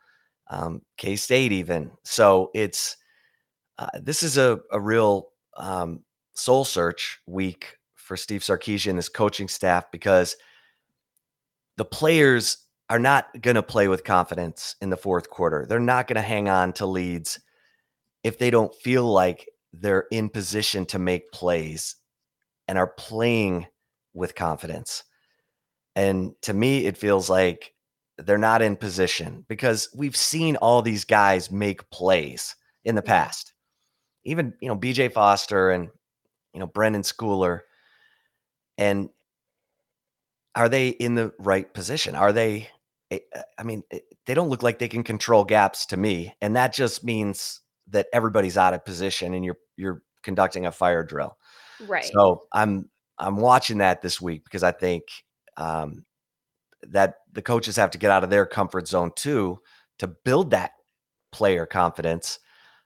um, 0.50 0.82
K 0.98 1.16
State, 1.16 1.52
even. 1.52 1.92
So 2.04 2.50
it's 2.54 2.98
uh, 3.78 3.88
this 4.02 4.24
is 4.24 4.38
a, 4.38 4.60
a 4.72 4.80
real 4.80 5.30
um, 5.58 6.02
soul 6.34 6.66
search 6.66 7.20
week 7.26 7.78
for 7.96 8.16
Steve 8.18 8.42
Sarkisian 8.42 8.92
and 8.92 8.98
his 8.98 9.10
coaching 9.10 9.48
staff 9.48 9.86
because 9.92 10.36
the 11.78 11.86
players 11.86 12.58
are 12.90 13.00
not 13.00 13.28
going 13.42 13.56
to 13.56 13.64
play 13.64 13.88
with 13.88 14.04
confidence 14.04 14.76
in 14.82 14.90
the 14.90 14.98
fourth 14.98 15.30
quarter. 15.30 15.66
They're 15.68 15.80
not 15.80 16.08
going 16.08 16.16
to 16.16 16.22
hang 16.22 16.50
on 16.50 16.74
to 16.74 16.86
leads 16.86 17.40
if 18.24 18.38
they 18.38 18.50
don't 18.50 18.74
feel 18.76 19.06
like 19.06 19.50
they're 19.74 20.06
in 20.12 20.30
position 20.30 20.86
to 20.86 21.00
make 21.00 21.32
plays 21.32 21.96
and 22.68 22.78
are 22.78 22.88
playing 22.88 23.68
with 24.14 24.36
confidence. 24.36 25.04
And 25.96 26.34
to 26.44 26.54
me, 26.54 26.86
it 26.86 26.98
feels 26.98 27.30
like 27.30 27.74
they're 28.18 28.38
not 28.38 28.62
in 28.62 28.76
position 28.76 29.46
because 29.48 29.90
we've 29.96 30.16
seen 30.16 30.56
all 30.58 30.82
these 30.82 31.06
guys 31.06 31.52
make 31.52 31.90
plays 31.90 32.56
in 32.86 32.96
the 32.96 33.02
past. 33.02 33.54
Even, 34.24 34.54
you 34.62 34.70
know, 34.70 34.78
BJ 34.78 35.12
Foster 35.12 35.72
and, 35.72 35.90
you 36.54 36.60
know, 36.60 36.68
Brenden 36.68 37.04
Schooler. 37.04 37.62
And 38.78 39.10
are 40.56 40.70
they 40.70 40.90
in 40.90 41.16
the 41.16 41.34
right 41.40 41.72
position? 41.74 42.16
Are 42.16 42.32
they, 42.32 42.70
eh, 43.12 43.20
I 43.58 43.64
mean, 43.64 43.84
eh, 43.92 44.00
they 44.26 44.34
don't 44.34 44.50
look 44.50 44.64
like 44.64 44.80
they 44.80 44.88
can 44.88 45.04
control 45.04 45.44
gaps 45.44 45.88
to 45.88 45.98
me. 45.98 46.34
And 46.42 46.56
that 46.56 46.74
just 46.74 47.04
means 47.04 47.62
that 47.90 48.08
everybody's 48.14 48.58
out 48.58 48.74
of 48.74 48.86
position 48.86 49.34
and 49.34 49.44
you're 49.46 49.58
you're 49.78 50.02
conducting 50.24 50.66
a 50.66 50.72
fire 50.72 51.04
drill. 51.04 51.38
Right. 51.88 52.06
So 52.06 52.44
I'm 52.52 52.90
I'm 53.18 53.38
watching 53.38 53.80
that 53.80 54.02
this 54.02 54.20
week 54.22 54.44
because 54.44 54.64
I 54.64 54.72
think 54.72 55.04
um, 55.58 56.06
that 56.90 57.16
the 57.32 57.42
coaches 57.42 57.76
have 57.76 57.92
to 57.92 57.98
get 57.98 58.12
out 58.12 58.24
of 58.24 58.30
their 58.30 58.46
comfort 58.46 58.88
zone 58.88 59.12
too 59.16 59.60
to 60.00 60.08
build 60.08 60.52
that 60.52 60.72
player 61.32 61.66
confidence. 61.66 62.40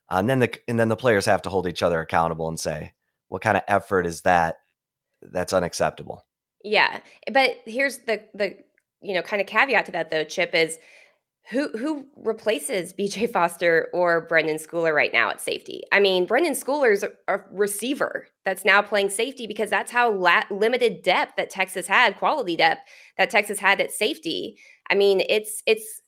Uh, 0.10 0.18
and 0.18 0.30
then 0.30 0.40
the 0.40 0.60
and 0.68 0.80
then 0.80 0.90
the 0.90 0.96
players 0.96 1.26
have 1.26 1.42
to 1.44 1.50
hold 1.50 1.68
each 1.68 1.84
other 1.84 2.00
accountable 2.00 2.48
and 2.48 2.60
say, 2.60 2.94
what 3.30 3.42
kind 3.42 3.58
of 3.58 3.64
effort 3.68 4.06
is 4.06 4.22
that 4.22 4.58
that's 5.22 5.54
unacceptable. 5.54 6.26
Yeah. 6.64 7.00
But 7.32 7.58
here's 7.66 8.00
the 8.00 8.24
the 8.34 8.58
you 9.02 9.14
know 9.14 9.22
kind 9.22 9.42
of 9.42 9.48
caveat 9.48 9.86
to 9.88 9.92
that 9.94 10.12
though, 10.12 10.24
Chip 10.24 10.56
is 10.56 10.78
who 11.50 11.70
who 11.78 12.06
replaces 12.16 12.94
BJ 12.94 13.32
Foster 13.34 13.88
or 13.94 14.28
Brenden 14.28 14.56
Schooler 14.56 14.94
right 14.94 15.14
now 15.14 15.30
at 15.30 15.42
safety? 15.42 15.84
I 15.92 16.00
mean, 16.00 16.28
Brenden 16.28 16.52
Schooler's 16.52 17.04
a 17.28 17.40
receiver 17.52 18.28
that's 18.46 18.66
now 18.66 18.82
playing 18.82 19.10
safety 19.10 19.48
because 19.48 19.70
that's 19.70 19.92
how 19.92 20.12
la- 20.12 20.44
limited 20.50 21.04
depth 21.04 21.36
that 21.38 21.50
Texas 21.50 21.88
had, 21.88 22.18
quality 22.18 22.56
depth 22.56 22.82
that 23.18 23.30
Texas 23.30 23.60
had 23.60 23.80
at 23.80 23.92
safety. 23.92 24.58
I 24.90 24.96
mean, 24.96 25.22
it's 25.30 25.64
it's 25.66 26.02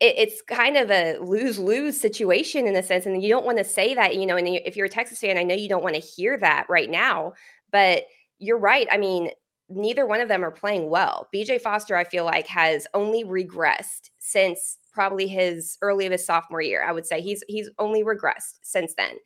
it's 0.00 0.42
kind 0.42 0.76
of 0.76 0.90
a 0.90 1.18
lose 1.18 1.58
lose 1.58 2.00
situation 2.00 2.66
in 2.66 2.76
a 2.76 2.82
sense, 2.82 3.06
and 3.06 3.22
you 3.22 3.28
don't 3.28 3.44
want 3.44 3.58
to 3.58 3.64
say 3.64 3.94
that, 3.94 4.16
you 4.16 4.26
know. 4.26 4.36
And 4.36 4.48
if 4.48 4.76
you're 4.76 4.86
a 4.86 4.90
Texas 4.90 5.18
fan, 5.18 5.36
I 5.38 5.42
know 5.42 5.54
you 5.54 5.68
don't 5.68 5.82
want 5.82 5.96
to 5.96 6.00
hear 6.00 6.38
that 6.38 6.66
right 6.68 6.90
now, 6.90 7.32
but 7.72 8.04
you're 8.38 8.58
right. 8.58 8.86
I 8.90 8.98
mean, 8.98 9.30
neither 9.68 10.06
one 10.06 10.20
of 10.20 10.28
them 10.28 10.44
are 10.44 10.50
playing 10.50 10.90
well. 10.90 11.28
BJ 11.34 11.60
Foster, 11.60 11.96
I 11.96 12.04
feel 12.04 12.24
like, 12.24 12.46
has 12.46 12.86
only 12.94 13.24
regressed 13.24 14.10
since 14.18 14.78
probably 14.92 15.26
his 15.26 15.78
early 15.82 16.06
of 16.06 16.12
his 16.12 16.24
sophomore 16.24 16.60
year. 16.60 16.84
I 16.84 16.92
would 16.92 17.06
say 17.06 17.20
he's 17.20 17.42
he's 17.48 17.70
only 17.78 18.04
regressed 18.04 18.58
since 18.62 18.94
then. 18.94 19.16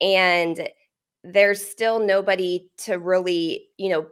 And 0.00 0.68
there's 1.24 1.64
still 1.64 1.98
nobody 1.98 2.68
to 2.78 2.98
really, 2.98 3.66
you 3.76 3.88
know, 3.88 4.06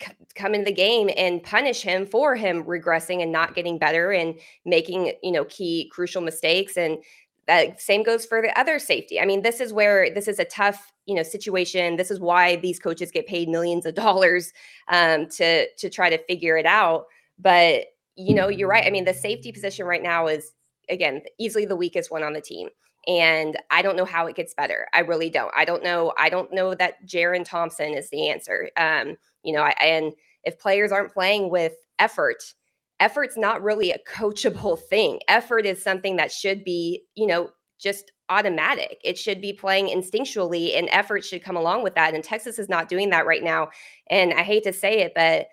c- 0.00 0.12
come 0.34 0.54
into 0.54 0.66
the 0.66 0.72
game 0.72 1.10
and 1.16 1.42
punish 1.42 1.82
him 1.82 2.06
for 2.06 2.36
him 2.36 2.64
regressing 2.64 3.22
and 3.22 3.32
not 3.32 3.54
getting 3.54 3.78
better 3.78 4.12
and 4.12 4.38
making, 4.64 5.12
you 5.22 5.32
know, 5.32 5.44
key 5.46 5.90
crucial 5.92 6.22
mistakes 6.22 6.76
and 6.76 6.98
that 7.46 7.80
same 7.80 8.02
goes 8.02 8.26
for 8.26 8.42
the 8.42 8.58
other 8.58 8.78
safety. 8.78 9.20
I 9.20 9.24
mean, 9.24 9.42
this 9.42 9.60
is 9.60 9.72
where 9.72 10.12
this 10.12 10.28
is 10.28 10.38
a 10.38 10.44
tough, 10.44 10.92
you 11.06 11.14
know, 11.14 11.22
situation. 11.22 11.96
This 11.96 12.10
is 12.10 12.18
why 12.18 12.56
these 12.56 12.78
coaches 12.78 13.10
get 13.10 13.26
paid 13.26 13.48
millions 13.48 13.86
of 13.86 13.94
dollars 14.06 14.52
um, 14.88 15.26
to 15.30 15.68
to 15.68 15.88
try 15.88 16.10
to 16.10 16.18
figure 16.24 16.56
it 16.56 16.66
out. 16.66 17.06
But 17.38 17.86
you 18.16 18.34
know, 18.34 18.48
you're 18.48 18.68
right. 18.68 18.86
I 18.86 18.90
mean, 18.90 19.04
the 19.04 19.14
safety 19.14 19.52
position 19.52 19.86
right 19.86 20.02
now 20.02 20.26
is 20.26 20.52
again 20.88 21.22
easily 21.38 21.66
the 21.66 21.76
weakest 21.76 22.10
one 22.10 22.22
on 22.22 22.32
the 22.32 22.40
team. 22.40 22.68
And 23.06 23.56
I 23.70 23.82
don't 23.82 23.96
know 23.96 24.04
how 24.04 24.26
it 24.26 24.34
gets 24.34 24.52
better. 24.52 24.88
I 24.92 25.00
really 25.00 25.30
don't. 25.30 25.52
I 25.56 25.64
don't 25.64 25.84
know. 25.84 26.12
I 26.18 26.28
don't 26.28 26.52
know 26.52 26.74
that 26.74 27.06
Jerrin 27.06 27.44
Thompson 27.44 27.94
is 27.94 28.10
the 28.10 28.28
answer. 28.28 28.68
Um, 28.76 29.16
you 29.44 29.52
know, 29.52 29.62
I, 29.62 29.74
and 29.80 30.12
if 30.42 30.58
players 30.58 30.90
aren't 30.90 31.12
playing 31.12 31.50
with 31.50 31.74
effort, 32.00 32.42
effort's 33.00 33.36
not 33.36 33.62
really 33.62 33.90
a 33.90 33.98
coachable 34.08 34.78
thing. 34.78 35.20
Effort 35.28 35.66
is 35.66 35.82
something 35.82 36.16
that 36.16 36.32
should 36.32 36.64
be, 36.64 37.02
you 37.14 37.26
know, 37.26 37.50
just 37.78 38.12
automatic. 38.28 38.98
It 39.04 39.18
should 39.18 39.40
be 39.40 39.52
playing 39.52 39.88
instinctually 39.88 40.76
and 40.76 40.88
effort 40.90 41.24
should 41.24 41.44
come 41.44 41.56
along 41.56 41.82
with 41.82 41.94
that. 41.94 42.14
And 42.14 42.24
Texas 42.24 42.58
is 42.58 42.68
not 42.68 42.88
doing 42.88 43.10
that 43.10 43.26
right 43.26 43.42
now. 43.42 43.68
And 44.08 44.32
I 44.32 44.42
hate 44.42 44.64
to 44.64 44.72
say 44.72 45.00
it, 45.00 45.12
but 45.14 45.46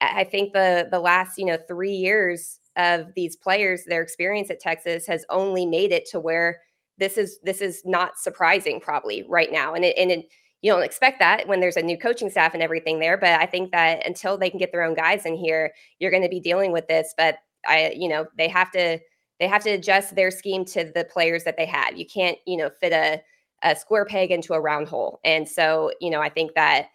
I 0.00 0.24
think 0.24 0.52
the 0.52 0.88
the 0.90 0.98
last, 0.98 1.38
you 1.38 1.44
know, 1.44 1.58
3 1.68 1.90
years 1.92 2.58
of 2.76 3.06
these 3.14 3.36
players, 3.36 3.84
their 3.84 4.02
experience 4.02 4.50
at 4.50 4.60
Texas 4.60 5.06
has 5.06 5.24
only 5.30 5.66
made 5.66 5.92
it 5.92 6.08
to 6.10 6.20
where 6.20 6.60
this 6.98 7.16
is 7.18 7.38
this 7.42 7.60
is 7.60 7.82
not 7.84 8.18
surprising 8.18 8.80
probably 8.80 9.24
right 9.28 9.52
now. 9.52 9.74
And 9.74 9.84
it 9.84 9.96
and 9.98 10.10
it 10.10 10.26
you 10.62 10.70
don't 10.70 10.82
expect 10.82 11.18
that 11.20 11.48
when 11.48 11.60
there's 11.60 11.76
a 11.76 11.82
new 11.82 11.96
coaching 11.96 12.30
staff 12.30 12.54
and 12.54 12.62
everything 12.62 12.98
there. 12.98 13.16
But 13.16 13.40
I 13.40 13.46
think 13.46 13.72
that 13.72 14.06
until 14.06 14.36
they 14.36 14.50
can 14.50 14.58
get 14.58 14.72
their 14.72 14.82
own 14.82 14.94
guys 14.94 15.24
in 15.24 15.34
here, 15.34 15.72
you're 15.98 16.10
going 16.10 16.22
to 16.22 16.28
be 16.28 16.40
dealing 16.40 16.72
with 16.72 16.86
this. 16.86 17.14
But 17.16 17.38
I, 17.66 17.94
you 17.96 18.08
know, 18.08 18.26
they 18.36 18.48
have 18.48 18.70
to 18.72 18.98
they 19.38 19.48
have 19.48 19.62
to 19.64 19.70
adjust 19.70 20.14
their 20.14 20.30
scheme 20.30 20.66
to 20.66 20.84
the 20.94 21.04
players 21.04 21.44
that 21.44 21.56
they 21.56 21.64
have. 21.64 21.96
You 21.96 22.04
can't, 22.06 22.36
you 22.46 22.56
know, 22.58 22.70
fit 22.80 22.92
a 22.92 23.22
a 23.62 23.76
square 23.76 24.04
peg 24.04 24.30
into 24.30 24.54
a 24.54 24.60
round 24.60 24.88
hole. 24.88 25.20
And 25.24 25.48
so, 25.48 25.92
you 26.00 26.10
know, 26.10 26.20
I 26.20 26.28
think 26.28 26.54
that 26.54 26.88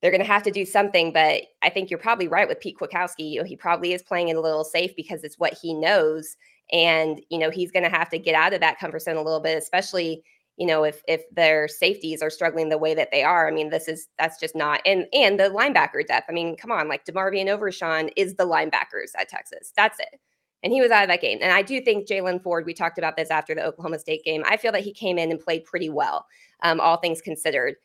they're 0.00 0.10
going 0.10 0.22
to 0.22 0.26
have 0.26 0.42
to 0.44 0.50
do 0.50 0.64
something. 0.64 1.12
But 1.12 1.42
I 1.62 1.70
think 1.70 1.90
you're 1.90 1.98
probably 1.98 2.28
right 2.28 2.48
with 2.48 2.60
Pete 2.60 2.78
Kwiatkowski. 2.78 3.30
You 3.30 3.40
know, 3.40 3.44
he 3.44 3.56
probably 3.56 3.92
is 3.92 4.02
playing 4.02 4.28
it 4.28 4.36
a 4.36 4.40
little 4.40 4.64
safe 4.64 4.92
because 4.96 5.24
it's 5.24 5.38
what 5.38 5.54
he 5.60 5.74
knows, 5.74 6.36
and 6.72 7.20
you 7.28 7.38
know, 7.38 7.50
he's 7.50 7.72
going 7.72 7.82
to 7.82 7.96
have 7.96 8.08
to 8.10 8.18
get 8.18 8.34
out 8.34 8.52
of 8.52 8.60
that 8.60 8.78
comfort 8.78 9.02
zone 9.02 9.16
a 9.16 9.22
little 9.22 9.40
bit, 9.40 9.58
especially 9.58 10.22
you 10.60 10.66
know, 10.66 10.84
if 10.84 11.02
if 11.08 11.22
their 11.34 11.66
safeties 11.66 12.20
are 12.20 12.28
struggling 12.28 12.68
the 12.68 12.76
way 12.76 12.92
that 12.92 13.08
they 13.10 13.22
are, 13.22 13.48
I 13.48 13.50
mean, 13.50 13.70
this 13.70 13.88
is 13.88 14.08
that's 14.18 14.38
just 14.38 14.54
not 14.54 14.82
and 14.84 15.06
and 15.14 15.40
the 15.40 15.44
linebacker 15.44 16.06
depth. 16.06 16.26
I 16.28 16.32
mean, 16.32 16.54
come 16.54 16.70
on, 16.70 16.86
like 16.86 17.06
DeMarvion 17.06 17.48
Overshown 17.48 18.10
is 18.14 18.34
the 18.34 18.44
linebackers 18.44 19.12
at 19.18 19.30
Texas. 19.30 19.72
That's 19.74 19.98
it. 19.98 20.20
And 20.62 20.70
he 20.70 20.82
was 20.82 20.90
out 20.90 21.02
of 21.02 21.08
that 21.08 21.22
game. 21.22 21.38
And 21.40 21.50
I 21.50 21.62
do 21.62 21.80
think 21.80 22.06
Jaylan 22.06 22.42
Ford, 22.42 22.66
we 22.66 22.74
talked 22.74 22.98
about 22.98 23.16
this 23.16 23.30
after 23.30 23.54
the 23.54 23.64
Oklahoma 23.64 23.98
State 23.98 24.22
game. 24.22 24.44
I 24.46 24.58
feel 24.58 24.70
that 24.72 24.84
he 24.84 24.92
came 24.92 25.16
in 25.16 25.30
and 25.30 25.40
played 25.40 25.64
pretty 25.64 25.88
well, 25.88 26.26
um, 26.62 26.78
all 26.78 26.98
things 26.98 27.22
considered. 27.22 27.76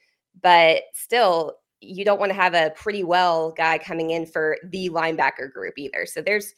But 0.43 0.83
still, 0.93 1.53
you 1.79 2.03
don't 2.03 2.19
want 2.19 2.31
to 2.31 2.35
have 2.35 2.55
a 2.55 2.73
pretty 2.75 3.05
well 3.05 3.51
guy 3.51 3.77
coming 3.77 4.09
in 4.09 4.25
for 4.25 4.57
the 4.65 4.89
linebacker 4.89 5.49
group 5.49 5.75
either. 5.77 6.05
So 6.05 6.21
there's 6.21 6.53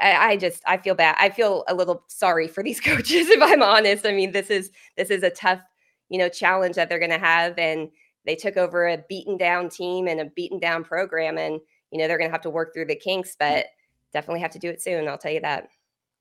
I, 0.00 0.32
I, 0.32 0.36
just 0.36 0.62
I 0.66 0.76
feel 0.76 0.94
bad. 0.94 1.16
I 1.18 1.30
feel 1.30 1.64
a 1.68 1.74
little 1.74 2.04
sorry 2.08 2.48
for 2.48 2.62
these 2.62 2.80
coaches 2.84 3.28
if 3.28 3.42
I'm 3.42 3.62
honest. 3.62 4.06
I 4.06 4.12
mean, 4.12 4.32
this 4.32 4.50
is 4.50 4.70
this 4.96 5.10
is 5.10 5.22
a 5.22 5.30
tough, 5.30 5.60
you 6.08 6.18
know, 6.18 6.28
challenge 6.28 6.76
that 6.76 6.88
they're 6.88 6.98
going 6.98 7.10
to 7.10 7.18
have 7.18 7.58
and 7.58 7.90
they 8.26 8.36
took 8.36 8.56
over 8.56 8.86
a 8.86 9.04
beaten 9.08 9.36
down 9.36 9.68
team 9.68 10.06
and 10.08 10.20
a 10.20 10.24
beaten 10.24 10.58
down 10.58 10.84
program 10.84 11.38
and 11.38 11.60
you 11.90 11.98
know, 11.98 12.08
they're 12.08 12.18
going 12.18 12.28
to 12.28 12.34
have 12.34 12.42
to 12.42 12.50
work 12.50 12.74
through 12.74 12.86
the 12.86 12.96
kinks, 12.96 13.36
but 13.38 13.66
definitely 14.12 14.40
have 14.40 14.50
to 14.50 14.58
do 14.58 14.68
it 14.68 14.82
soon, 14.82 15.06
I'll 15.06 15.18
tell 15.18 15.30
you 15.30 15.40
that. 15.40 15.68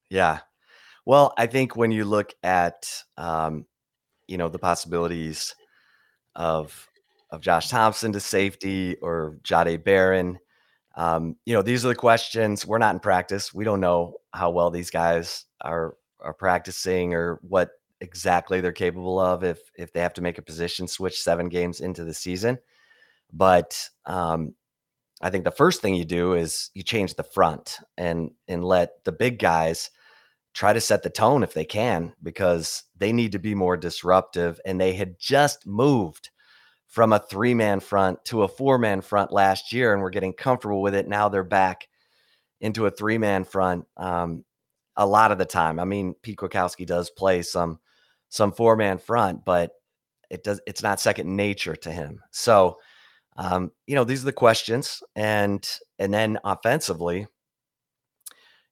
Yeah. 0.10 0.40
Well, 1.06 1.34
I 1.38 1.48
think 1.48 1.76
when 1.76 1.92
you 1.92 2.06
look 2.06 2.34
at 2.44 3.04
um, 3.18 3.66
you 4.28 4.38
know, 4.38 4.50
the 4.50 4.60
possibilities 4.60 5.56
of 6.36 6.90
of 7.30 7.42
Josh 7.42 7.70
Thompson 7.70 8.12
to 8.14 8.20
safety 8.20 8.96
or 9.02 9.38
Jahdae 9.44 9.84
Barron, 9.84 10.38
um, 10.96 11.36
you 11.46 11.54
know, 11.54 11.62
these 11.62 11.86
are 11.86 11.90
the 11.90 11.96
questions. 11.96 12.66
We're 12.66 12.78
not 12.78 12.94
in 12.94 13.00
practice. 13.00 13.54
We 13.54 13.64
don't 13.64 13.80
know 13.80 14.16
how 14.34 14.52
well 14.52 14.70
these 14.70 14.90
guys 14.90 15.46
are 15.62 15.96
are 16.20 16.34
practicing 16.34 17.14
or 17.14 17.40
what 17.42 17.72
exactly 18.00 18.62
they're 18.62 18.72
capable 18.72 19.20
of 19.20 19.44
if 19.44 19.60
if 19.76 19.92
they 19.94 20.02
have 20.02 20.14
to 20.14 20.22
make 20.22 20.38
a 20.38 20.44
position 20.44 20.88
switch 20.88 21.22
seven 21.22 21.50
games 21.50 21.82
into 21.82 22.04
the 22.04 22.14
season. 22.14 22.60
But 23.32 23.90
um, 24.06 24.54
I 25.22 25.30
think 25.30 25.46
the 25.46 25.52
first 25.52 25.82
thing 25.82 25.96
you 25.96 26.06
do 26.06 26.34
is 26.34 26.70
you 26.74 26.84
change 26.84 27.16
the 27.16 27.24
front 27.24 27.80
and 27.98 28.32
and 28.48 28.64
let 28.64 29.04
the 29.04 29.12
big 29.12 29.40
guys 29.40 29.90
try 30.54 30.72
to 30.74 30.82
set 30.82 31.02
the 31.02 31.10
tone 31.10 31.42
if 31.42 31.54
they 31.54 31.66
can 31.66 32.14
because 32.22 32.84
they 32.96 33.12
need 33.12 33.32
to 33.32 33.40
be 33.40 33.56
more 33.56 33.76
disruptive 33.76 34.60
and 34.66 34.80
they 34.80 34.94
had 34.94 35.18
just 35.20 35.66
moved 35.66 36.30
from 36.94 37.12
a 37.12 37.18
three 37.18 37.56
man 37.56 37.80
front 37.80 38.24
to 38.24 38.44
a 38.44 38.48
four 38.48 38.78
man 38.78 39.02
front 39.02 39.32
last 39.32 39.74
year, 39.74 39.94
and 39.94 40.02
we're 40.04 40.12
getting 40.12 40.32
comfortable 40.32 40.80
with 40.80 40.94
it. 40.94 41.08
Now 41.08 41.28
they're 41.28 41.44
back 41.44 41.88
into 42.62 42.86
a 42.86 42.92
three 42.92 43.18
man 43.18 43.46
front 43.46 43.86
um, 43.98 44.46
a 44.96 45.04
lot 45.04 45.32
of 45.32 45.40
the 45.40 45.46
time. 45.46 45.80
I 45.80 45.86
mean, 45.86 46.14
Pete 46.22 46.38
Kwiatkowski 46.38 46.86
does 46.86 47.10
play 47.10 47.42
some 47.42 47.80
some 48.30 48.52
four 48.52 48.76
man 48.76 49.00
front, 49.00 49.44
but 49.44 49.72
it 50.30 50.44
does 50.44 50.62
it's 50.68 50.84
not 50.84 51.00
second 51.00 51.36
nature 51.36 51.76
to 51.78 51.92
him. 51.92 52.22
So, 52.30 52.78
um, 53.38 53.72
you 53.88 53.96
know, 53.96 54.04
these 54.04 54.22
are 54.22 54.26
the 54.26 54.32
questions, 54.32 55.02
and 55.16 55.68
and 55.98 56.14
then 56.14 56.38
offensively, 56.44 57.26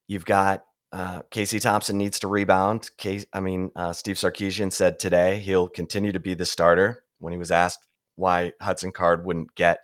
you've 0.07 0.25
got 0.25 0.63
uh, 0.91 1.23
Casey 1.31 1.59
Thompson 1.59 1.97
needs 1.97 2.19
to 2.19 2.27
rebound. 2.27 2.91
Case, 2.99 3.25
I 3.33 3.39
mean, 3.39 3.71
uh, 3.75 3.93
Steve 3.93 4.17
Sarkisian 4.17 4.71
said 4.71 4.99
today 4.99 5.39
he'll 5.39 5.67
continue 5.67 6.11
to 6.11 6.19
be 6.19 6.35
the 6.35 6.45
starter. 6.45 7.03
When 7.17 7.33
he 7.33 7.39
was 7.39 7.51
asked 7.51 7.79
why 8.21 8.53
Hudson 8.61 8.93
Card 8.93 9.25
wouldn't 9.25 9.53
get 9.55 9.79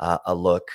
uh, 0.00 0.18
a 0.26 0.34
look. 0.34 0.68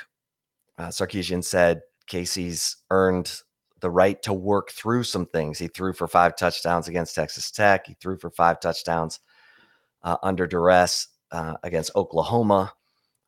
Uh, 0.78 0.88
Sarkisian 0.88 1.44
said 1.44 1.82
Casey's 2.06 2.78
earned 2.90 3.42
the 3.82 3.90
right 3.90 4.22
to 4.24 4.34
work 4.34 4.72
through 4.72 5.04
some 5.04 5.26
things. 5.26 5.60
He 5.60 5.68
threw 5.68 5.94
for 5.94 6.08
five 6.08 6.36
touchdowns 6.36 6.88
against 6.88 7.16
Texas 7.16 7.52
Tech. 7.52 7.86
He 7.88 7.96
threw 7.96 8.18
for 8.18 8.30
five 8.30 8.60
touchdowns 8.60 9.20
uh, 10.04 10.18
under 10.24 10.48
duress 10.48 11.10
uh, 11.32 11.56
against 11.64 11.92
Oklahoma. 11.96 12.74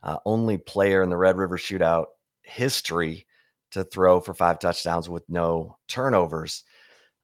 Uh, 0.02 0.18
only 0.26 0.58
player 0.58 1.04
in 1.04 1.10
the 1.10 1.18
Red 1.18 1.38
River 1.38 1.58
Shootout 1.58 2.06
history 2.42 3.26
to 3.72 3.84
throw 3.84 4.20
for 4.20 4.34
five 4.34 4.60
touchdowns 4.60 5.10
with 5.10 5.24
no 5.30 5.78
turnovers. 5.88 6.64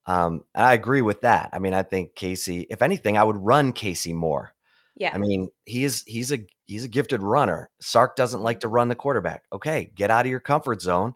Um, 0.06 0.44
I 0.54 0.74
agree 0.74 1.02
with 1.02 1.22
that. 1.22 1.50
I 1.54 1.60
mean, 1.60 1.74
I 1.74 1.84
think 1.84 2.16
Casey, 2.16 2.68
if 2.70 2.82
anything, 2.82 3.18
I 3.18 3.24
would 3.24 3.38
run 3.38 3.74
Casey 3.74 4.14
more. 4.14 4.55
Yeah. 4.96 5.12
I 5.14 5.18
mean, 5.18 5.50
he 5.66 5.84
is 5.84 6.04
he's 6.08 6.32
a 6.32 6.40
he's 6.66 6.86
a 6.86 6.90
gifted 6.90 7.22
runner. 7.22 7.70
Sark 7.82 8.16
doesn't 8.16 8.42
like 8.42 8.62
to 8.62 8.68
run 8.68 8.88
the 8.88 8.96
quarterback. 8.96 9.44
Okay, 9.52 9.92
get 9.96 10.10
out 10.10 10.26
of 10.26 10.32
your 10.32 10.40
comfort 10.40 10.82
zone. 10.82 11.16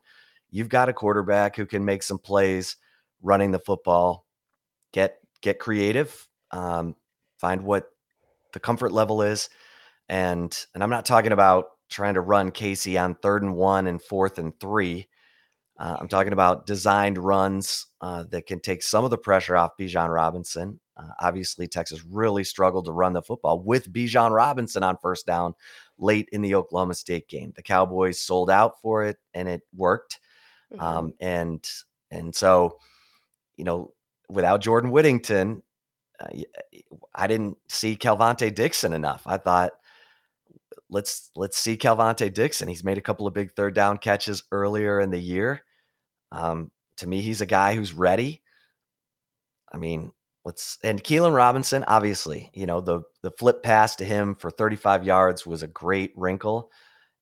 You've 0.51 0.69
got 0.69 0.89
a 0.89 0.93
quarterback 0.93 1.55
who 1.55 1.65
can 1.65 1.85
make 1.85 2.03
some 2.03 2.19
plays 2.19 2.75
running 3.21 3.51
the 3.51 3.59
football. 3.59 4.25
Get 4.91 5.19
get 5.41 5.59
creative. 5.59 6.27
Um, 6.51 6.95
find 7.37 7.63
what 7.63 7.89
the 8.53 8.59
comfort 8.59 8.91
level 8.91 9.21
is. 9.21 9.49
And 10.09 10.57
and 10.73 10.83
I'm 10.83 10.89
not 10.89 11.05
talking 11.05 11.31
about 11.31 11.67
trying 11.89 12.15
to 12.15 12.21
run 12.21 12.51
Casey 12.51 12.97
on 12.97 13.15
third 13.15 13.43
and 13.43 13.55
one 13.55 13.87
and 13.87 14.01
fourth 14.01 14.39
and 14.39 14.59
three. 14.59 15.07
Uh, 15.79 15.95
I'm 15.99 16.09
talking 16.09 16.33
about 16.33 16.65
designed 16.65 17.17
runs 17.17 17.87
uh, 18.01 18.25
that 18.31 18.45
can 18.45 18.59
take 18.59 18.83
some 18.83 19.05
of 19.05 19.09
the 19.09 19.17
pressure 19.17 19.55
off 19.55 19.77
Bijan 19.79 20.13
Robinson 20.13 20.79
uh, 20.99 21.13
obviously, 21.19 21.67
Texas 21.67 22.03
really 22.03 22.43
struggled 22.43 22.85
to 22.85 22.91
run 22.91 23.13
the 23.13 23.21
football 23.21 23.61
with 23.61 23.91
Bijan 23.91 24.31
Robinson 24.31 24.83
on 24.83 24.97
first 25.01 25.25
down 25.25 25.53
late 25.97 26.27
in 26.31 26.41
the 26.41 26.55
Oklahoma 26.55 26.93
State 26.93 27.27
game. 27.29 27.53
The 27.55 27.63
Cowboys 27.63 28.19
sold 28.19 28.49
out 28.49 28.81
for 28.81 29.03
it, 29.05 29.17
and 29.33 29.47
it 29.47 29.61
worked. 29.75 30.19
Mm-hmm. 30.73 30.83
Um, 30.83 31.13
and 31.19 31.69
and 32.11 32.35
so, 32.35 32.79
you 33.55 33.63
know, 33.63 33.93
without 34.29 34.61
Jordan 34.61 34.91
Whittington, 34.91 35.63
uh, 36.19 36.41
I 37.15 37.27
didn't 37.27 37.57
see 37.69 37.95
Kelvontay 37.95 38.53
Dixon 38.53 38.93
enough. 38.93 39.23
I 39.25 39.37
thought 39.37 39.71
let's 40.89 41.31
let's 41.35 41.57
see 41.57 41.77
Kelvontay 41.77 42.33
Dixon. 42.33 42.67
He's 42.67 42.83
made 42.83 42.97
a 42.97 43.01
couple 43.01 43.25
of 43.25 43.33
big 43.33 43.53
third 43.53 43.73
down 43.73 43.99
catches 43.99 44.43
earlier 44.51 44.99
in 44.99 45.11
the 45.11 45.19
year. 45.19 45.63
Um, 46.31 46.71
to 46.97 47.07
me, 47.07 47.21
he's 47.21 47.41
a 47.41 47.45
guy 47.45 47.75
who's 47.75 47.93
ready. 47.93 48.41
I 49.71 49.77
mean, 49.77 50.11
let's 50.45 50.77
and 50.83 51.03
Keilan 51.03 51.35
Robinson, 51.35 51.83
obviously, 51.87 52.51
you 52.53 52.65
know, 52.65 52.81
the 52.81 53.01
the 53.21 53.31
flip 53.31 53.63
pass 53.63 53.95
to 53.97 54.05
him 54.05 54.35
for 54.35 54.51
35 54.51 55.03
yards 55.03 55.45
was 55.45 55.63
a 55.63 55.67
great 55.67 56.11
wrinkle. 56.15 56.71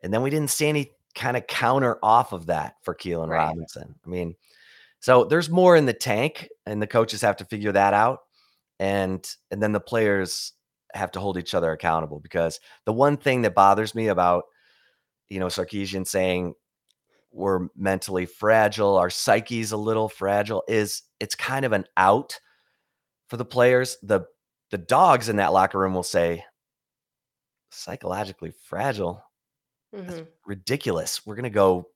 And 0.03 0.13
then 0.13 0.21
we 0.21 0.29
didn't 0.29 0.51
see 0.51 0.67
any 0.67 0.91
kind 1.15 1.35
of 1.35 1.47
counter 1.47 1.97
off 2.03 2.31
of 2.31 2.45
that 2.45 2.75
for 2.83 2.95
Keilan 2.95 3.29
right. 3.29 3.45
Robinson. 3.45 3.95
I 4.05 4.09
mean, 4.09 4.35
so 4.99 5.25
there's 5.25 5.49
more 5.49 5.75
in 5.75 5.85
the 5.85 5.93
tank, 5.93 6.49
and 6.65 6.81
the 6.81 6.87
coaches 6.87 7.21
have 7.21 7.37
to 7.37 7.45
figure 7.45 7.71
that 7.71 7.93
out. 7.93 8.19
And 8.79 9.27
and 9.51 9.61
then 9.61 9.71
the 9.71 9.79
players 9.79 10.53
have 10.93 11.11
to 11.11 11.19
hold 11.19 11.37
each 11.37 11.53
other 11.53 11.71
accountable 11.71 12.19
because 12.19 12.59
the 12.85 12.93
one 12.93 13.17
thing 13.17 13.41
that 13.41 13.55
bothers 13.55 13.93
me 13.93 14.07
about 14.07 14.45
you 15.29 15.39
know 15.39 15.47
Sarkisian 15.47 16.07
saying 16.07 16.53
we're 17.37 17.67
mentally 17.75 18.25
fragile, 18.25 18.97
our 18.97 19.09
psyche's 19.09 19.71
a 19.71 19.77
little 19.77 20.09
fragile, 20.09 20.63
is 20.67 21.03
it's 21.19 21.35
kind 21.35 21.65
of 21.65 21.71
an 21.71 21.85
out 21.95 22.39
for 23.29 23.37
the 23.37 23.45
players. 23.45 23.97
The 24.03 24.21
the 24.71 24.77
dogs 24.77 25.29
in 25.29 25.37
that 25.37 25.53
locker 25.53 25.79
room 25.79 25.93
will 25.93 26.03
say 26.03 26.43
psychologically 27.71 28.51
fragile. 28.65 29.23
hmm 29.93 30.21
Ridiculous. 30.45 31.25
We're 31.25 31.35
gonna 31.35 31.49
go, 31.49 31.89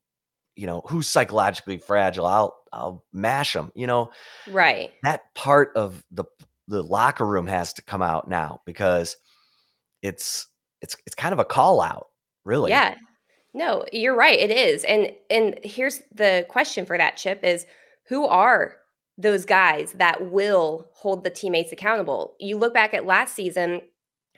you 0.56 0.67
know, 0.67 0.82
who's 0.88 1.08
psychologically 1.08 1.77
fragile? 1.77 2.25
I'll 2.25 2.56
I'll 2.71 3.04
mash 3.13 3.54
them. 3.54 3.71
You 3.75 3.88
know, 3.88 4.12
Right. 4.47 4.91
that 5.04 5.34
part 5.36 5.71
of 5.75 6.04
the 6.12 6.25
the 6.67 6.84
locker 6.84 7.25
room 7.25 7.47
has 7.47 7.73
to 7.73 7.82
come 7.82 8.01
out 8.01 8.30
now 8.30 8.62
because 8.65 9.17
it's 10.01 10.47
it's 10.82 10.95
it's 11.06 11.15
kind 11.15 11.34
of 11.34 11.39
a 11.39 11.45
call 11.45 11.82
out, 11.82 12.08
really. 12.45 12.71
Yeah. 12.71 12.95
No, 13.53 13.85
you're 13.91 14.15
right. 14.15 14.39
It 14.39 14.51
is. 14.51 14.83
And 14.85 15.11
and 15.29 15.59
here's 15.63 16.01
the 16.13 16.45
question 16.49 16.85
for 16.85 16.97
that 16.97 17.17
chip 17.17 17.43
is 17.43 17.65
who 18.07 18.25
are 18.25 18.77
those 19.17 19.45
guys 19.45 19.93
that 19.93 20.31
will 20.31 20.87
hold 20.93 21.23
the 21.23 21.29
teammates 21.29 21.71
accountable? 21.71 22.35
You 22.39 22.57
look 22.57 22.73
back 22.73 22.93
at 22.93 23.05
last 23.05 23.35
season, 23.35 23.81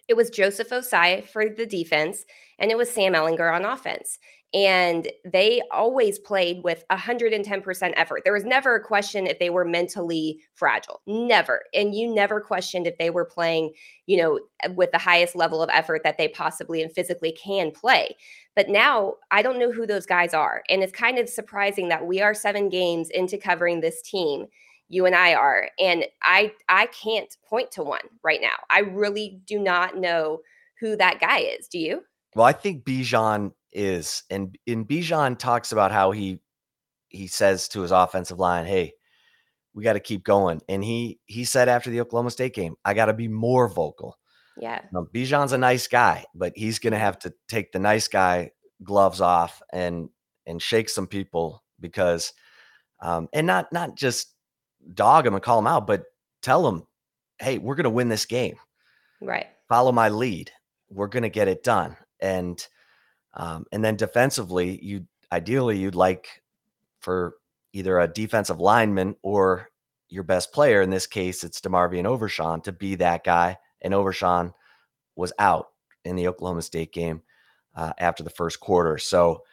it 0.07 0.15
was 0.15 0.29
Joseph 0.29 0.69
Ossai 0.69 1.27
for 1.27 1.47
the 1.49 1.65
defense, 1.65 2.25
and 2.59 2.71
it 2.71 2.77
was 2.77 2.89
Sam 2.89 3.13
Ehlinger 3.13 3.53
on 3.53 3.65
offense. 3.65 4.17
And 4.53 5.07
they 5.25 5.63
always 5.71 6.19
played 6.19 6.63
with 6.63 6.83
110% 6.91 7.93
effort. 7.95 8.21
There 8.23 8.33
was 8.33 8.45
never 8.45 8.75
a 8.75 8.83
question 8.83 9.25
if 9.25 9.39
they 9.39 9.49
were 9.49 9.65
mentally 9.65 10.41
fragile. 10.53 11.01
Never. 11.07 11.63
And 11.73 11.95
you 11.95 12.13
never 12.13 12.39
questioned 12.39 12.85
if 12.85 12.97
they 12.99 13.09
were 13.09 13.25
playing, 13.25 13.73
you 14.05 14.17
know, 14.17 14.39
with 14.75 14.91
the 14.91 14.99
highest 14.99 15.35
level 15.35 15.63
of 15.63 15.71
effort 15.73 16.03
that 16.03 16.19
they 16.19 16.27
possibly 16.27 16.83
and 16.83 16.91
physically 16.93 17.31
can 17.31 17.71
play. 17.71 18.15
But 18.55 18.69
now 18.69 19.15
I 19.31 19.41
don't 19.41 19.59
know 19.59 19.71
who 19.71 19.87
those 19.87 20.05
guys 20.05 20.33
are. 20.33 20.63
And 20.69 20.83
it's 20.83 20.91
kind 20.91 21.17
of 21.17 21.27
surprising 21.27 21.89
that 21.89 22.05
we 22.05 22.21
are 22.21 22.33
seven 22.33 22.69
games 22.69 23.09
into 23.09 23.37
covering 23.37 23.81
this 23.81 24.01
team. 24.01 24.45
You 24.89 25.05
and 25.05 25.15
I 25.15 25.33
are. 25.33 25.69
And 25.79 26.05
I 26.21 26.53
I 26.69 26.87
can't 26.87 27.35
point 27.47 27.71
to 27.71 27.83
one 27.83 28.07
right 28.23 28.41
now. 28.41 28.55
I 28.69 28.79
really 28.79 29.41
do 29.45 29.59
not 29.59 29.97
know 29.97 30.41
who 30.79 30.95
that 30.97 31.19
guy 31.19 31.39
is. 31.39 31.67
Do 31.67 31.79
you? 31.79 32.03
Well, 32.35 32.45
I 32.45 32.51
think 32.51 32.83
Bijan 32.83 33.51
is, 33.71 34.23
and 34.29 34.57
in 34.65 34.85
Bijan 34.85 35.37
talks 35.37 35.71
about 35.71 35.91
how 35.91 36.11
he 36.11 36.39
he 37.09 37.27
says 37.27 37.67
to 37.69 37.81
his 37.81 37.91
offensive 37.91 38.39
line, 38.39 38.65
"Hey, 38.65 38.93
we 39.73 39.83
got 39.83 39.93
to 39.93 39.99
keep 39.99 40.23
going." 40.23 40.61
And 40.67 40.83
he 40.83 41.19
he 41.25 41.45
said 41.45 41.69
after 41.69 41.89
the 41.89 42.01
Oklahoma 42.01 42.31
State 42.31 42.53
game, 42.53 42.75
"I 42.85 42.93
got 42.93 43.05
to 43.05 43.13
be 43.13 43.27
more 43.27 43.67
vocal." 43.67 44.17
Yeah. 44.57 44.81
Bijan's 44.93 45.53
a 45.53 45.57
nice 45.57 45.87
guy, 45.87 46.25
but 46.35 46.53
he's 46.55 46.79
going 46.79 46.93
to 46.93 46.99
have 46.99 47.17
to 47.19 47.33
take 47.47 47.71
the 47.71 47.79
nice 47.79 48.07
guy 48.07 48.51
gloves 48.83 49.21
off 49.21 49.61
and 49.71 50.09
and 50.45 50.61
shake 50.61 50.89
some 50.89 51.07
people 51.07 51.63
because, 51.79 52.33
um, 53.01 53.29
and 53.33 53.47
not 53.47 53.71
not 53.71 53.95
just 53.95 54.33
dog 54.93 55.25
him 55.25 55.33
and 55.33 55.43
call 55.43 55.59
him 55.59 55.67
out, 55.67 55.87
but 55.87 56.03
tell 56.41 56.67
him, 56.67 56.83
"Hey, 57.39 57.57
we're 57.57 57.75
going 57.75 57.85
to 57.85 57.89
win 57.89 58.09
this 58.09 58.25
game. 58.25 58.57
Right. 59.21 59.47
Follow 59.69 59.91
my 59.91 60.09
lead. 60.09 60.51
We're 60.89 61.07
going 61.07 61.23
to 61.23 61.29
get 61.29 61.47
it 61.47 61.63
done." 61.63 61.97
And 62.19 62.65
um, 63.33 63.65
and 63.71 63.83
then 63.83 63.95
defensively, 63.95 64.79
you 64.83 65.07
ideally 65.31 65.77
you'd 65.79 65.95
like 65.95 66.43
for 66.99 67.35
either 67.73 67.99
a 67.99 68.07
defensive 68.07 68.59
lineman 68.59 69.15
or 69.23 69.69
your 70.09 70.23
best 70.23 70.53
player. 70.53 70.81
In 70.81 70.91
this 70.91 71.07
case, 71.07 71.43
it's 71.43 71.59
DeMarvion 71.59 72.05
Overshown 72.05 72.61
to 72.61 72.71
be 72.71 72.95
that 72.95 73.23
guy. 73.23 73.57
And 73.83 73.93
Overshown 73.93 74.53
was 75.15 75.33
out 75.39 75.67
in 76.05 76.15
the 76.15 76.27
Oklahoma 76.27 76.61
State 76.61 76.93
game 76.93 77.21
uh, 77.75 77.93
after 77.97 78.23
the 78.23 78.29
first 78.29 78.59
quarter. 78.59 78.97
So 78.97 79.43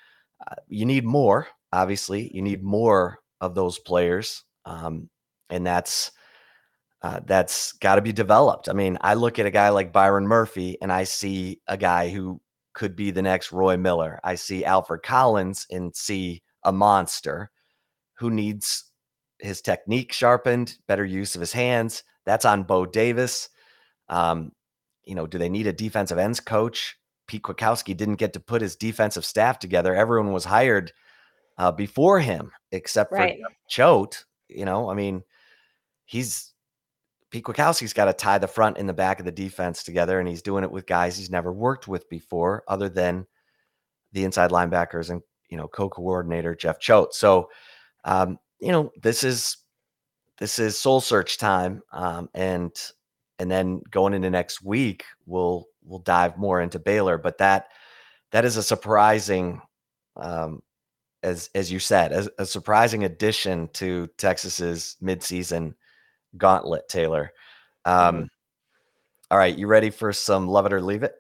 uh, 0.47 0.55
you 0.69 0.87
need 0.87 1.05
more. 1.05 1.49
Obviously, 1.73 2.31
you 2.35 2.43
need 2.43 2.62
more 2.62 3.21
of 3.40 3.55
those 3.55 3.79
players, 3.79 4.45
um, 4.64 5.09
and 5.49 5.66
that's 5.66 6.11
uh, 7.03 7.21
that's 7.25 7.73
got 7.73 7.95
to 7.95 8.03
be 8.03 8.12
developed. 8.12 8.69
I 8.69 8.73
mean, 8.73 8.99
I 9.01 9.14
look 9.14 9.38
at 9.38 9.47
a 9.47 9.51
guy 9.51 9.71
like 9.71 9.93
Byron 9.93 10.27
Murphy, 10.27 10.77
and 10.83 10.93
I 10.93 11.05
see 11.05 11.61
a 11.66 11.77
guy 11.77 12.11
who 12.11 12.40
could 12.75 12.95
be 12.95 13.11
the 13.11 13.23
next 13.23 13.53
Roy 13.53 13.77
Miller. 13.77 14.21
I 14.23 14.35
see 14.35 14.64
Alfred 14.64 15.03
Collins 15.03 15.66
and 15.71 15.95
see 15.95 16.43
a 16.64 16.73
monster 16.73 17.51
who 18.14 18.31
needs 18.31 18.85
his 19.38 19.62
technique 19.62 20.12
sharpened, 20.12 20.77
better 20.87 21.05
use 21.05 21.35
of 21.35 21.40
his 21.40 21.53
hands. 21.53 22.03
That's 22.27 22.45
on 22.45 22.64
Bo 22.64 22.85
Davis. 22.85 23.49
Um, 24.11 24.53
you 25.05 25.14
know, 25.14 25.27
do 25.27 25.38
they 25.38 25.49
need 25.49 25.66
a 25.66 25.73
defensive 25.73 26.18
ends 26.18 26.40
coach? 26.40 26.99
Pete 27.27 27.42
Kwiatkowski 27.42 27.96
didn't 27.96 28.16
get 28.16 28.33
to 28.35 28.40
put 28.40 28.61
his 28.61 28.77
defensive 28.77 29.25
staff 29.25 29.59
together. 29.59 29.94
Everyone 29.94 30.33
was 30.33 30.44
hired 30.44 30.92
uh, 31.57 31.70
before 31.73 32.20
him, 32.20 32.51
except 32.73 33.12
Right. 33.12 33.40
for 33.40 33.49
Choate. 33.68 34.25
You 34.49 34.64
know, 34.64 34.90
I 34.90 34.94
mean, 34.94 35.23
he's 36.05 36.53
Pete 37.31 37.44
Kwiatkowski's 37.44 37.92
got 37.92 38.07
to 38.07 38.12
tie 38.12 38.38
the 38.38 38.49
front 38.49 38.79
and 38.79 38.88
the 38.88 38.92
back 38.92 39.20
of 39.20 39.25
the 39.25 39.33
defense 39.33 39.85
together, 39.85 40.18
and 40.18 40.29
he's 40.29 40.42
doing 40.42 40.64
it 40.64 40.70
with 40.70 40.87
guys 40.87 41.16
he's 41.16 41.31
never 41.31 41.53
worked 41.53 41.87
with 41.87 42.09
before, 42.09 42.64
other 42.66 42.88
than 42.88 43.27
the 44.12 44.25
inside 44.25 44.51
linebackers 44.51 45.11
and 45.11 45.23
you 45.49 45.57
know 45.57 45.68
co-coordinator 45.68 46.57
Jeff 46.57 46.81
Choate. 46.81 47.14
So, 47.14 47.49
um, 48.05 48.38
you 48.61 48.73
know, 48.73 48.90
this 49.01 49.23
is 49.23 49.57
this 50.38 50.59
is 50.59 50.77
soul 50.77 51.01
search 51.01 51.38
time, 51.38 51.83
um, 51.92 52.29
and 52.35 52.73
and 53.40 53.50
then 53.50 53.81
going 53.90 54.12
into 54.12 54.29
next 54.29 54.62
week, 54.62 55.05
we'll 55.24 55.66
we'll 55.83 56.00
dive 56.00 56.37
more 56.37 56.61
into 56.61 56.79
Baylor. 56.79 57.16
But 57.16 57.38
that 57.38 57.68
that 58.33 58.44
is 58.44 58.59
a 58.59 58.62
surprising, 58.62 59.62
um, 60.16 60.62
as 61.22 61.48
as 61.55 61.72
you 61.72 61.79
said, 61.79 62.12
as 62.12 62.29
a 62.38 62.44
surprising 62.44 63.05
addition 63.05 63.68
to 63.72 64.09
Texas's 64.18 64.96
midseason 65.03 65.72
gauntlet. 66.37 66.87
Taylor, 66.88 67.33
um, 67.87 68.29
all 69.31 69.38
right, 69.38 69.57
you 69.57 69.66
ready 69.66 69.88
for 69.88 70.12
some 70.12 70.46
love 70.46 70.66
it 70.66 70.72
or 70.74 70.83
leave 70.83 71.03
it? 71.03 71.14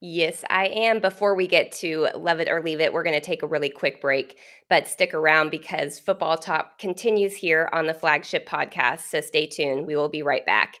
Yes, 0.00 0.42
I 0.50 0.66
am. 0.66 0.98
Before 0.98 1.36
we 1.36 1.46
get 1.46 1.70
to 1.72 2.08
love 2.16 2.40
it 2.40 2.48
or 2.48 2.62
leave 2.62 2.80
it, 2.80 2.92
we're 2.92 3.04
going 3.04 3.20
to 3.20 3.24
take 3.24 3.42
a 3.44 3.46
really 3.46 3.68
quick 3.68 4.00
break, 4.00 4.38
but 4.68 4.88
stick 4.88 5.14
around 5.14 5.50
because 5.50 6.00
football 6.00 6.36
talk 6.36 6.78
continues 6.78 7.36
here 7.36 7.68
on 7.72 7.86
the 7.86 7.94
flagship 7.94 8.48
podcast. 8.48 9.02
So 9.02 9.20
stay 9.20 9.46
tuned. 9.46 9.86
We 9.86 9.94
will 9.94 10.08
be 10.08 10.22
right 10.22 10.44
back. 10.44 10.80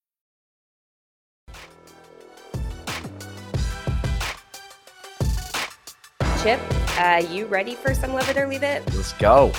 Chip, 6.41 6.59
uh, 6.97 7.23
you 7.29 7.45
ready 7.45 7.75
for 7.75 7.93
some 7.93 8.13
love 8.13 8.27
it 8.27 8.35
or 8.35 8.47
leave 8.47 8.63
it? 8.63 8.83
Let's 8.95 9.13
go. 9.13 9.51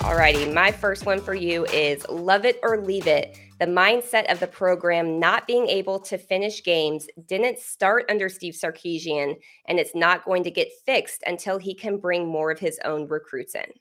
Alrighty, 0.00 0.52
my 0.52 0.70
first 0.70 1.06
one 1.06 1.18
for 1.18 1.32
you 1.32 1.64
is 1.64 2.06
love 2.10 2.44
it 2.44 2.58
or 2.62 2.76
leave 2.84 3.06
it. 3.06 3.38
The 3.58 3.64
mindset 3.64 4.30
of 4.30 4.38
the 4.38 4.48
program 4.48 5.18
not 5.18 5.46
being 5.46 5.66
able 5.66 5.98
to 6.00 6.18
finish 6.18 6.62
games 6.62 7.06
didn't 7.26 7.58
start 7.58 8.04
under 8.10 8.28
Steve 8.28 8.52
Sarkisian, 8.52 9.36
and 9.66 9.78
it's 9.78 9.94
not 9.94 10.26
going 10.26 10.42
to 10.44 10.50
get 10.50 10.68
fixed 10.84 11.22
until 11.26 11.56
he 11.56 11.74
can 11.74 11.96
bring 11.96 12.28
more 12.28 12.50
of 12.50 12.58
his 12.58 12.78
own 12.84 13.08
recruits 13.08 13.54
in. 13.54 13.72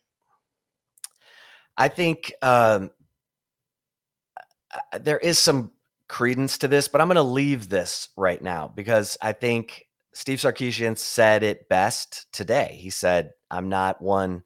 I 1.76 1.90
think 1.90 2.34
um, 2.42 2.90
uh, 4.94 5.00
there 5.00 5.20
is 5.20 5.40
some 5.40 5.72
credence 6.08 6.60
to 6.60 6.70
this, 6.70 6.88
but 6.88 7.02
I'm 7.02 7.08
going 7.08 7.18
to 7.18 7.22
leave 7.24 7.68
this 7.68 8.08
right 8.16 8.42
now 8.42 8.72
because 8.74 9.18
I 9.22 9.34
think 9.34 9.87
Steve 10.18 10.40
Sarkisian 10.40 10.98
said 10.98 11.44
it 11.44 11.70
best 11.70 12.26
today. 12.34 12.76
He 12.82 12.90
said, 12.90 13.34
"I'm 13.52 13.70
not 13.70 14.02
one, 14.02 14.44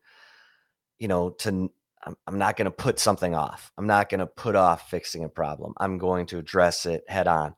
you 1.00 1.08
know, 1.08 1.30
to 1.30 1.72
I'm, 2.04 2.18
I'm 2.28 2.38
not 2.38 2.58
going 2.58 2.66
to 2.66 2.72
put 2.72 3.00
something 3.00 3.34
off. 3.34 3.72
I'm 3.78 3.88
not 3.88 4.10
going 4.10 4.20
to 4.20 4.28
put 4.28 4.58
off 4.58 4.90
fixing 4.90 5.24
a 5.24 5.30
problem. 5.30 5.74
I'm 5.78 5.98
going 5.98 6.26
to 6.28 6.40
address 6.40 6.86
it 6.86 7.06
head 7.08 7.28
on." 7.28 7.56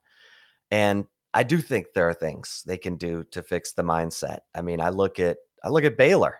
And 0.69 1.05
I 1.33 1.41
do 1.41 1.57
think 1.57 1.87
there 1.95 2.07
are 2.07 2.13
things 2.13 2.61
they 2.67 2.77
can 2.77 2.97
do 2.97 3.23
to 3.31 3.41
fix 3.41 3.73
the 3.73 3.81
mindset. 3.81 4.41
I 4.53 4.61
mean, 4.61 4.79
I 4.79 4.89
look 4.89 5.19
at 5.19 5.37
I 5.63 5.69
look 5.69 5.83
at 5.83 5.97
Baylor 5.97 6.37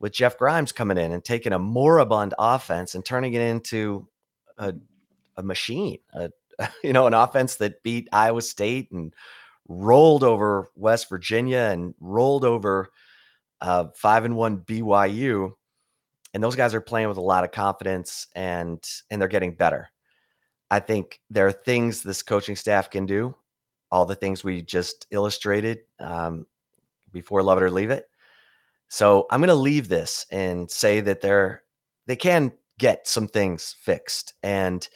with 0.00 0.12
Jeff 0.12 0.36
Grimes 0.36 0.72
coming 0.72 0.98
in 0.98 1.12
and 1.12 1.24
taking 1.24 1.52
a 1.52 1.58
moribund 1.60 2.34
offense 2.36 2.96
and 2.96 3.04
turning 3.04 3.34
it 3.34 3.42
into 3.42 4.08
a, 4.58 4.74
a 5.36 5.42
machine, 5.44 5.98
a, 6.14 6.30
you 6.82 6.92
know, 6.92 7.06
an 7.06 7.14
offense 7.14 7.54
that 7.56 7.84
beat 7.84 8.08
Iowa 8.12 8.42
State 8.42 8.90
and 8.90 9.14
rolled 9.68 10.24
over 10.24 10.70
West 10.76 11.08
Virginia 11.08 11.70
and 11.72 11.94
rolled 12.00 12.44
over 12.44 12.90
uh, 13.60 13.86
five 13.94 14.24
and 14.24 14.36
one 14.36 14.58
BYU. 14.58 15.52
And 16.34 16.42
those 16.42 16.56
guys 16.56 16.74
are 16.74 16.80
playing 16.80 17.08
with 17.08 17.16
a 17.16 17.22
lot 17.22 17.44
of 17.44 17.52
confidence 17.52 18.26
and 18.34 18.84
and 19.10 19.20
they're 19.20 19.28
getting 19.28 19.54
better. 19.54 19.88
I 20.70 20.80
think 20.80 21.20
there 21.30 21.46
are 21.46 21.52
things 21.52 22.02
this 22.02 22.22
coaching 22.22 22.56
staff 22.56 22.90
can 22.90 23.06
do, 23.06 23.34
all 23.90 24.04
the 24.04 24.14
things 24.14 24.42
we 24.42 24.62
just 24.62 25.06
illustrated 25.10 25.78
um, 26.00 26.46
before 27.12 27.42
Love 27.42 27.58
It 27.58 27.64
or 27.64 27.70
Leave 27.70 27.90
It. 27.90 28.06
So 28.88 29.26
I'm 29.30 29.40
going 29.40 29.48
to 29.48 29.54
leave 29.54 29.88
this 29.88 30.26
and 30.30 30.70
say 30.70 31.00
that 31.00 31.20
they're 31.20 31.62
they 32.06 32.16
can 32.16 32.52
get 32.78 33.08
some 33.08 33.28
things 33.28 33.76
fixed. 33.80 34.34
And 34.42 34.86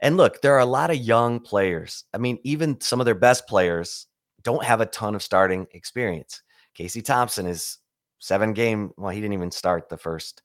and 0.00 0.16
look, 0.16 0.40
there 0.40 0.54
are 0.54 0.60
a 0.60 0.66
lot 0.66 0.90
of 0.90 0.96
young 0.96 1.40
players. 1.40 2.04
I 2.14 2.18
mean, 2.18 2.38
even 2.44 2.80
some 2.80 3.00
of 3.00 3.06
their 3.06 3.14
best 3.14 3.46
players 3.46 4.07
don't 4.48 4.64
have 4.64 4.80
a 4.80 4.86
ton 4.86 5.14
of 5.14 5.22
starting 5.22 5.66
experience. 5.72 6.40
Casey 6.72 7.02
Thompson 7.02 7.44
is 7.44 7.76
seven 8.18 8.54
game. 8.54 8.92
Well, 8.96 9.10
he 9.10 9.20
didn't 9.20 9.34
even 9.34 9.50
start 9.50 9.90
the 9.90 9.98
first 9.98 10.40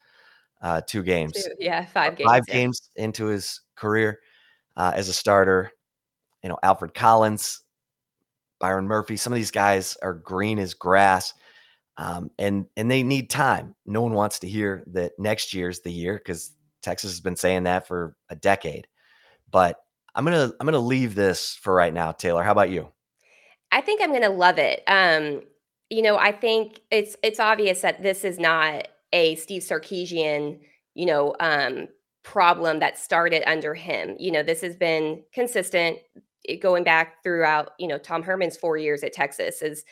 uh, 0.61 0.81
two 0.85 1.03
games. 1.03 1.31
Two, 1.31 1.51
yeah, 1.57 1.85
five 1.85 2.17
games. 2.17 2.29
Five 2.29 2.43
yeah. 2.49 2.53
games 2.53 2.91
into 2.97 3.27
his 3.27 3.61
career 3.77 4.19
uh, 4.75 4.91
as 4.93 5.07
a 5.07 5.13
starter. 5.13 5.71
You 6.43 6.49
know, 6.49 6.57
Alfred 6.63 6.93
Collins, 6.93 7.61
Byron 8.59 8.87
Murphy. 8.87 9.15
Some 9.15 9.31
of 9.31 9.37
these 9.37 9.51
guys 9.51 9.95
are 10.01 10.15
green 10.15 10.59
as 10.59 10.73
grass, 10.73 11.33
um, 11.95 12.29
and 12.37 12.65
and 12.75 12.91
they 12.91 13.03
need 13.03 13.29
time. 13.29 13.73
No 13.85 14.01
one 14.01 14.11
wants 14.11 14.39
to 14.39 14.49
hear 14.49 14.83
that 14.87 15.13
next 15.17 15.53
year's 15.53 15.79
the 15.79 15.93
year 15.93 16.17
because 16.17 16.51
Texas 16.81 17.11
has 17.11 17.21
been 17.21 17.37
saying 17.37 17.63
that 17.63 17.87
for 17.87 18.17
a 18.29 18.35
decade. 18.35 18.85
But 19.49 19.77
I'm 20.13 20.25
gonna 20.25 20.51
I'm 20.59 20.67
gonna 20.67 20.79
leave 20.79 21.15
this 21.15 21.55
for 21.55 21.73
right 21.73 21.93
now, 21.93 22.11
Taylor. 22.11 22.43
How 22.43 22.51
about 22.51 22.69
you? 22.69 22.92
I 23.73 23.81
think 23.81 24.01
I'm 24.01 24.13
gonna 24.13 24.29
love 24.29 24.59
it. 24.59 24.83
Um, 24.87 25.41
you 25.89 26.01
know, 26.01 26.17
I 26.17 26.31
think 26.31 26.79
it's 26.91 27.15
it's 27.23 27.39
obvious 27.39 27.81
that 27.81 28.01
this 28.03 28.23
is 28.23 28.39
not 28.39 28.87
a 29.11 29.35
Steve 29.35 29.63
Sarkisian, 29.63 30.59
you 30.95 31.05
know, 31.07 31.35
um, 31.39 31.87
problem 32.23 32.79
that 32.79 32.97
started 32.97 33.43
under 33.49 33.73
him. 33.73 34.15
You 34.19 34.31
know, 34.31 34.43
this 34.43 34.61
has 34.61 34.75
been 34.75 35.23
consistent 35.33 35.97
going 36.61 36.83
back 36.83 37.23
throughout, 37.23 37.71
you 37.79 37.87
know, 37.87 37.97
Tom 37.97 38.21
Herman's 38.23 38.57
four 38.57 38.77
years 38.77 39.03
at 39.03 39.13
Texas 39.13 39.61
is 39.61 39.83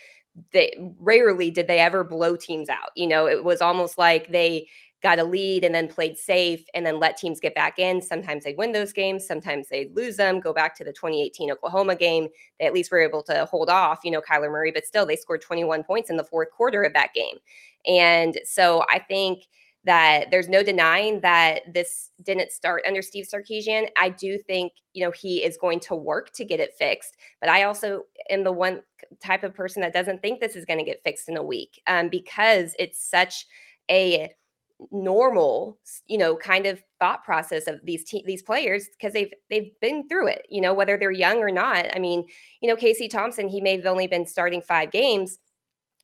they 0.54 0.74
rarely 1.00 1.52
did 1.52 1.68
they 1.68 1.80
ever 1.80 2.04
blow 2.04 2.36
teams 2.36 2.70
out. 2.70 2.92
You 2.96 3.08
know, 3.08 3.28
it 3.28 3.44
was 3.44 3.62
almost 3.62 3.98
like 3.98 4.32
they 4.32 4.68
got 5.02 5.20
a 5.20 5.24
lead 5.24 5.64
and 5.64 5.74
then 5.74 5.88
played 5.88 6.18
safe 6.18 6.64
and 6.74 6.86
then 6.86 7.00
let 7.00 7.18
teams 7.18 7.40
get 7.40 7.56
back 7.56 7.80
in. 7.80 8.02
Sometimes 8.02 8.44
they 8.44 8.54
win 8.54 8.72
those 8.72 8.94
games, 8.94 9.26
sometimes 9.26 9.68
they 9.70 9.90
lose 9.94 10.16
them. 10.16 10.40
Go 10.40 10.54
back 10.54 10.76
to 10.78 10.84
the 10.84 10.94
2018 10.94 11.52
Oklahoma 11.52 11.96
game. 11.96 12.28
They 12.60 12.66
at 12.66 12.74
least 12.74 12.92
were 12.92 13.02
able 13.02 13.24
to 13.24 13.46
hold 13.46 13.70
off, 13.70 14.00
you 14.04 14.12
know, 14.12 14.22
Kyler 14.22 14.52
Murray, 14.52 14.72
but 14.72 14.86
still 14.86 15.06
they 15.06 15.16
scored 15.16 15.42
21 15.42 15.84
points 15.84 16.10
in 16.10 16.18
the 16.18 16.24
fourth 16.24 16.52
quarter 16.52 16.84
of 16.84 16.94
that 16.94 17.14
game. 17.14 17.38
And 17.86 18.40
so 18.46 18.84
I 18.90 19.00
think 19.00 19.48
that 19.84 20.30
there's 20.30 20.48
no 20.48 20.62
denying 20.62 21.20
that 21.22 21.62
this 21.74 22.12
didn't 22.22 22.52
start 22.52 22.84
under 22.88 23.02
Steve 23.02 23.26
Sarkisian. 23.26 23.88
I 23.98 24.10
do 24.10 24.38
think, 24.38 24.74
you 24.94 25.04
know, 25.04 25.12
he 25.12 25.44
is 25.44 25.58
going 25.58 25.80
to 25.82 25.96
work 25.96 26.32
to 26.34 26.46
get 26.46 26.60
it 26.60 26.76
fixed, 26.78 27.18
but 27.40 27.50
I 27.50 27.64
also 27.64 28.04
am 28.30 28.44
the 28.44 28.52
one 28.52 28.84
type 29.24 29.44
of 29.44 29.56
person 29.56 29.82
that 29.82 29.94
doesn't 29.94 30.22
think 30.22 30.40
this 30.40 30.56
is 30.56 30.66
going 30.66 30.78
to 30.78 30.86
get 30.86 31.04
fixed 31.04 31.30
in 31.30 31.38
a 31.38 31.44
week 31.44 31.82
um, 31.88 32.10
because 32.10 32.76
it's 32.78 33.04
such 33.04 33.48
a 33.90 34.32
normal 34.92 35.78
you 36.08 36.18
know 36.18 36.36
kind 36.36 36.66
of 36.66 36.82
thought 37.00 37.24
process 37.24 37.68
of 37.68 37.80
these 37.84 38.04
te- 38.04 38.24
these 38.26 38.42
players 38.42 38.88
because 38.98 39.14
they've 39.14 39.32
they've 39.50 39.72
been 39.82 40.08
through 40.08 40.28
it 40.28 40.46
you 40.50 40.62
know 40.62 40.74
whether 40.74 40.98
they're 40.98 41.12
young 41.12 41.38
or 41.38 41.52
not 41.52 41.86
i 41.96 42.00
mean 42.00 42.26
you 42.62 42.70
know 42.70 42.76
casey 42.76 43.08
thompson 43.08 43.48
he 43.48 43.62
may 43.62 43.76
have 43.76 43.86
only 43.86 44.08
been 44.08 44.26
starting 44.26 44.62
five 44.62 44.92
games 44.92 45.38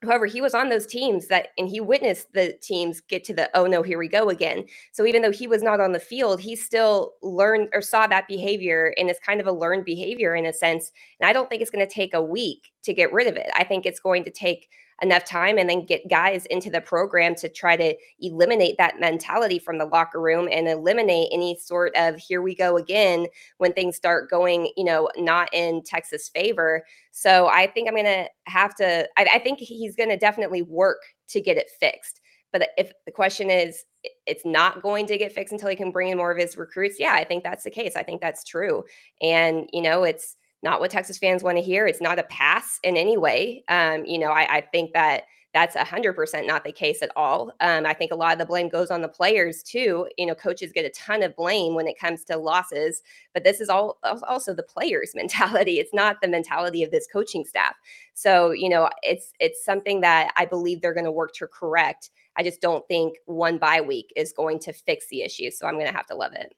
However, 0.03 0.27
he 0.27 0.41
was 0.41 0.53
on 0.53 0.69
those 0.69 0.85
teams 0.85 1.27
that, 1.27 1.49
and 1.57 1.67
he 1.67 1.79
witnessed 1.79 2.31
the 2.33 2.53
teams 2.61 3.01
get 3.01 3.23
to 3.25 3.33
the, 3.33 3.49
oh 3.55 3.65
no, 3.65 3.81
here 3.81 3.97
we 3.97 4.07
go 4.07 4.29
again. 4.29 4.65
So 4.91 5.07
even 5.07 5.23
though 5.23 5.31
he 5.31 5.47
was 5.47 5.63
not 5.63 5.79
on 5.79 5.91
the 5.91 5.99
field, 5.99 6.39
he 6.39 6.55
still 6.55 7.13
learned 7.23 7.69
or 7.73 7.81
saw 7.81 8.05
that 8.05 8.27
behavior 8.27 8.93
and 8.97 9.09
it's 9.09 9.19
kind 9.19 9.41
of 9.41 9.47
a 9.47 9.51
learned 9.51 9.85
behavior 9.85 10.35
in 10.35 10.45
a 10.45 10.53
sense. 10.53 10.91
And 11.19 11.27
I 11.27 11.33
don't 11.33 11.49
think 11.49 11.63
it's 11.63 11.71
going 11.71 11.85
to 11.85 11.91
take 11.91 12.13
a 12.13 12.21
week 12.21 12.71
to 12.87 12.93
get 12.93 13.13
rid 13.13 13.27
of 13.27 13.35
it. 13.35 13.49
I 13.53 13.63
think 13.63 13.85
it's 13.85 13.99
going 13.99 14.23
to 14.23 14.31
take 14.31 14.69
enough 15.03 15.25
time 15.25 15.59
and 15.59 15.69
then 15.69 15.85
get 15.85 16.09
guys 16.09 16.47
into 16.47 16.71
the 16.71 16.81
program 16.81 17.35
to 17.35 17.47
try 17.47 17.75
to 17.77 17.95
eliminate 18.19 18.75
that 18.79 18.99
mentality 18.99 19.59
from 19.59 19.77
the 19.77 19.85
locker 19.85 20.19
room 20.19 20.49
and 20.51 20.67
eliminate 20.67 21.29
any 21.31 21.55
sort 21.61 21.95
of 21.95 22.15
here 22.15 22.41
we 22.41 22.55
go 22.55 22.77
again 22.77 23.27
when 23.59 23.71
things 23.73 23.95
start 23.95 24.27
going, 24.27 24.71
you 24.75 24.83
know, 24.83 25.07
not 25.17 25.53
in 25.53 25.83
Texas 25.83 26.29
favor. 26.29 26.83
So 27.11 27.47
I 27.47 27.67
think 27.67 27.87
I'm 27.87 27.93
going 27.93 28.05
to 28.05 28.27
have 28.47 28.73
to, 28.75 29.07
I, 29.17 29.27
I 29.35 29.39
think 29.39 29.59
he's 29.59 29.95
going 29.95 30.09
to 30.09 30.17
definitely 30.17 30.63
work 30.63 31.03
to 31.29 31.41
get 31.41 31.57
it 31.57 31.69
fixed. 31.79 32.19
But 32.51 32.69
if 32.77 32.91
the 33.05 33.11
question 33.11 33.51
is, 33.51 33.83
it's 34.25 34.45
not 34.45 34.81
going 34.81 35.05
to 35.07 35.17
get 35.17 35.33
fixed 35.33 35.51
until 35.51 35.69
he 35.69 35.75
can 35.75 35.91
bring 35.91 36.09
in 36.09 36.17
more 36.17 36.31
of 36.31 36.39
his 36.39 36.57
recruits, 36.57 36.95
yeah, 36.97 37.13
I 37.13 37.23
think 37.23 37.43
that's 37.43 37.65
the 37.65 37.69
case. 37.69 37.95
I 37.95 38.01
think 38.01 38.19
that's 38.19 38.43
true. 38.43 38.83
And, 39.21 39.69
you 39.73 39.81
know, 39.83 40.05
it's, 40.05 40.37
not 40.63 40.79
what 40.79 40.91
Texas 40.91 41.17
fans 41.17 41.43
want 41.43 41.57
to 41.57 41.63
hear. 41.63 41.87
It's 41.87 42.01
not 42.01 42.19
a 42.19 42.23
pass 42.23 42.79
in 42.83 42.97
any 42.97 43.17
way. 43.17 43.63
Um, 43.69 44.05
you 44.05 44.17
know, 44.17 44.31
I, 44.31 44.57
I, 44.57 44.61
think 44.61 44.93
that 44.93 45.23
that's 45.53 45.75
a 45.75 45.83
hundred 45.83 46.13
percent 46.13 46.45
not 46.45 46.63
the 46.63 46.71
case 46.71 47.01
at 47.01 47.11
all. 47.15 47.51
Um, 47.61 47.85
I 47.85 47.93
think 47.93 48.11
a 48.11 48.15
lot 48.15 48.33
of 48.33 48.39
the 48.39 48.45
blame 48.45 48.69
goes 48.69 48.91
on 48.91 49.01
the 49.01 49.07
players 49.07 49.63
too. 49.63 50.07
You 50.17 50.25
know, 50.25 50.35
coaches 50.35 50.71
get 50.71 50.85
a 50.85 50.89
ton 50.89 51.23
of 51.23 51.35
blame 51.35 51.73
when 51.73 51.87
it 51.87 51.99
comes 51.99 52.23
to 52.25 52.37
losses, 52.37 53.01
but 53.33 53.43
this 53.43 53.61
is 53.61 53.69
all 53.69 53.97
also 54.03 54.53
the 54.53 54.63
players' 54.63 55.11
mentality. 55.15 55.79
It's 55.79 55.93
not 55.93 56.17
the 56.21 56.27
mentality 56.27 56.83
of 56.83 56.91
this 56.91 57.07
coaching 57.11 57.45
staff. 57.45 57.75
So, 58.13 58.51
you 58.51 58.69
know, 58.69 58.89
it's 59.03 59.31
it's 59.39 59.63
something 59.63 60.01
that 60.01 60.31
I 60.37 60.45
believe 60.45 60.81
they're 60.81 60.93
going 60.93 61.05
to 61.05 61.11
work 61.11 61.33
to 61.35 61.47
correct. 61.47 62.09
I 62.35 62.43
just 62.43 62.61
don't 62.61 62.87
think 62.87 63.17
one 63.25 63.57
bye 63.57 63.81
week 63.81 64.11
is 64.15 64.33
going 64.33 64.59
to 64.59 64.73
fix 64.73 65.07
the 65.07 65.21
issue. 65.21 65.49
So 65.51 65.65
I'm 65.65 65.75
going 65.75 65.87
to 65.87 65.95
have 65.95 66.07
to 66.07 66.15
love 66.15 66.33
it. 66.33 66.53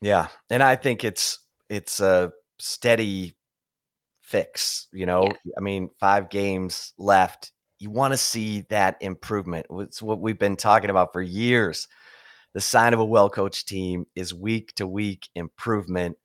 Yeah, 0.00 0.28
and 0.50 0.62
I 0.62 0.76
think 0.76 1.04
it's 1.04 1.38
it's 1.68 2.00
a 2.00 2.32
steady 2.58 3.35
fix. 4.26 4.88
You 4.92 5.06
know, 5.06 5.24
yeah. 5.44 5.52
I 5.56 5.60
mean, 5.60 5.88
five 5.98 6.28
games 6.28 6.92
left. 6.98 7.52
You 7.78 7.90
want 7.90 8.12
to 8.12 8.18
see 8.18 8.62
that 8.68 8.96
improvement. 9.00 9.66
It's 9.70 10.02
what 10.02 10.20
we've 10.20 10.38
been 10.38 10.56
talking 10.56 10.90
about 10.90 11.12
for 11.12 11.22
years. 11.22 11.88
The 12.52 12.60
sign 12.60 12.94
of 12.94 13.00
a 13.00 13.04
well 13.04 13.30
coached 13.30 13.68
team 13.68 14.06
is 14.14 14.34
week 14.34 14.74
to 14.76 14.86
week 14.86 15.28
improvement. 15.34 16.16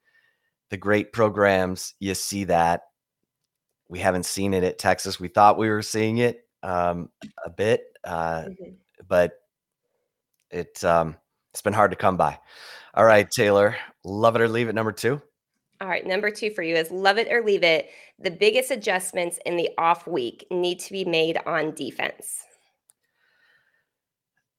The 0.70 0.78
great 0.78 1.14
programs, 1.14 1.94
you 2.00 2.16
see 2.16 2.46
that. 2.46 2.84
We 3.90 4.00
haven't 4.00 4.26
seen 4.26 4.54
it 4.54 4.64
at 4.64 4.80
Texas. 4.80 5.20
We 5.20 5.28
thought 5.28 5.58
we 5.58 5.70
were 5.70 5.82
seeing 5.82 6.20
it 6.20 6.48
um, 6.64 7.10
a 7.46 7.50
bit, 7.50 7.84
uh, 8.06 8.44
mm-hmm. 8.44 8.72
but 9.08 9.34
it 10.50 10.82
um, 10.86 11.18
it's 11.52 11.62
been 11.62 11.74
hard 11.74 11.92
to 11.92 11.98
come 11.98 12.16
by. 12.16 12.40
All 12.94 13.04
right, 13.06 13.30
Taylor, 13.30 13.76
love 14.06 14.38
it 14.38 14.42
or 14.42 14.48
leave 14.48 14.70
it. 14.70 14.76
Number 14.76 14.94
two. 14.94 15.22
All 15.82 15.88
right, 15.88 16.06
number 16.06 16.30
two 16.30 16.52
for 16.52 16.62
you 16.62 16.76
is 16.76 16.91
love 16.91 17.17
it 17.17 17.28
or 17.32 17.44
leave 17.44 17.63
it. 17.63 17.89
The 18.20 18.30
biggest 18.30 18.70
adjustments 18.70 19.39
in 19.48 19.58
the 19.58 19.72
off 19.80 20.06
week 20.06 20.46
need 20.52 20.80
to 20.82 20.94
be 20.94 21.06
made 21.06 21.39
on 21.48 21.74
defense. 21.74 22.38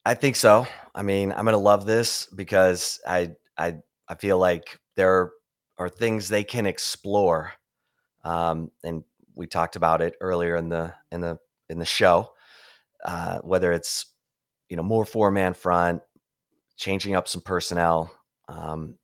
I 0.04 0.14
think 0.14 0.34
so. 0.34 0.66
I 0.96 1.02
mean, 1.02 1.30
I'm 1.30 1.44
going 1.44 1.52
to 1.52 1.58
love 1.58 1.86
this 1.86 2.26
because 2.34 3.00
I 3.06 3.30
I 3.56 3.76
I 4.08 4.16
feel 4.16 4.36
like 4.38 4.80
there 4.96 5.30
are 5.78 5.88
things 5.88 6.28
they 6.28 6.42
can 6.42 6.66
explore, 6.66 7.52
um, 8.24 8.72
and 8.82 9.04
we 9.36 9.46
talked 9.46 9.76
about 9.76 10.02
it 10.02 10.16
earlier 10.20 10.56
in 10.56 10.68
the 10.68 10.92
in 11.12 11.20
the 11.20 11.38
in 11.68 11.78
the 11.78 11.84
show. 11.84 12.32
Uh, 13.04 13.38
whether 13.42 13.72
it's 13.72 14.06
you 14.68 14.76
know 14.76 14.82
more 14.82 15.04
four 15.04 15.30
man 15.30 15.54
front, 15.54 16.02
changing 16.76 17.14
up 17.14 17.28
some 17.28 17.42
personnel, 17.42 18.12
um, 18.48 18.96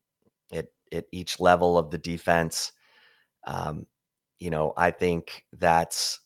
at 0.92 1.06
each 1.12 1.40
level 1.40 1.78
of 1.78 1.90
the 1.90 1.98
defense. 1.98 2.72
Um, 3.46 3.86
you 4.38 4.50
know, 4.50 4.72
I 4.76 4.90
think 4.90 5.44
that's 5.52 6.20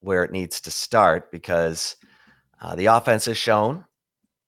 where 0.00 0.24
it 0.24 0.32
needs 0.32 0.60
to 0.62 0.70
start 0.70 1.30
because 1.30 1.96
uh, 2.60 2.74
the 2.74 2.86
offense 2.86 3.24
has 3.26 3.36
shown 3.36 3.84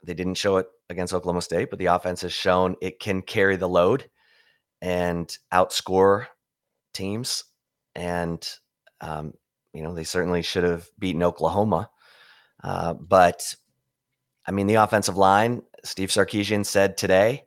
they 0.05 0.15
didn't 0.15 0.35
show 0.35 0.57
it 0.59 0.69
against 0.91 1.13
Oklahoma 1.13 1.43
State, 1.43 1.71
but 1.71 1.79
the 1.79 1.87
offense 1.87 2.23
has 2.23 2.33
shown 2.33 2.77
it 2.81 3.01
can 3.01 3.23
carry 3.23 3.57
the 3.57 3.69
load 3.69 4.09
and 4.81 5.37
outscore 5.53 6.27
teams. 6.95 7.45
And, 7.95 8.47
um, 9.01 9.35
you 9.75 9.83
know, 9.83 9.95
they 9.95 10.05
certainly 10.05 10.43
should 10.43 10.65
have 10.65 10.89
beaten 10.99 11.23
Oklahoma. 11.23 11.91
Uh, 12.63 12.95
but 12.95 13.55
I 14.47 14.51
mean, 14.51 14.67
the 14.67 14.77
offensive 14.77 15.17
line, 15.17 15.63
Steve 15.85 16.09
Sarkisian 16.09 16.65
said 16.65 16.97
today 16.97 17.45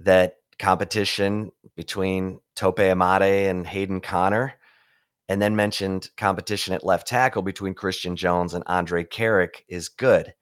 that 0.00 0.36
competition 0.60 1.50
between 1.74 2.38
Tope 2.54 2.78
Imade 2.78 3.50
and 3.50 3.66
Hayden 3.66 4.00
Conner, 4.00 4.54
and 5.28 5.40
then 5.40 5.56
mentioned 5.56 6.10
competition 6.16 6.74
at 6.74 6.84
left 6.84 7.08
tackle 7.08 7.42
between 7.42 7.74
Christian 7.74 8.14
Jones 8.14 8.54
and 8.54 8.64
Andrej 8.66 9.08
Karic 9.08 9.62
is 9.68 9.88
good. 9.88 10.32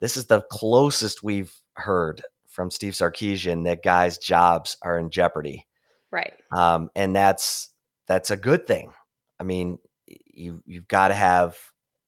This 0.00 0.16
is 0.16 0.26
the 0.26 0.42
closest 0.50 1.22
we've 1.22 1.52
heard 1.76 2.22
from 2.46 2.70
Steve 2.70 2.92
Sarkisian 2.92 3.64
that 3.64 3.82
guys' 3.82 4.18
jobs 4.18 4.76
are 4.82 4.98
in 4.98 5.10
jeopardy. 5.10 5.66
Right. 6.10 6.34
Um, 6.52 6.90
and 6.94 7.16
that's 7.16 7.70
that's 8.06 8.30
a 8.30 8.36
good 8.36 8.66
thing. 8.66 8.92
I 9.40 9.44
mean, 9.44 9.78
you 10.06 10.62
you've 10.66 10.88
got 10.88 11.08
to 11.08 11.14
have 11.14 11.56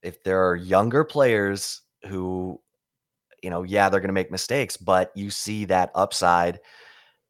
if 0.03 0.23
there 0.23 0.47
are 0.47 0.55
younger 0.55 1.05
players 1.05 1.81
who, 2.07 2.61
you 3.43 3.51
know, 3.51 3.63
yeah, 3.63 3.89
they're 3.89 4.01
going 4.01 4.09
to 4.09 4.15
make 4.15 4.31
mistakes, 4.31 4.77
but 4.77 5.11
you 5.17 5.31
see 5.31 5.65
that 5.65 5.91
upside 5.95 6.61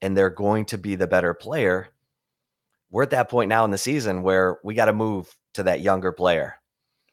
and 0.03 0.17
they're 0.17 0.31
going 0.31 0.65
to 0.67 0.79
be 0.79 0.95
the 0.95 1.07
better 1.07 1.35
player, 1.35 1.89
we're 2.91 3.03
at 3.03 3.11
that 3.11 3.29
point 3.29 3.49
now 3.49 3.65
in 3.65 3.71
the 3.71 3.79
season 3.79 4.23
where 4.23 4.59
we 4.63 4.75
got 4.75 4.87
to 4.87 4.93
move 4.93 5.35
to 5.55 5.63
that 5.65 5.81
younger 5.81 6.13
player. 6.13 6.57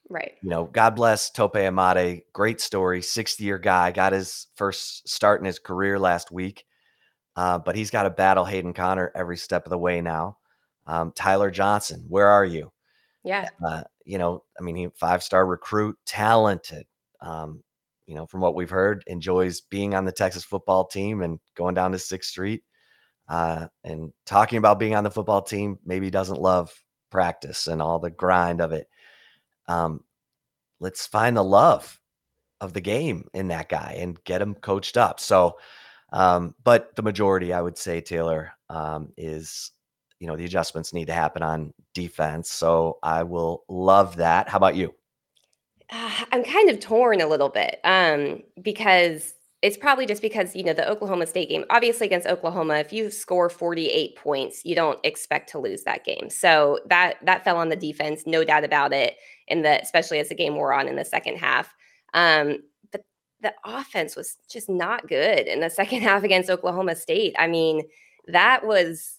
Right. 0.09 0.34
You 0.41 0.49
know, 0.49 0.65
God 0.65 0.95
bless 0.95 1.31
Tope 1.31 1.55
Imade. 1.55 2.23
Great 2.34 2.61
story. 2.61 3.01
60 3.01 3.43
year 3.43 3.57
guy. 3.57 3.91
Got 3.91 4.13
his 4.13 4.47
first 4.55 5.07
start 5.07 5.39
in 5.39 5.45
his 5.45 5.59
career 5.59 5.97
last 5.97 6.31
week. 6.31 6.65
Uh, 7.36 7.57
but 7.57 7.75
he's 7.75 7.89
got 7.89 8.03
to 8.03 8.09
battle 8.09 8.45
Hayden 8.45 8.73
Conner 8.73 9.11
every 9.15 9.38
step 9.38 9.65
of 9.65 9.71
the 9.71 9.77
way 9.77 10.01
now. 10.01 10.38
Um, 10.86 11.13
Tyler 11.15 11.49
Johnson, 11.49 12.05
where 12.07 12.27
are 12.27 12.45
you? 12.45 12.71
Yeah. 13.23 13.47
Uh, 13.65 13.84
you 14.05 14.17
know, 14.17 14.43
I 14.59 14.63
mean, 14.63 14.75
he 14.75 14.88
five 14.95 15.23
star 15.23 15.45
recruit, 15.45 15.97
talented. 16.05 16.86
Um, 17.21 17.63
you 18.05 18.15
know, 18.15 18.25
from 18.25 18.41
what 18.41 18.53
we've 18.53 18.69
heard, 18.69 19.03
enjoys 19.07 19.61
being 19.61 19.95
on 19.95 20.05
the 20.05 20.11
Texas 20.11 20.43
football 20.43 20.86
team 20.86 21.21
and 21.21 21.39
going 21.55 21.73
down 21.73 21.93
to 21.93 21.99
Sixth 21.99 22.29
Street. 22.29 22.63
Uh, 23.28 23.67
and 23.84 24.11
talking 24.26 24.57
about 24.57 24.80
being 24.80 24.95
on 24.95 25.03
the 25.03 25.11
football 25.11 25.41
team, 25.41 25.80
maybe 25.86 26.09
doesn't 26.09 26.41
love 26.41 26.74
practice 27.09 27.67
and 27.67 27.82
all 27.82 27.99
the 27.99 28.09
grind 28.09 28.61
of 28.61 28.71
it. 28.71 28.88
Um, 29.67 30.03
let's 30.80 31.07
find 31.07 31.38
the 31.38 31.43
love 31.43 31.99
of 32.59 32.74
the 32.74 32.82
game 32.82 33.28
in 33.34 33.49
that 33.49 33.69
guy 33.69 33.97
and 33.99 34.21
get 34.24 34.41
him 34.41 34.55
coached 34.55 34.97
up. 34.97 35.19
So, 35.19 35.57
um, 36.11 36.55
but 36.63 36.95
the 36.95 37.01
majority, 37.01 37.53
I 37.53 37.61
would 37.61 37.78
say, 37.78 38.01
Taylor, 38.01 38.51
um, 38.69 39.11
is 39.17 39.71
you 40.19 40.28
know 40.28 40.36
the 40.36 40.45
adjustments 40.45 40.93
need 40.93 41.07
to 41.07 41.13
happen 41.13 41.43
on 41.43 41.74
defense. 41.93 42.51
So 42.51 42.97
I 43.03 43.24
will 43.24 43.63
love 43.67 44.17
that. 44.17 44.47
How 44.47 44.57
about 44.57 44.76
you? 44.76 44.93
Uh, 45.91 46.11
I'm 46.32 46.43
kind 46.43 46.69
of 46.69 46.80
torn 46.80 47.21
a 47.21 47.28
little 47.28 47.49
bit 47.49 47.80
um, 47.84 48.41
because 48.61 49.34
it's 49.64 49.78
probably 49.78 50.05
just 50.05 50.22
because 50.22 50.53
you 50.57 50.64
know 50.64 50.74
the 50.74 50.88
Oklahoma 50.88 51.26
State 51.26 51.47
game. 51.47 51.64
Obviously, 51.70 52.05
against 52.05 52.28
Oklahoma, 52.28 52.76
if 52.76 52.91
you 52.91 53.09
score 53.09 53.49
48 53.49 54.18
points, 54.18 54.66
you 54.66 54.76
don't 54.76 54.99
expect 55.05 55.49
to 55.51 55.59
lose 55.59 55.84
that 55.84 56.03
game. 56.03 56.30
So 56.30 56.80
that 56.88 57.16
that 57.24 57.45
fell 57.45 57.55
on 57.57 57.70
the 57.70 57.78
defense, 57.78 58.24
no 58.28 58.43
doubt 58.43 58.66
about 58.66 58.91
it. 58.91 59.16
The 59.49 59.82
especially 59.82 60.20
as 60.20 60.30
the 60.30 60.36
game 60.36 60.55
wore 60.55 60.74
on 60.74 60.89
in 60.89 60.97
the 60.97 61.05
second 61.05 61.38
half, 61.38 61.74
um, 62.14 62.57
but 62.91 63.05
the 63.39 63.53
offense 63.64 64.18
was 64.18 64.38
just 64.51 64.68
not 64.70 65.07
good 65.07 65.47
in 65.47 65.61
the 65.61 65.70
second 65.70 66.01
half 66.01 66.24
against 66.24 66.49
Oklahoma 66.49 66.95
State. 66.95 67.34
I 67.39 67.47
mean, 67.47 67.84
that 68.28 68.68
was 68.68 69.18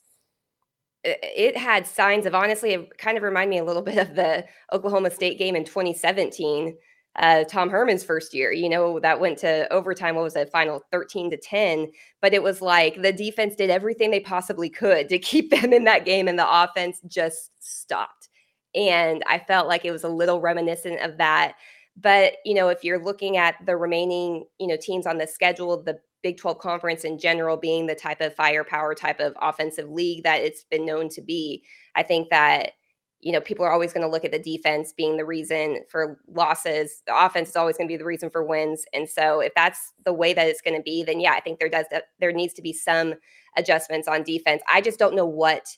it 1.05 1.57
had 1.57 1.87
signs 1.87 2.27
of 2.27 2.35
honestly 2.35 2.73
it 2.73 2.99
kind 2.99 3.17
of 3.17 3.23
remind 3.23 3.49
me 3.49 3.59
a 3.59 3.65
little 3.65 3.83
bit 3.91 3.97
of 3.97 4.15
the 4.15 4.45
Oklahoma 4.75 5.11
State 5.11 5.39
game 5.39 5.57
in 5.57 5.65
2017 5.65 6.77
uh, 7.17 7.45
Tom 7.45 7.71
Herman's 7.71 8.05
first 8.05 8.35
year. 8.35 8.53
You 8.53 8.69
know, 8.69 8.99
that 9.01 9.21
went 9.21 9.39
to 9.39 9.73
overtime. 9.73 10.17
What 10.17 10.25
was 10.25 10.37
it? 10.37 10.51
Final 10.51 10.83
13 10.91 11.31
to 11.31 11.37
10. 11.37 11.91
But 12.21 12.35
it 12.35 12.43
was 12.43 12.61
like 12.61 13.01
the 13.01 13.13
defense 13.13 13.55
did 13.55 13.71
everything 13.71 14.11
they 14.11 14.21
possibly 14.21 14.69
could 14.69 15.09
to 15.09 15.19
keep 15.21 15.51
them 15.51 15.73
in 15.73 15.85
that 15.85 16.05
game, 16.05 16.29
and 16.29 16.39
the 16.39 16.63
offense 16.63 17.01
just 17.07 17.51
stopped. 17.61 18.29
And 18.75 19.23
I 19.29 19.39
felt 19.39 19.69
like 19.69 19.85
it 19.85 19.93
was 19.93 20.05
a 20.05 20.09
little 20.09 20.41
reminiscent 20.41 21.01
of 21.01 21.19
that. 21.19 21.55
But, 21.97 22.35
you 22.45 22.55
know, 22.55 22.69
if 22.69 22.83
you're 22.83 23.03
looking 23.03 23.37
at 23.37 23.55
the 23.65 23.77
remaining, 23.77 24.47
you 24.59 24.67
know, 24.67 24.77
teams 24.77 25.07
on 25.07 25.19
the 25.19 25.29
schedule, 25.29 25.81
the 25.81 25.99
Big 26.25 26.39
12 26.39 26.59
conference 26.59 27.05
in 27.05 27.19
general 27.19 27.57
being 27.57 27.87
the 27.87 27.95
type 27.95 28.23
of 28.23 28.35
firepower 28.35 28.95
type 28.95 29.21
of 29.21 29.35
offensive 29.43 29.91
league 29.91 30.25
that 30.25 30.41
it's 30.41 30.65
been 30.65 30.87
known 30.87 31.11
to 31.11 31.21
be, 31.21 31.63
I 31.95 32.03
think 32.03 32.31
that 32.31 32.73
you 33.25 33.33
know, 33.33 33.41
people 33.41 33.65
are 33.65 33.73
always 33.73 33.95
going 33.95 34.07
to 34.07 34.11
look 34.11 34.27
at 34.27 34.33
the 34.33 34.39
defense 34.39 34.93
being 34.93 35.17
the 35.17 35.25
reason 35.25 35.79
for 35.89 36.21
losses. 36.29 37.03
The 37.07 37.25
offense 37.25 37.49
is 37.49 37.57
always 37.57 37.79
going 37.79 37.89
to 37.89 37.93
be 37.93 37.97
the 37.97 38.05
reason 38.05 38.29
for 38.29 38.45
wins. 38.45 38.85
And 38.93 39.09
so 39.09 39.41
if 39.41 39.55
that's 39.55 39.95
the 40.05 40.13
way 40.13 40.35
that 40.35 40.47
it's 40.47 40.61
going 40.61 40.77
to 40.77 40.83
be, 40.83 41.03
then 41.03 41.21
yeah, 41.21 41.33
I 41.33 41.41
think 41.41 41.59
there 41.59 41.71
does 41.71 41.87
uh, 41.93 42.01
there 42.21 42.33
needs 42.33 42.53
to 42.55 42.63
be 42.63 42.75
some 42.75 43.15
adjustments 43.57 44.09
on 44.09 44.25
defense. 44.25 44.61
I 44.69 44.83
just 44.83 44.99
don't 44.99 45.17
know 45.17 45.25
what 45.25 45.75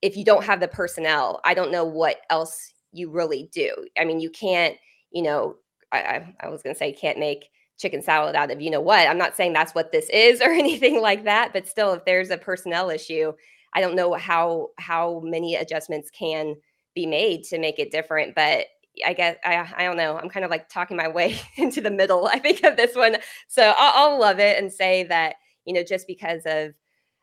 if 0.00 0.16
you 0.16 0.24
don't 0.24 0.44
have 0.44 0.60
the 0.60 0.68
personnel, 0.68 1.40
I 1.44 1.52
don't 1.52 1.70
know 1.70 1.84
what 1.84 2.22
else 2.30 2.72
you 2.90 3.10
really 3.10 3.50
do. 3.52 3.70
I 3.98 4.04
mean, 4.04 4.18
you 4.18 4.30
can't, 4.30 4.76
you 5.10 5.22
know, 5.22 5.56
I, 5.92 5.98
I, 5.98 6.34
I 6.40 6.48
was 6.48 6.62
going 6.62 6.74
to 6.74 6.78
say 6.78 6.92
can't 6.92 7.18
make 7.18 7.50
chicken 7.78 8.02
salad 8.02 8.34
out 8.34 8.50
of 8.50 8.62
you 8.62 8.70
know 8.70 8.80
what. 8.80 9.06
I'm 9.06 9.18
not 9.18 9.36
saying 9.36 9.52
that's 9.52 9.74
what 9.74 9.92
this 9.92 10.08
is 10.08 10.40
or 10.42 10.50
anything 10.50 11.02
like 11.02 11.24
that, 11.24 11.52
but 11.52 11.68
still, 11.68 11.92
if 11.92 12.06
there's 12.06 12.30
a 12.30 12.38
personnel 12.38 12.88
issue, 12.88 13.34
I 13.74 13.80
don't 13.80 13.96
know 13.96 14.14
how 14.14 14.68
how 14.78 15.20
many 15.24 15.54
adjustments 15.54 16.10
can 16.10 16.56
be 16.94 17.06
made 17.06 17.44
to 17.44 17.58
make 17.58 17.78
it 17.78 17.90
different, 17.90 18.34
but 18.34 18.66
I 19.04 19.12
guess 19.14 19.36
I 19.44 19.72
I 19.76 19.84
don't 19.84 19.96
know. 19.96 20.18
I'm 20.18 20.28
kind 20.28 20.44
of 20.44 20.50
like 20.50 20.68
talking 20.68 20.96
my 20.96 21.08
way 21.08 21.38
into 21.56 21.80
the 21.80 21.90
middle. 21.90 22.26
I 22.26 22.38
think 22.38 22.62
of 22.64 22.76
this 22.76 22.94
one, 22.94 23.16
so 23.48 23.72
I'll, 23.76 24.10
I'll 24.10 24.20
love 24.20 24.38
it 24.38 24.58
and 24.58 24.72
say 24.72 25.04
that 25.04 25.36
you 25.64 25.74
know 25.74 25.82
just 25.82 26.06
because 26.06 26.42
of 26.46 26.74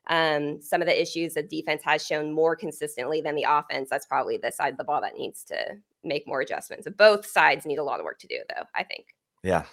um, 0.08 0.60
some 0.62 0.82
of 0.82 0.88
the 0.88 1.00
issues 1.00 1.36
that 1.36 1.50
defense 1.50 1.84
has 1.84 2.06
shown 2.06 2.34
more 2.34 2.56
consistently 2.56 3.22
than 3.22 3.36
the 3.36 3.46
offense, 3.48 3.90
that's 3.90 4.08
probably 4.08 4.38
the 4.38 4.52
side 4.52 4.72
of 4.72 4.78
the 4.78 4.84
ball 4.84 5.02
that 5.02 5.16
needs 5.16 5.44
to 5.46 5.78
make 6.04 6.28
more 6.28 6.42
adjustments. 6.42 6.88
Both 6.98 7.28
sides 7.28 7.66
need 7.66 7.78
a 7.78 7.84
lot 7.84 8.00
of 8.00 8.06
work 8.06 8.18
to 8.20 8.28
do, 8.28 8.40
though. 8.50 8.64
I 8.76 8.84
think. 8.84 9.16
Yeah. 9.44 9.66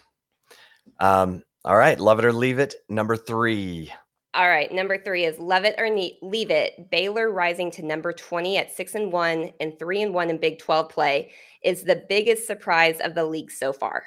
Um, 1.00 1.42
all 1.64 1.76
right, 1.76 1.98
love 1.98 2.18
it 2.18 2.24
or 2.24 2.32
leave 2.32 2.58
it. 2.58 2.74
Number 2.88 3.16
three. 3.16 3.92
All 4.36 4.48
right, 4.48 4.70
number 4.70 4.98
three 4.98 5.24
is 5.24 5.38
love 5.38 5.64
it 5.64 5.74
or 5.78 5.88
leave 5.88 6.50
it. 6.50 6.90
Baylor 6.90 7.32
rising 7.32 7.70
to 7.72 7.82
number 7.82 8.12
20 8.12 8.58
at 8.58 8.70
six 8.70 8.94
and 8.94 9.10
one 9.10 9.50
and 9.60 9.78
three 9.78 10.02
and 10.02 10.12
one 10.12 10.28
in 10.28 10.36
Big 10.36 10.58
12 10.58 10.90
play 10.90 11.32
is 11.62 11.82
the 11.82 12.04
biggest 12.06 12.46
surprise 12.46 13.00
of 13.00 13.14
the 13.14 13.24
league 13.24 13.50
so 13.50 13.72
far. 13.72 14.04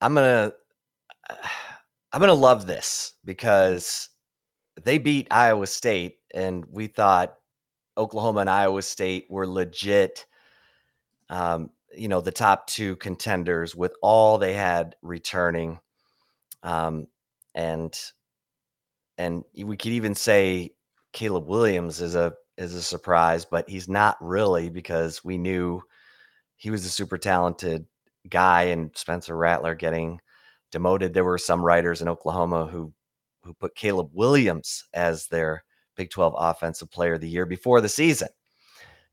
I'm 0.00 0.14
gonna 0.14 0.52
I'm 2.12 2.20
gonna 2.20 2.34
love 2.34 2.66
this 2.66 3.12
because 3.24 4.08
they 4.82 4.98
beat 4.98 5.28
Iowa 5.30 5.68
State 5.68 6.16
and 6.34 6.64
we 6.68 6.88
thought 6.88 7.36
Oklahoma 7.96 8.40
and 8.40 8.50
Iowa 8.50 8.82
State 8.82 9.26
were 9.30 9.46
legit 9.46 10.26
um, 11.28 11.70
you 11.96 12.08
know, 12.08 12.20
the 12.20 12.32
top 12.32 12.66
two 12.66 12.96
contenders 12.96 13.76
with 13.76 13.92
all 14.02 14.36
they 14.36 14.52
had 14.52 14.96
returning. 15.00 15.78
Um, 16.64 17.06
and 17.54 17.98
and 19.18 19.44
we 19.64 19.76
could 19.76 19.92
even 19.92 20.14
say 20.14 20.70
Caleb 21.12 21.46
Williams 21.46 22.00
is 22.00 22.14
a 22.14 22.32
is 22.56 22.74
a 22.74 22.82
surprise, 22.82 23.44
but 23.44 23.68
he's 23.68 23.88
not 23.88 24.16
really 24.20 24.68
because 24.68 25.24
we 25.24 25.38
knew 25.38 25.82
he 26.56 26.70
was 26.70 26.84
a 26.84 26.90
super 26.90 27.18
talented 27.18 27.86
guy 28.28 28.64
and 28.64 28.90
Spencer 28.94 29.36
Rattler 29.36 29.74
getting 29.74 30.20
demoted. 30.70 31.12
There 31.12 31.24
were 31.24 31.38
some 31.38 31.64
writers 31.64 32.02
in 32.02 32.08
Oklahoma 32.08 32.66
who 32.66 32.92
who 33.42 33.54
put 33.54 33.74
Caleb 33.74 34.10
Williams 34.12 34.84
as 34.92 35.26
their 35.26 35.64
Big 35.96 36.10
12 36.10 36.34
offensive 36.38 36.90
player 36.90 37.14
of 37.14 37.20
the 37.20 37.28
year 37.28 37.46
before 37.46 37.80
the 37.80 37.88
season. 37.88 38.28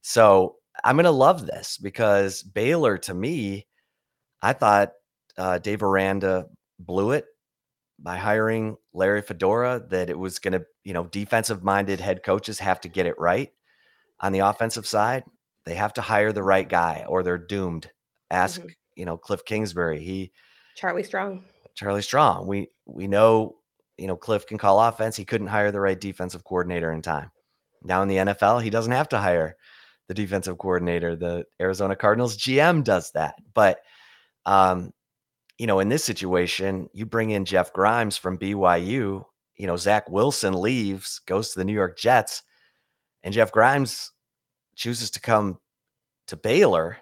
So 0.01 0.57
I'm 0.83 0.95
going 0.95 1.05
to 1.05 1.11
love 1.11 1.45
this 1.45 1.77
because 1.77 2.43
Baylor 2.43 2.97
to 2.99 3.13
me, 3.13 3.67
I 4.41 4.53
thought 4.53 4.91
uh, 5.37 5.59
Dave 5.59 5.83
Aranda 5.83 6.47
blew 6.79 7.11
it 7.11 7.25
by 7.99 8.17
hiring 8.17 8.77
Larry 8.93 9.21
Fedora 9.21 9.83
that 9.89 10.09
it 10.09 10.17
was 10.17 10.39
going 10.39 10.53
to, 10.53 10.65
you 10.83 10.93
know, 10.93 11.05
defensive 11.05 11.63
minded 11.63 11.99
head 11.99 12.23
coaches 12.23 12.59
have 12.59 12.79
to 12.81 12.89
get 12.89 13.05
it 13.05 13.17
right 13.17 13.51
on 14.19 14.31
the 14.31 14.39
offensive 14.39 14.85
side. 14.85 15.23
They 15.65 15.75
have 15.75 15.93
to 15.93 16.01
hire 16.01 16.31
the 16.31 16.43
right 16.43 16.67
guy 16.67 17.05
or 17.07 17.23
they're 17.23 17.37
doomed. 17.37 17.89
Ask, 18.29 18.61
mm-hmm. 18.61 18.69
you 18.95 19.05
know, 19.05 19.17
Cliff 19.17 19.43
Kingsbury. 19.45 19.99
He 19.99 20.31
Charlie 20.75 21.03
Strong. 21.03 21.43
Charlie 21.75 22.01
Strong. 22.01 22.47
We 22.47 22.69
we 22.85 23.07
know, 23.07 23.55
you 23.97 24.07
know, 24.07 24.15
Cliff 24.15 24.45
can 24.45 24.57
call 24.57 24.79
offense. 24.79 25.15
He 25.15 25.25
couldn't 25.25 25.47
hire 25.47 25.71
the 25.71 25.79
right 25.79 25.99
defensive 25.99 26.43
coordinator 26.43 26.91
in 26.91 27.01
time. 27.01 27.31
Now 27.83 28.01
in 28.01 28.07
the 28.07 28.17
NFL, 28.17 28.63
he 28.63 28.69
doesn't 28.69 28.91
have 28.91 29.09
to 29.09 29.17
hire 29.17 29.55
the 30.07 30.13
defensive 30.13 30.57
coordinator. 30.57 31.15
The 31.15 31.45
Arizona 31.59 31.95
Cardinals 31.95 32.37
GM 32.37 32.83
does 32.83 33.11
that. 33.11 33.35
But 33.53 33.79
um, 34.45 34.91
you 35.57 35.67
know, 35.67 35.79
in 35.79 35.89
this 35.89 36.03
situation, 36.03 36.89
you 36.93 37.05
bring 37.05 37.31
in 37.31 37.45
Jeff 37.45 37.73
Grimes 37.73 38.17
from 38.17 38.37
BYU, 38.37 39.23
you 39.55 39.67
know, 39.67 39.75
Zach 39.77 40.09
Wilson 40.09 40.53
leaves, 40.53 41.19
goes 41.25 41.51
to 41.51 41.59
the 41.59 41.65
New 41.65 41.73
York 41.73 41.97
Jets, 41.97 42.43
and 43.23 43.33
Jeff 43.33 43.51
Grimes 43.51 44.11
chooses 44.75 45.09
to 45.11 45.19
come 45.19 45.59
to 46.27 46.35
Baylor 46.35 46.97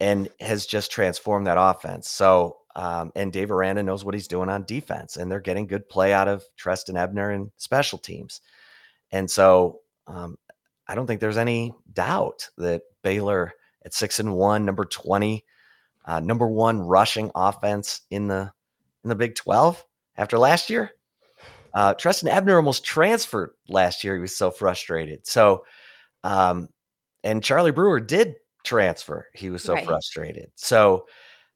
and 0.00 0.28
has 0.40 0.66
just 0.66 0.90
transformed 0.90 1.46
that 1.46 1.58
offense. 1.58 2.10
So, 2.10 2.58
um, 2.74 3.12
and 3.14 3.32
Dave 3.32 3.50
Aranda 3.50 3.82
knows 3.82 4.04
what 4.04 4.14
he's 4.14 4.28
doing 4.28 4.48
on 4.48 4.64
defense, 4.64 5.16
and 5.16 5.30
they're 5.30 5.40
getting 5.40 5.66
good 5.66 5.88
play 5.88 6.12
out 6.12 6.28
of 6.28 6.44
Trestan 6.56 6.96
Ebner 6.96 7.30
and 7.30 7.50
special 7.56 7.98
teams. 7.98 8.40
And 9.12 9.30
so, 9.30 9.80
um, 10.06 10.36
I 10.88 10.94
don't 10.94 11.06
think 11.06 11.20
there's 11.20 11.38
any 11.38 11.72
doubt 11.92 12.48
that 12.58 12.82
Baylor 13.02 13.52
at 13.84 13.94
six 13.94 14.18
and 14.20 14.34
one, 14.34 14.64
number 14.64 14.84
20, 14.84 15.44
uh, 16.06 16.20
number 16.20 16.46
one 16.46 16.80
rushing 16.80 17.30
offense 17.34 18.02
in 18.10 18.28
the 18.28 18.52
in 19.04 19.08
the 19.08 19.14
Big 19.14 19.34
12 19.34 19.84
after 20.16 20.38
last 20.38 20.70
year. 20.70 20.90
Uh, 21.74 21.94
Trestan 21.94 22.28
Ebner 22.28 22.56
almost 22.56 22.84
transferred 22.84 23.50
last 23.68 24.02
year. 24.02 24.14
He 24.14 24.20
was 24.20 24.36
so 24.36 24.50
frustrated. 24.50 25.26
So, 25.26 25.64
um, 26.24 26.68
and 27.22 27.44
Charlie 27.44 27.70
Brewer 27.70 28.00
did 28.00 28.36
transfer. 28.64 29.26
He 29.34 29.50
was 29.50 29.62
so 29.62 29.74
right. 29.74 29.84
frustrated. 29.84 30.50
So, 30.54 31.06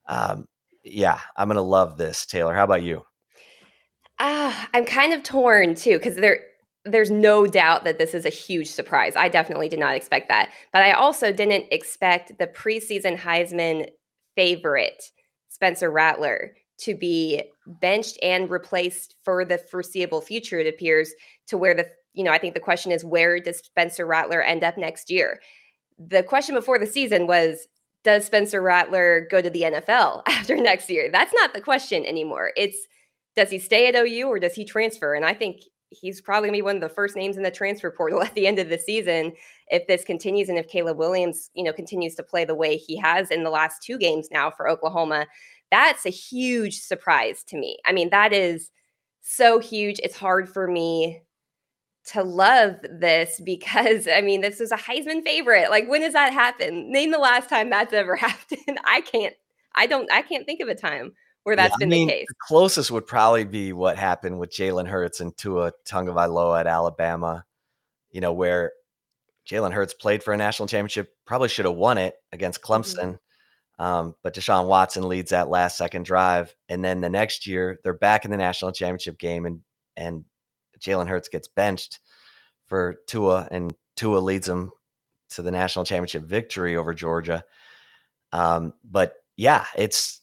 um, 0.07 0.47
yeah, 0.85 1.21
I'm 1.37 1.49
gonna 1.49 1.63
love 1.63 1.97
this, 1.97 2.27
Taylor. 2.27 2.55
How 2.55 2.65
about 2.65 2.83
you? 2.83 3.03
Uh, 4.19 4.55
I'm 4.75 4.85
kind 4.85 5.13
of 5.15 5.23
torn 5.23 5.75
too 5.75 5.97
because 5.99 6.17
there 6.17 6.41
there's 6.85 7.11
no 7.11 7.47
doubt 7.47 7.85
that 7.85 7.99
this 7.99 8.15
is 8.15 8.25
a 8.25 8.31
huge 8.31 8.69
surprise. 8.69 9.15
I 9.17 9.29
definitely 9.29 9.69
did 9.69 9.79
not 9.79 9.95
expect 9.95 10.29
that. 10.29 10.51
But 10.73 10.83
I 10.83 10.93
also 10.93 11.33
didn't 11.33 11.67
expect 11.71 12.39
the 12.39 12.47
preseason 12.47 13.19
Heisman 13.19 13.89
favorite, 14.35 15.03
Spencer 15.49 15.91
Rattler, 15.91 16.55
to 16.79 16.95
be 16.95 17.43
benched 17.67 18.19
and 18.23 18.51
replaced 18.51 19.17
for 19.23 19.45
the 19.45 19.59
foreseeable 19.59 20.21
future, 20.21 20.59
it 20.59 20.67
appears, 20.67 21.13
to 21.47 21.59
where 21.59 21.75
the, 21.75 21.87
you 22.15 22.25
know, 22.25 22.33
I 22.33 22.39
think 22.39 22.55
the 22.55 22.61
question 22.61 22.91
is 22.93 23.05
where 23.05 23.39
does 23.39 23.59
Spencer 23.59 24.07
Rattler 24.07 24.43
end 24.43 24.65
up 24.65 24.79
next 24.79 25.11
year? 25.11 25.41
The 25.99 26.23
question 26.23 26.55
before 26.55 26.79
the 26.79 26.87
season 26.87 27.27
was 27.27 27.69
does 28.03 28.25
Spencer 28.25 28.63
Rattler 28.63 29.27
go 29.31 29.43
to 29.43 29.51
the 29.51 29.63
NFL 29.63 30.23
after 30.27 30.57
next 30.57 30.89
year? 30.89 31.11
That's 31.13 31.35
not 31.35 31.53
the 31.53 31.61
question 31.61 32.05
anymore. 32.07 32.53
It's 32.57 32.87
does 33.37 33.51
he 33.51 33.59
stay 33.59 33.89
at 33.89 33.95
OU 33.95 34.27
or 34.27 34.39
does 34.39 34.55
he 34.55 34.65
transfer? 34.65 35.15
And 35.15 35.25
I 35.25 35.35
think 35.35 35.61
he's 35.91 36.21
probably 36.21 36.49
going 36.49 36.59
to 36.59 36.63
be 36.63 36.63
one 36.63 36.77
of 36.77 36.83
the 36.83 36.89
first 36.89 37.17
names 37.17 37.37
in 37.37 37.43
the 37.43 37.51
transfer 37.51 37.91
portal 37.91 38.23
at 38.25 38.35
the 38.35 38.47
end 38.47 38.59
of 38.59 38.69
the 38.69 38.79
season 38.79 39.33
if 39.69 39.87
this 39.87 40.05
continues 40.05 40.49
and 40.49 40.59
if 40.59 40.69
Caleb 40.69 40.97
Williams, 40.97 41.51
you 41.55 41.65
know, 41.65 41.73
continues 41.73 42.15
to 42.17 42.23
play 42.23 42.45
the 42.45 42.55
way 42.55 42.77
he 42.77 42.97
has 42.97 43.31
in 43.31 43.45
the 43.45 43.51
last 43.51 43.83
two 43.83 43.99
games 43.99 44.29
now 44.31 44.51
for 44.51 44.69
Oklahoma. 44.69 45.27
That's 45.71 46.07
a 46.07 46.11
huge 46.11 46.81
surprise 46.81 47.45
to 47.45 47.57
me. 47.57 47.79
I 47.87 47.93
mean, 47.93 48.11
that 48.11 48.33
is 48.33 48.71
so 49.23 49.59
huge. 49.59 50.01
It's 50.03 50.17
hard 50.17 50.49
for 50.49 50.67
me 50.67 51.21
to 52.07 52.23
love 52.23 52.77
this 52.83 53.41
because 53.45 54.09
I 54.09 54.21
mean, 54.21 54.41
this 54.41 54.61
is 54.61 54.73
a 54.73 54.77
Heisman 54.77 55.23
favorite. 55.23 55.71
Like, 55.71 55.89
when 55.89 56.01
does 56.01 56.15
that 56.15 56.33
happen? 56.33 56.91
Name 56.91 57.11
the 57.11 57.19
last 57.19 57.49
time 57.49 57.71
that's 57.71 57.93
ever 57.93 58.17
happened. 58.17 58.79
I 58.85 59.01
can't, 59.03 59.35
I 59.75 59.87
don't, 59.87 60.11
I 60.13 60.23
can't 60.23 60.47
think 60.47 60.61
of 60.61 60.69
a 60.69 60.75
time 60.75 61.13
where 61.45 61.57
that's 61.57 61.73
yeah, 61.73 61.87
been 61.87 61.89
I 61.89 61.91
mean, 61.91 62.07
the 62.09 62.13
case. 62.13 62.27
The 62.29 62.35
closest 62.47 62.91
would 62.91 63.07
probably 63.07 63.45
be 63.45 63.73
what 63.73 63.97
happened 63.97 64.39
with 64.39 64.51
Jalen 64.51 64.89
Hurts 64.89 65.21
and 65.21 65.37
Tua 65.37 65.73
Tagovailoa 65.87 66.61
at 66.61 66.67
Alabama. 66.67 67.45
You 68.11 68.21
know, 68.21 68.33
where 68.33 68.73
Jalen 69.49 69.73
Hurts 69.73 69.95
played 69.95 70.23
for 70.23 70.33
a 70.33 70.37
national 70.37 70.69
championship, 70.69 71.13
probably 71.27 71.49
should 71.49 71.65
have 71.65 71.75
won 71.75 71.99
it 71.99 72.15
against 72.33 72.61
mm-hmm. 72.61 72.73
Clemson. 72.73 73.05
Mm-hmm. 73.05 73.83
Um, 73.83 74.15
but 74.23 74.35
Deshaun 74.35 74.67
Watson 74.67 75.09
leads 75.09 75.31
that 75.31 75.49
last 75.49 75.79
second 75.79 76.05
drive, 76.05 76.55
and 76.69 76.85
then 76.85 77.01
the 77.01 77.09
next 77.09 77.47
year 77.47 77.79
they're 77.83 77.95
back 77.95 78.27
in 78.27 78.31
the 78.31 78.37
national 78.37 78.73
championship 78.73 79.19
game, 79.19 79.47
and 79.47 79.61
and 79.97 80.25
Jalen 80.79 81.09
Hurts 81.09 81.29
gets 81.29 81.49
benched 81.49 82.01
for 82.67 82.97
Tua, 83.07 83.49
and 83.51 83.75
Tua 83.97 84.19
leads 84.19 84.47
them 84.47 84.73
to 85.31 85.43
the 85.43 85.51
national 85.51 85.85
championship 85.85 86.25
victory 86.25 86.77
over 86.77 86.93
Georgia. 86.93 87.45
Um, 88.33 88.75
but 88.85 89.15
yeah, 89.37 89.65
it's 89.77 90.20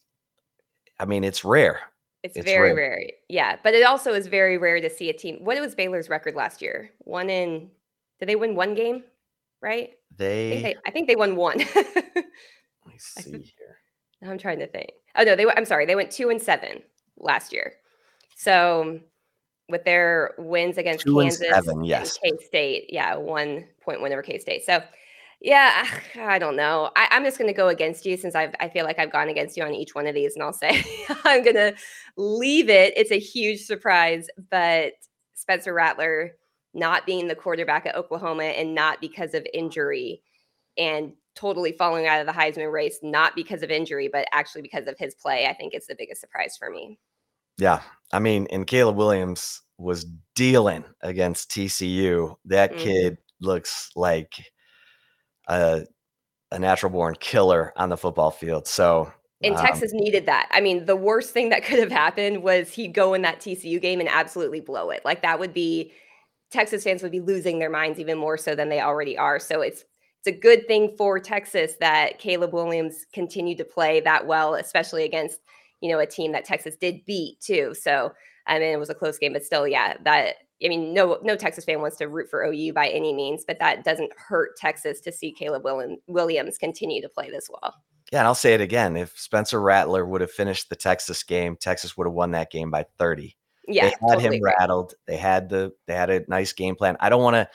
I 0.99 1.05
mean, 1.05 1.23
it's 1.23 1.45
rare. 1.45 1.81
It's, 2.23 2.35
it's 2.35 2.45
very 2.45 2.73
rare. 2.73 2.89
rare. 2.89 3.03
Yeah, 3.29 3.57
but 3.63 3.73
it 3.73 3.83
also 3.83 4.13
is 4.13 4.27
very 4.27 4.57
rare 4.57 4.81
to 4.81 4.89
see 4.89 5.09
a 5.09 5.13
team. 5.13 5.37
What 5.41 5.59
was 5.59 5.75
Baylor's 5.75 6.09
record 6.09 6.35
last 6.35 6.61
year? 6.61 6.91
One 6.99 7.29
in. 7.29 7.69
Did 8.19 8.29
they 8.29 8.35
win 8.35 8.55
one 8.55 8.73
game? 8.73 9.03
Right. 9.61 9.91
They. 10.15 10.47
I 10.47 10.51
think 10.51 10.63
they, 10.63 10.75
I 10.85 10.91
think 10.91 11.07
they 11.07 11.15
won 11.15 11.35
one. 11.35 11.59
let 11.75 12.15
me 12.15 12.97
see 12.97 13.31
here. 13.31 13.77
I'm 14.23 14.37
trying 14.37 14.59
to 14.59 14.67
think. 14.67 14.91
Oh 15.15 15.23
no, 15.23 15.35
they. 15.35 15.45
I'm 15.45 15.65
sorry. 15.65 15.85
They 15.85 15.95
went 15.95 16.11
two 16.11 16.29
and 16.29 16.41
seven 16.41 16.81
last 17.17 17.53
year. 17.53 17.73
So 18.35 18.99
with 19.69 19.83
their 19.83 20.33
wins 20.37 20.77
against 20.77 21.03
two 21.03 21.19
Kansas 21.19 21.41
and, 21.41 21.53
seven, 21.53 21.83
yes. 21.83 22.17
K 22.17 22.31
State, 22.43 22.85
yeah, 22.89 23.15
one 23.15 23.65
point 23.81 24.01
win 24.01 24.11
over 24.11 24.21
K 24.21 24.39
State. 24.39 24.65
So 24.65 24.81
yeah, 25.41 25.87
I 26.19 26.39
don't 26.39 26.55
know. 26.55 26.91
I, 26.95 27.07
am 27.11 27.23
just 27.23 27.37
going 27.37 27.49
to 27.49 27.57
go 27.57 27.69
against 27.69 28.05
you 28.05 28.17
since 28.17 28.35
I've, 28.35 28.53
I 28.59 28.69
feel 28.69 28.85
like 28.85 28.99
I've 28.99 29.11
gone 29.11 29.29
against 29.29 29.57
you 29.57 29.63
on 29.63 29.73
each 29.73 29.95
one 29.95 30.07
of 30.07 30.15
these, 30.15 30.33
and 30.35 30.43
I'll 30.43 30.53
say 30.53 30.83
I'm 31.23 31.43
going 31.43 31.55
to 31.55 31.75
leave 32.15 32.69
it. 32.69 32.93
It's 32.97 33.11
a 33.11 33.19
huge 33.19 33.61
surprise, 33.61 34.27
but 34.49 34.93
Spencer 35.33 35.73
Rattler 35.73 36.33
not 36.73 37.05
being 37.05 37.27
the 37.27 37.35
quarterback 37.35 37.85
at 37.85 37.95
Oklahoma 37.95 38.43
and 38.43 38.75
not 38.75 39.01
because 39.01 39.33
of 39.33 39.47
injury 39.53 40.21
and 40.77 41.13
totally 41.35 41.71
falling 41.71 42.07
out 42.07 42.19
of 42.19 42.27
the 42.27 42.33
Heisman 42.33 42.71
race, 42.71 42.99
not 43.01 43.35
because 43.35 43.63
of 43.63 43.71
injury, 43.71 44.09
but 44.11 44.27
actually 44.31 44.61
because 44.61 44.87
of 44.87 44.95
his 44.97 45.15
play, 45.15 45.47
I 45.47 45.53
think 45.53 45.73
it's 45.73 45.87
the 45.87 45.95
biggest 45.95 46.21
surprise 46.21 46.55
for 46.57 46.69
me. 46.69 46.99
Yeah. 47.57 47.81
I 48.11 48.19
mean, 48.19 48.47
and 48.51 48.67
Caleb 48.67 48.95
Williams 48.95 49.61
was 49.77 50.05
dealing 50.35 50.83
against 51.01 51.49
TCU. 51.49 52.35
That 52.45 52.71
mm-hmm. 52.71 52.83
kid 52.83 53.17
looks 53.39 53.89
like 53.95 54.33
a, 55.47 55.85
a 56.51 56.59
natural 56.59 56.91
born 56.91 57.15
killer 57.19 57.73
on 57.75 57.89
the 57.89 57.97
football 57.97 58.31
field. 58.31 58.67
So 58.67 59.11
and 59.43 59.55
um, 59.55 59.65
Texas 59.65 59.91
needed 59.93 60.25
that. 60.25 60.47
I 60.51 60.61
mean, 60.61 60.85
the 60.85 60.95
worst 60.95 61.31
thing 61.31 61.49
that 61.49 61.63
could 61.63 61.79
have 61.79 61.91
happened 61.91 62.43
was 62.43 62.71
he 62.71 62.87
go 62.87 63.13
in 63.13 63.21
that 63.21 63.39
TCU 63.39 63.81
game 63.81 63.99
and 63.99 64.09
absolutely 64.09 64.61
blow 64.61 64.89
it. 64.89 65.01
Like 65.05 65.21
that 65.21 65.39
would 65.39 65.53
be 65.53 65.91
Texas 66.51 66.83
fans 66.83 67.03
would 67.03 67.11
be 67.11 67.19
losing 67.19 67.59
their 67.59 67.69
minds 67.69 67.99
even 67.99 68.17
more 68.17 68.37
so 68.37 68.55
than 68.55 68.69
they 68.69 68.81
already 68.81 69.17
are. 69.17 69.39
So 69.39 69.61
it's 69.61 69.83
it's 70.25 70.35
a 70.35 70.39
good 70.39 70.67
thing 70.67 70.95
for 70.97 71.19
Texas 71.19 71.73
that 71.79 72.17
Caleb 72.19 72.53
Williams 72.53 73.05
continued 73.13 73.59
to 73.59 73.63
play 73.63 73.99
that 74.01 74.25
well, 74.25 74.55
especially 74.55 75.03
against 75.03 75.39
you 75.81 75.91
know 75.91 75.99
a 75.99 76.07
team 76.07 76.31
that 76.31 76.45
Texas 76.45 76.75
did 76.75 77.05
beat 77.05 77.39
too. 77.39 77.75
So 77.79 78.13
I 78.47 78.59
mean, 78.59 78.73
it 78.73 78.79
was 78.79 78.89
a 78.89 78.95
close 78.95 79.17
game, 79.19 79.33
but 79.33 79.43
still, 79.43 79.67
yeah, 79.67 79.97
that 80.03 80.35
I 80.63 80.69
mean, 80.69 80.93
no, 80.93 81.19
no 81.21 81.35
Texas 81.35 81.65
fan 81.65 81.81
wants 81.81 81.97
to 81.97 82.07
root 82.07 82.29
for 82.29 82.43
OU 82.43 82.73
by 82.73 82.89
any 82.89 83.13
means, 83.13 83.43
but 83.45 83.59
that 83.59 83.83
doesn't 83.83 84.11
hurt 84.17 84.57
Texas 84.57 84.99
to 85.01 85.11
see 85.11 85.31
Caleb 85.31 85.63
Williams 86.07 86.57
continue 86.57 87.01
to 87.01 87.09
play 87.09 87.29
this 87.29 87.47
well. 87.49 87.75
Yeah, 88.11 88.19
and 88.19 88.27
I'll 88.27 88.35
say 88.35 88.53
it 88.53 88.61
again: 88.61 88.95
if 88.95 89.17
Spencer 89.19 89.61
Rattler 89.61 90.05
would 90.05 90.21
have 90.21 90.31
finished 90.31 90.69
the 90.69 90.75
Texas 90.75 91.23
game, 91.23 91.57
Texas 91.57 91.97
would 91.97 92.07
have 92.07 92.13
won 92.13 92.31
that 92.31 92.51
game 92.51 92.71
by 92.71 92.85
thirty. 92.97 93.35
Yeah, 93.67 93.83
they 93.83 93.89
had 93.89 93.99
totally 93.99 94.37
him 94.37 94.43
rattled. 94.43 94.93
They 95.05 95.17
had 95.17 95.49
the 95.49 95.73
they 95.85 95.93
had 95.93 96.09
a 96.09 96.23
nice 96.27 96.53
game 96.53 96.75
plan. 96.75 96.97
I 96.99 97.09
don't 97.09 97.23
want 97.23 97.35
to 97.35 97.49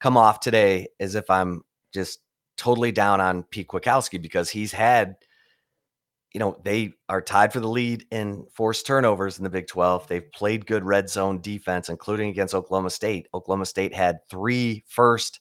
come 0.00 0.16
off 0.16 0.40
today 0.40 0.88
as 1.00 1.14
if 1.14 1.30
I'm 1.30 1.62
just 1.92 2.20
totally 2.56 2.92
down 2.92 3.20
on 3.20 3.44
Pete 3.44 3.68
Kwiatkowski 3.68 4.20
because 4.20 4.50
he's 4.50 4.72
had 4.72 5.16
you 6.34 6.40
know, 6.40 6.60
they 6.64 6.92
are 7.08 7.22
tied 7.22 7.52
for 7.52 7.60
the 7.60 7.68
lead 7.68 8.04
in 8.10 8.44
forced 8.52 8.86
turnovers 8.86 9.38
in 9.38 9.44
the 9.44 9.50
Big 9.50 9.68
12. 9.68 10.08
They've 10.08 10.32
played 10.32 10.66
good 10.66 10.84
red 10.84 11.08
zone 11.08 11.40
defense, 11.40 11.88
including 11.88 12.28
against 12.28 12.54
Oklahoma 12.54 12.90
State. 12.90 13.28
Oklahoma 13.32 13.66
State 13.66 13.94
had 13.94 14.18
three 14.28 14.84
first 14.88 15.38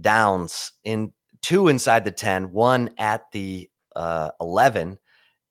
downs 0.00 0.72
in 0.84 1.12
two 1.42 1.66
inside 1.66 2.04
the 2.04 2.12
10, 2.12 2.52
one 2.52 2.90
at 2.96 3.22
the 3.32 3.68
uh, 3.96 4.30
11, 4.40 4.98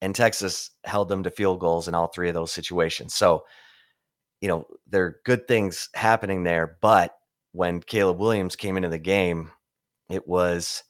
and 0.01 0.15
Texas 0.15 0.71
held 0.85 1.09
them 1.09 1.23
to 1.23 1.29
field 1.29 1.59
goals 1.59 1.89
in 1.89 1.93
all 1.93 2.07
three 2.07 2.29
of 2.29 2.33
those 2.33 2.51
situations. 2.53 3.13
So, 3.13 3.43
you 4.39 4.47
know, 4.47 4.65
there 4.87 5.03
are 5.05 5.19
good 5.25 5.45
things 5.45 5.89
happening 5.93 6.43
there. 6.43 6.77
But 6.81 7.15
when 7.51 7.81
Caleb 7.81 8.19
Williams 8.19 8.55
came 8.55 8.77
into 8.77 8.89
the 8.89 8.97
game, 8.97 9.51
it 10.09 10.25
was, 10.25 10.83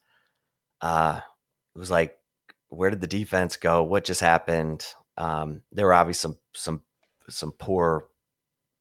uh, 0.82 1.20
it 1.76 1.80
was 1.80 1.92
like 1.92 2.16
where 2.74 2.90
did 2.90 3.02
the 3.02 3.08
defense 3.08 3.58
go? 3.58 3.84
What 3.84 4.04
just 4.04 4.22
happened? 4.22 4.86
Um, 5.18 5.62
there 5.72 5.86
were 5.86 5.94
obviously 5.94 6.32
some 6.32 6.38
some 6.54 6.82
some 7.30 7.52
poor 7.54 8.08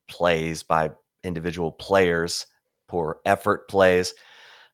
plays 0.09 0.63
by 0.63 0.91
individual 1.25 1.73
players, 1.73 2.47
poor 2.89 3.21
effort 3.25 3.69
plays 3.69 4.15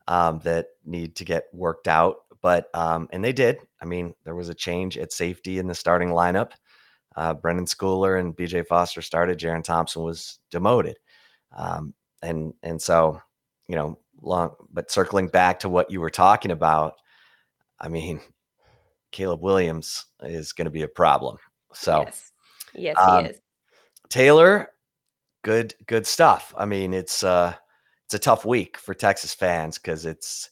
um, 0.07 0.41
that 0.45 0.67
need 0.85 1.17
to 1.17 1.25
get 1.25 1.45
worked 1.53 1.89
out. 1.89 2.17
But 2.41 2.69
um, 2.75 3.09
and 3.13 3.25
they 3.25 3.33
did. 3.33 3.59
I 3.83 3.85
mean, 3.85 4.15
there 4.25 4.35
was 4.35 4.49
a 4.49 4.55
change 4.55 4.97
at 4.97 5.13
safety 5.13 5.59
in 5.59 5.67
the 5.67 5.75
starting 5.75 6.11
lineup. 6.11 6.53
Uh, 7.17 7.35
Brenden 7.35 7.69
Schooler 7.69 8.19
and 8.19 8.37
B.J. 8.37 8.63
Foster 8.63 9.03
started. 9.03 9.39
Jerrin 9.39 9.65
Thompson 9.65 10.03
was 10.03 10.39
demoted, 10.53 10.97
um, 11.57 11.95
and 12.23 12.55
and 12.63 12.81
so 12.81 13.21
you 13.67 13.77
know, 13.77 13.99
long. 14.21 14.55
But 14.73 14.91
circling 14.91 15.29
back 15.29 15.61
to 15.61 15.69
what 15.69 15.91
you 15.91 16.01
were 16.01 16.11
talking 16.11 16.53
about, 16.53 16.95
I 17.81 17.89
mean, 17.89 18.21
Caleb 19.11 19.43
Williams 19.43 20.07
is 20.23 20.53
going 20.53 20.67
to 20.67 20.71
be 20.71 20.83
a 20.83 20.89
problem. 20.89 21.37
So, 21.73 22.01
yes, 22.01 22.33
yes 22.75 22.97
um, 22.99 23.25
he 23.25 23.31
is. 23.31 23.41
Taylor, 24.09 24.71
good, 25.43 25.75
good 25.87 26.07
stuff. 26.07 26.55
I 26.57 26.65
mean, 26.65 26.95
it's 26.95 27.23
uh, 27.23 27.55
it's 28.07 28.15
a 28.15 28.19
tough 28.19 28.45
week 28.45 28.79
for 28.79 28.95
Texas 28.95 29.35
fans 29.35 29.79
because 29.79 30.07
it's 30.07 30.51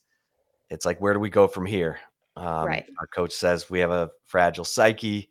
it's 0.71 0.85
like 0.85 1.01
where 1.01 1.15
do 1.15 1.21
we 1.21 1.31
go 1.31 1.49
from 1.49 1.67
here? 1.67 1.99
Um, 2.37 2.67
right. 2.67 2.87
Our 3.01 3.07
coach 3.07 3.33
says 3.33 3.71
we 3.71 3.81
have 3.81 3.91
a 3.91 4.11
fragile 4.27 4.65
psyche. 4.65 5.31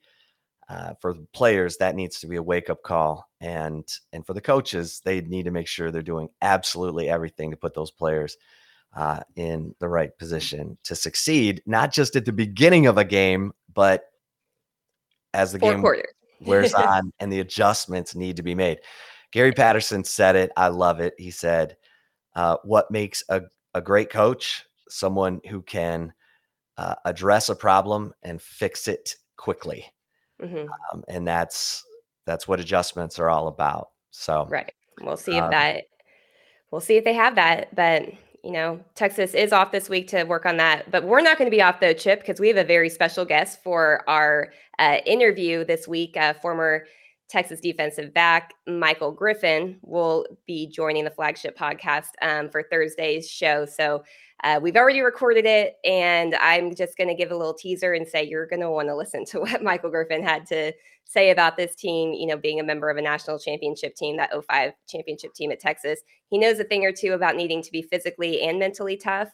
Uh, 0.67 0.95
for 0.99 1.13
the 1.13 1.27
players, 1.31 1.77
that 1.77 1.93
needs 1.93 2.19
to 2.19 2.25
be 2.25 2.37
a 2.37 2.41
wake 2.41 2.71
up 2.71 2.81
call, 2.81 3.29
and 3.39 3.87
and 4.13 4.25
for 4.25 4.33
the 4.33 4.41
coaches, 4.41 4.99
they 5.05 5.21
need 5.21 5.43
to 5.43 5.51
make 5.51 5.67
sure 5.67 5.91
they're 5.91 6.01
doing 6.01 6.27
absolutely 6.41 7.07
everything 7.07 7.51
to 7.51 7.57
put 7.57 7.75
those 7.75 7.91
players 7.91 8.35
uh, 8.95 9.19
in 9.35 9.75
the 9.79 9.87
right 9.87 10.17
position 10.17 10.77
to 10.83 10.95
succeed, 10.95 11.61
not 11.65 11.91
just 11.91 12.15
at 12.15 12.25
the 12.25 12.31
beginning 12.31 12.87
of 12.87 12.97
a 12.97 13.03
game, 13.03 13.51
but 13.73 14.05
as 15.33 15.51
the 15.51 15.59
Four 15.59 15.73
game 15.73 16.03
wears 16.41 16.73
on 16.73 17.11
and 17.19 17.31
the 17.31 17.41
adjustments 17.41 18.15
need 18.15 18.37
to 18.37 18.43
be 18.43 18.55
made. 18.55 18.79
Gary 19.31 19.51
Patterson 19.51 20.03
said 20.03 20.35
it. 20.35 20.51
I 20.55 20.69
love 20.69 21.01
it. 21.01 21.13
He 21.17 21.29
said, 21.29 21.75
uh, 22.35 22.57
What 22.63 22.89
makes 22.89 23.23
a, 23.29 23.41
a 23.73 23.81
great 23.81 24.09
coach? 24.09 24.63
Someone 24.87 25.41
who 25.49 25.61
can 25.61 26.13
uh, 26.77 26.95
address 27.03 27.49
a 27.49 27.55
problem 27.55 28.13
and 28.23 28.41
fix 28.41 28.87
it 28.87 29.15
quickly. 29.35 29.85
Mm-hmm. 30.41 30.67
Um, 30.93 31.03
and 31.09 31.27
that's 31.27 31.83
that's 32.25 32.47
what 32.47 32.59
adjustments 32.59 33.19
are 33.19 33.29
all 33.29 33.47
about. 33.47 33.89
So 34.11 34.47
right, 34.49 34.71
we'll 35.01 35.17
see 35.17 35.35
if 35.35 35.43
um, 35.43 35.51
that. 35.51 35.83
We'll 36.71 36.81
see 36.81 36.97
if 36.97 37.03
they 37.03 37.13
have 37.13 37.35
that, 37.35 37.73
but 37.75 38.03
you 38.45 38.51
know, 38.51 38.79
Texas 38.93 39.33
is 39.33 39.51
off 39.51 39.71
this 39.71 39.89
week 39.89 40.07
to 40.09 40.23
work 40.23 40.45
on 40.45 40.57
that. 40.57 40.91
But 40.91 41.03
we're 41.03 41.21
not 41.21 41.39
going 41.39 41.49
to 41.49 41.55
be 41.55 41.63
off 41.63 41.79
though, 41.79 41.93
Chip, 41.93 42.19
because 42.19 42.39
we 42.39 42.47
have 42.47 42.57
a 42.57 42.63
very 42.63 42.91
special 42.91 43.25
guest 43.25 43.63
for 43.63 44.07
our 44.07 44.53
uh, 44.77 44.97
interview 45.07 45.65
this 45.65 45.87
week. 45.87 46.15
Uh, 46.15 46.35
former 46.35 46.85
Texas 47.27 47.59
defensive 47.59 48.13
back 48.13 48.53
Michael 48.67 49.11
Griffin 49.11 49.79
will 49.81 50.27
be 50.45 50.67
joining 50.67 51.05
the 51.05 51.09
flagship 51.09 51.57
podcast 51.57 52.09
um, 52.21 52.51
for 52.51 52.61
Thursday's 52.61 53.27
show. 53.27 53.65
So 53.65 54.03
uh, 54.43 54.59
we've 54.61 54.75
already 54.75 55.01
recorded 55.01 55.45
it, 55.45 55.75
and 55.83 56.35
I'm 56.35 56.75
just 56.75 56.97
going 56.97 57.07
to 57.07 57.15
give 57.15 57.31
a 57.31 57.37
little 57.37 57.53
teaser 57.53 57.93
and 57.93 58.07
say 58.07 58.23
you're 58.23 58.45
going 58.45 58.61
to 58.61 58.69
want 58.69 58.89
to 58.89 58.95
listen 58.95 59.25
to 59.25 59.39
what 59.41 59.63
Michael 59.63 59.89
Griffin 59.89 60.23
had 60.23 60.45
to 60.47 60.73
say 61.05 61.29
about 61.29 61.55
this 61.55 61.75
team, 61.75 62.13
you 62.13 62.27
know, 62.27 62.37
being 62.37 62.59
a 62.59 62.63
member 62.63 62.89
of 62.89 62.97
a 62.97 63.01
national 63.01 63.39
championship 63.39 63.95
team, 63.95 64.17
that 64.17 64.31
05 64.31 64.73
championship 64.89 65.33
team 65.33 65.51
at 65.51 65.59
Texas. 65.59 65.99
He 66.29 66.37
knows 66.37 66.59
a 66.59 66.63
thing 66.63 66.83
or 66.83 66.91
two 66.91 67.13
about 67.13 67.35
needing 67.35 67.61
to 67.61 67.71
be 67.71 67.83
physically 67.83 68.41
and 68.41 68.59
mentally 68.59 68.97
tough 68.97 69.29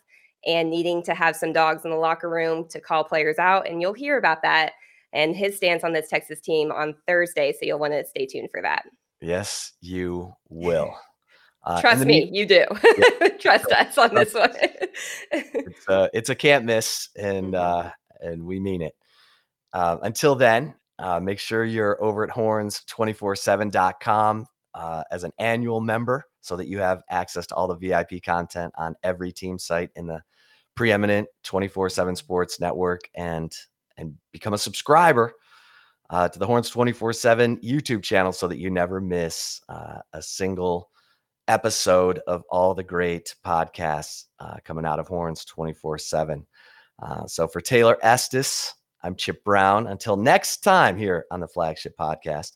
and 0.46 0.70
needing 0.70 1.02
to 1.04 1.14
have 1.14 1.36
some 1.36 1.54
dogs 1.54 1.86
in 1.86 1.92
the 1.92 1.98
locker 1.98 2.30
room 2.30 2.68
to 2.70 2.80
call 2.80 3.04
players 3.04 3.38
out. 3.40 3.68
And 3.68 3.82
you'll 3.82 3.94
hear 3.94 4.18
about 4.18 4.42
that 4.42 4.74
and 5.14 5.36
his 5.36 5.58
stance 5.58 5.84
on 5.84 5.94
this 5.94 6.10
Texas 6.10 6.42
team 6.42 6.72
on 6.72 6.96
Thursday. 7.08 7.54
So 7.54 7.60
you'll 7.62 7.80
want 7.80 7.94
to 7.94 8.06
stay 8.06 8.26
tuned 8.26 8.50
for 8.52 8.62
that. 8.62 8.84
Yes, 9.22 9.74
you 9.82 10.34
will. 10.50 10.94
Uh, 11.64 11.80
Trust 11.80 12.06
me, 12.06 12.30
you 12.32 12.46
do. 12.46 12.66
Yeah. 12.84 13.28
Trust 13.40 13.72
us 13.72 13.98
on 13.98 14.14
this 14.16 14.34
one. 14.34 14.52
it's, 15.32 15.88
a, 15.88 16.10
it's 16.14 16.30
a 16.30 16.36
can't 16.36 16.66
miss, 16.66 17.08
and 17.16 17.54
mm-hmm. 17.54 17.88
uh, 17.88 17.92
and 18.20 18.46
we 18.46 18.60
mean 18.60 18.82
it. 18.82 18.96
Uh, 19.74 19.98
until 20.02 20.36
then, 20.36 20.74
uh, 21.00 21.20
make 21.20 21.40
sure 21.40 21.66
you're 21.66 22.02
over 22.04 22.24
at 22.24 22.30
horns247.com 22.30 24.46
uh, 24.74 25.04
as 25.12 25.24
an 25.24 25.32
annual 25.40 25.82
member 25.82 26.26
so 26.42 26.56
that 26.56 26.68
you 26.68 26.80
have 26.80 27.04
access 27.10 27.46
to 27.48 27.56
all 27.56 27.68
the 27.68 27.76
VIP 27.76 28.24
content 28.24 28.74
on 28.78 28.96
every 29.04 29.32
team 29.32 29.60
site 29.60 29.90
in 29.96 30.08
the 30.08 30.22
preeminent 30.76 31.28
24 31.44 31.90
7 31.90 32.16
sports 32.16 32.60
network 32.60 33.02
and 33.16 33.54
and 33.98 34.16
become 34.32 34.54
a 34.54 34.58
subscriber 34.58 35.34
uh, 36.10 36.30
to 36.30 36.40
the 36.40 36.46
Horns 36.46 36.70
24 36.70 37.14
7 37.14 37.58
YouTube 37.58 38.04
channel 38.04 38.32
so 38.32 38.48
that 38.48 38.58
you 38.58 38.70
never 38.70 39.02
miss 39.02 39.62
uh, 39.70 40.00
a 40.14 40.22
single 40.22 40.90
episode 41.52 42.22
of 42.28 42.44
all 42.50 42.74
the 42.74 42.82
great 42.82 43.36
podcasts 43.46 44.28
uh, 44.40 44.56
coming 44.64 44.86
out 44.86 45.00
of 45.00 45.10
Horns 45.10 45.44
24 45.44 45.98
7. 45.98 46.48
Uh, 47.04 47.28
so 47.28 47.46
for 47.46 47.60
Taylor 47.60 47.98
Estes, 48.02 48.74
I'm 49.04 49.16
Chip 49.16 49.44
Brown. 49.44 49.88
Until 49.88 50.16
next 50.16 50.64
time 50.64 50.96
here 50.96 51.26
on 51.30 51.42
the 51.42 51.48
flagship 51.48 51.98
podcast, 52.00 52.54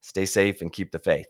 stay 0.00 0.26
safe 0.26 0.62
and 0.62 0.72
keep 0.72 0.90
the 0.90 0.98
faith. 0.98 1.28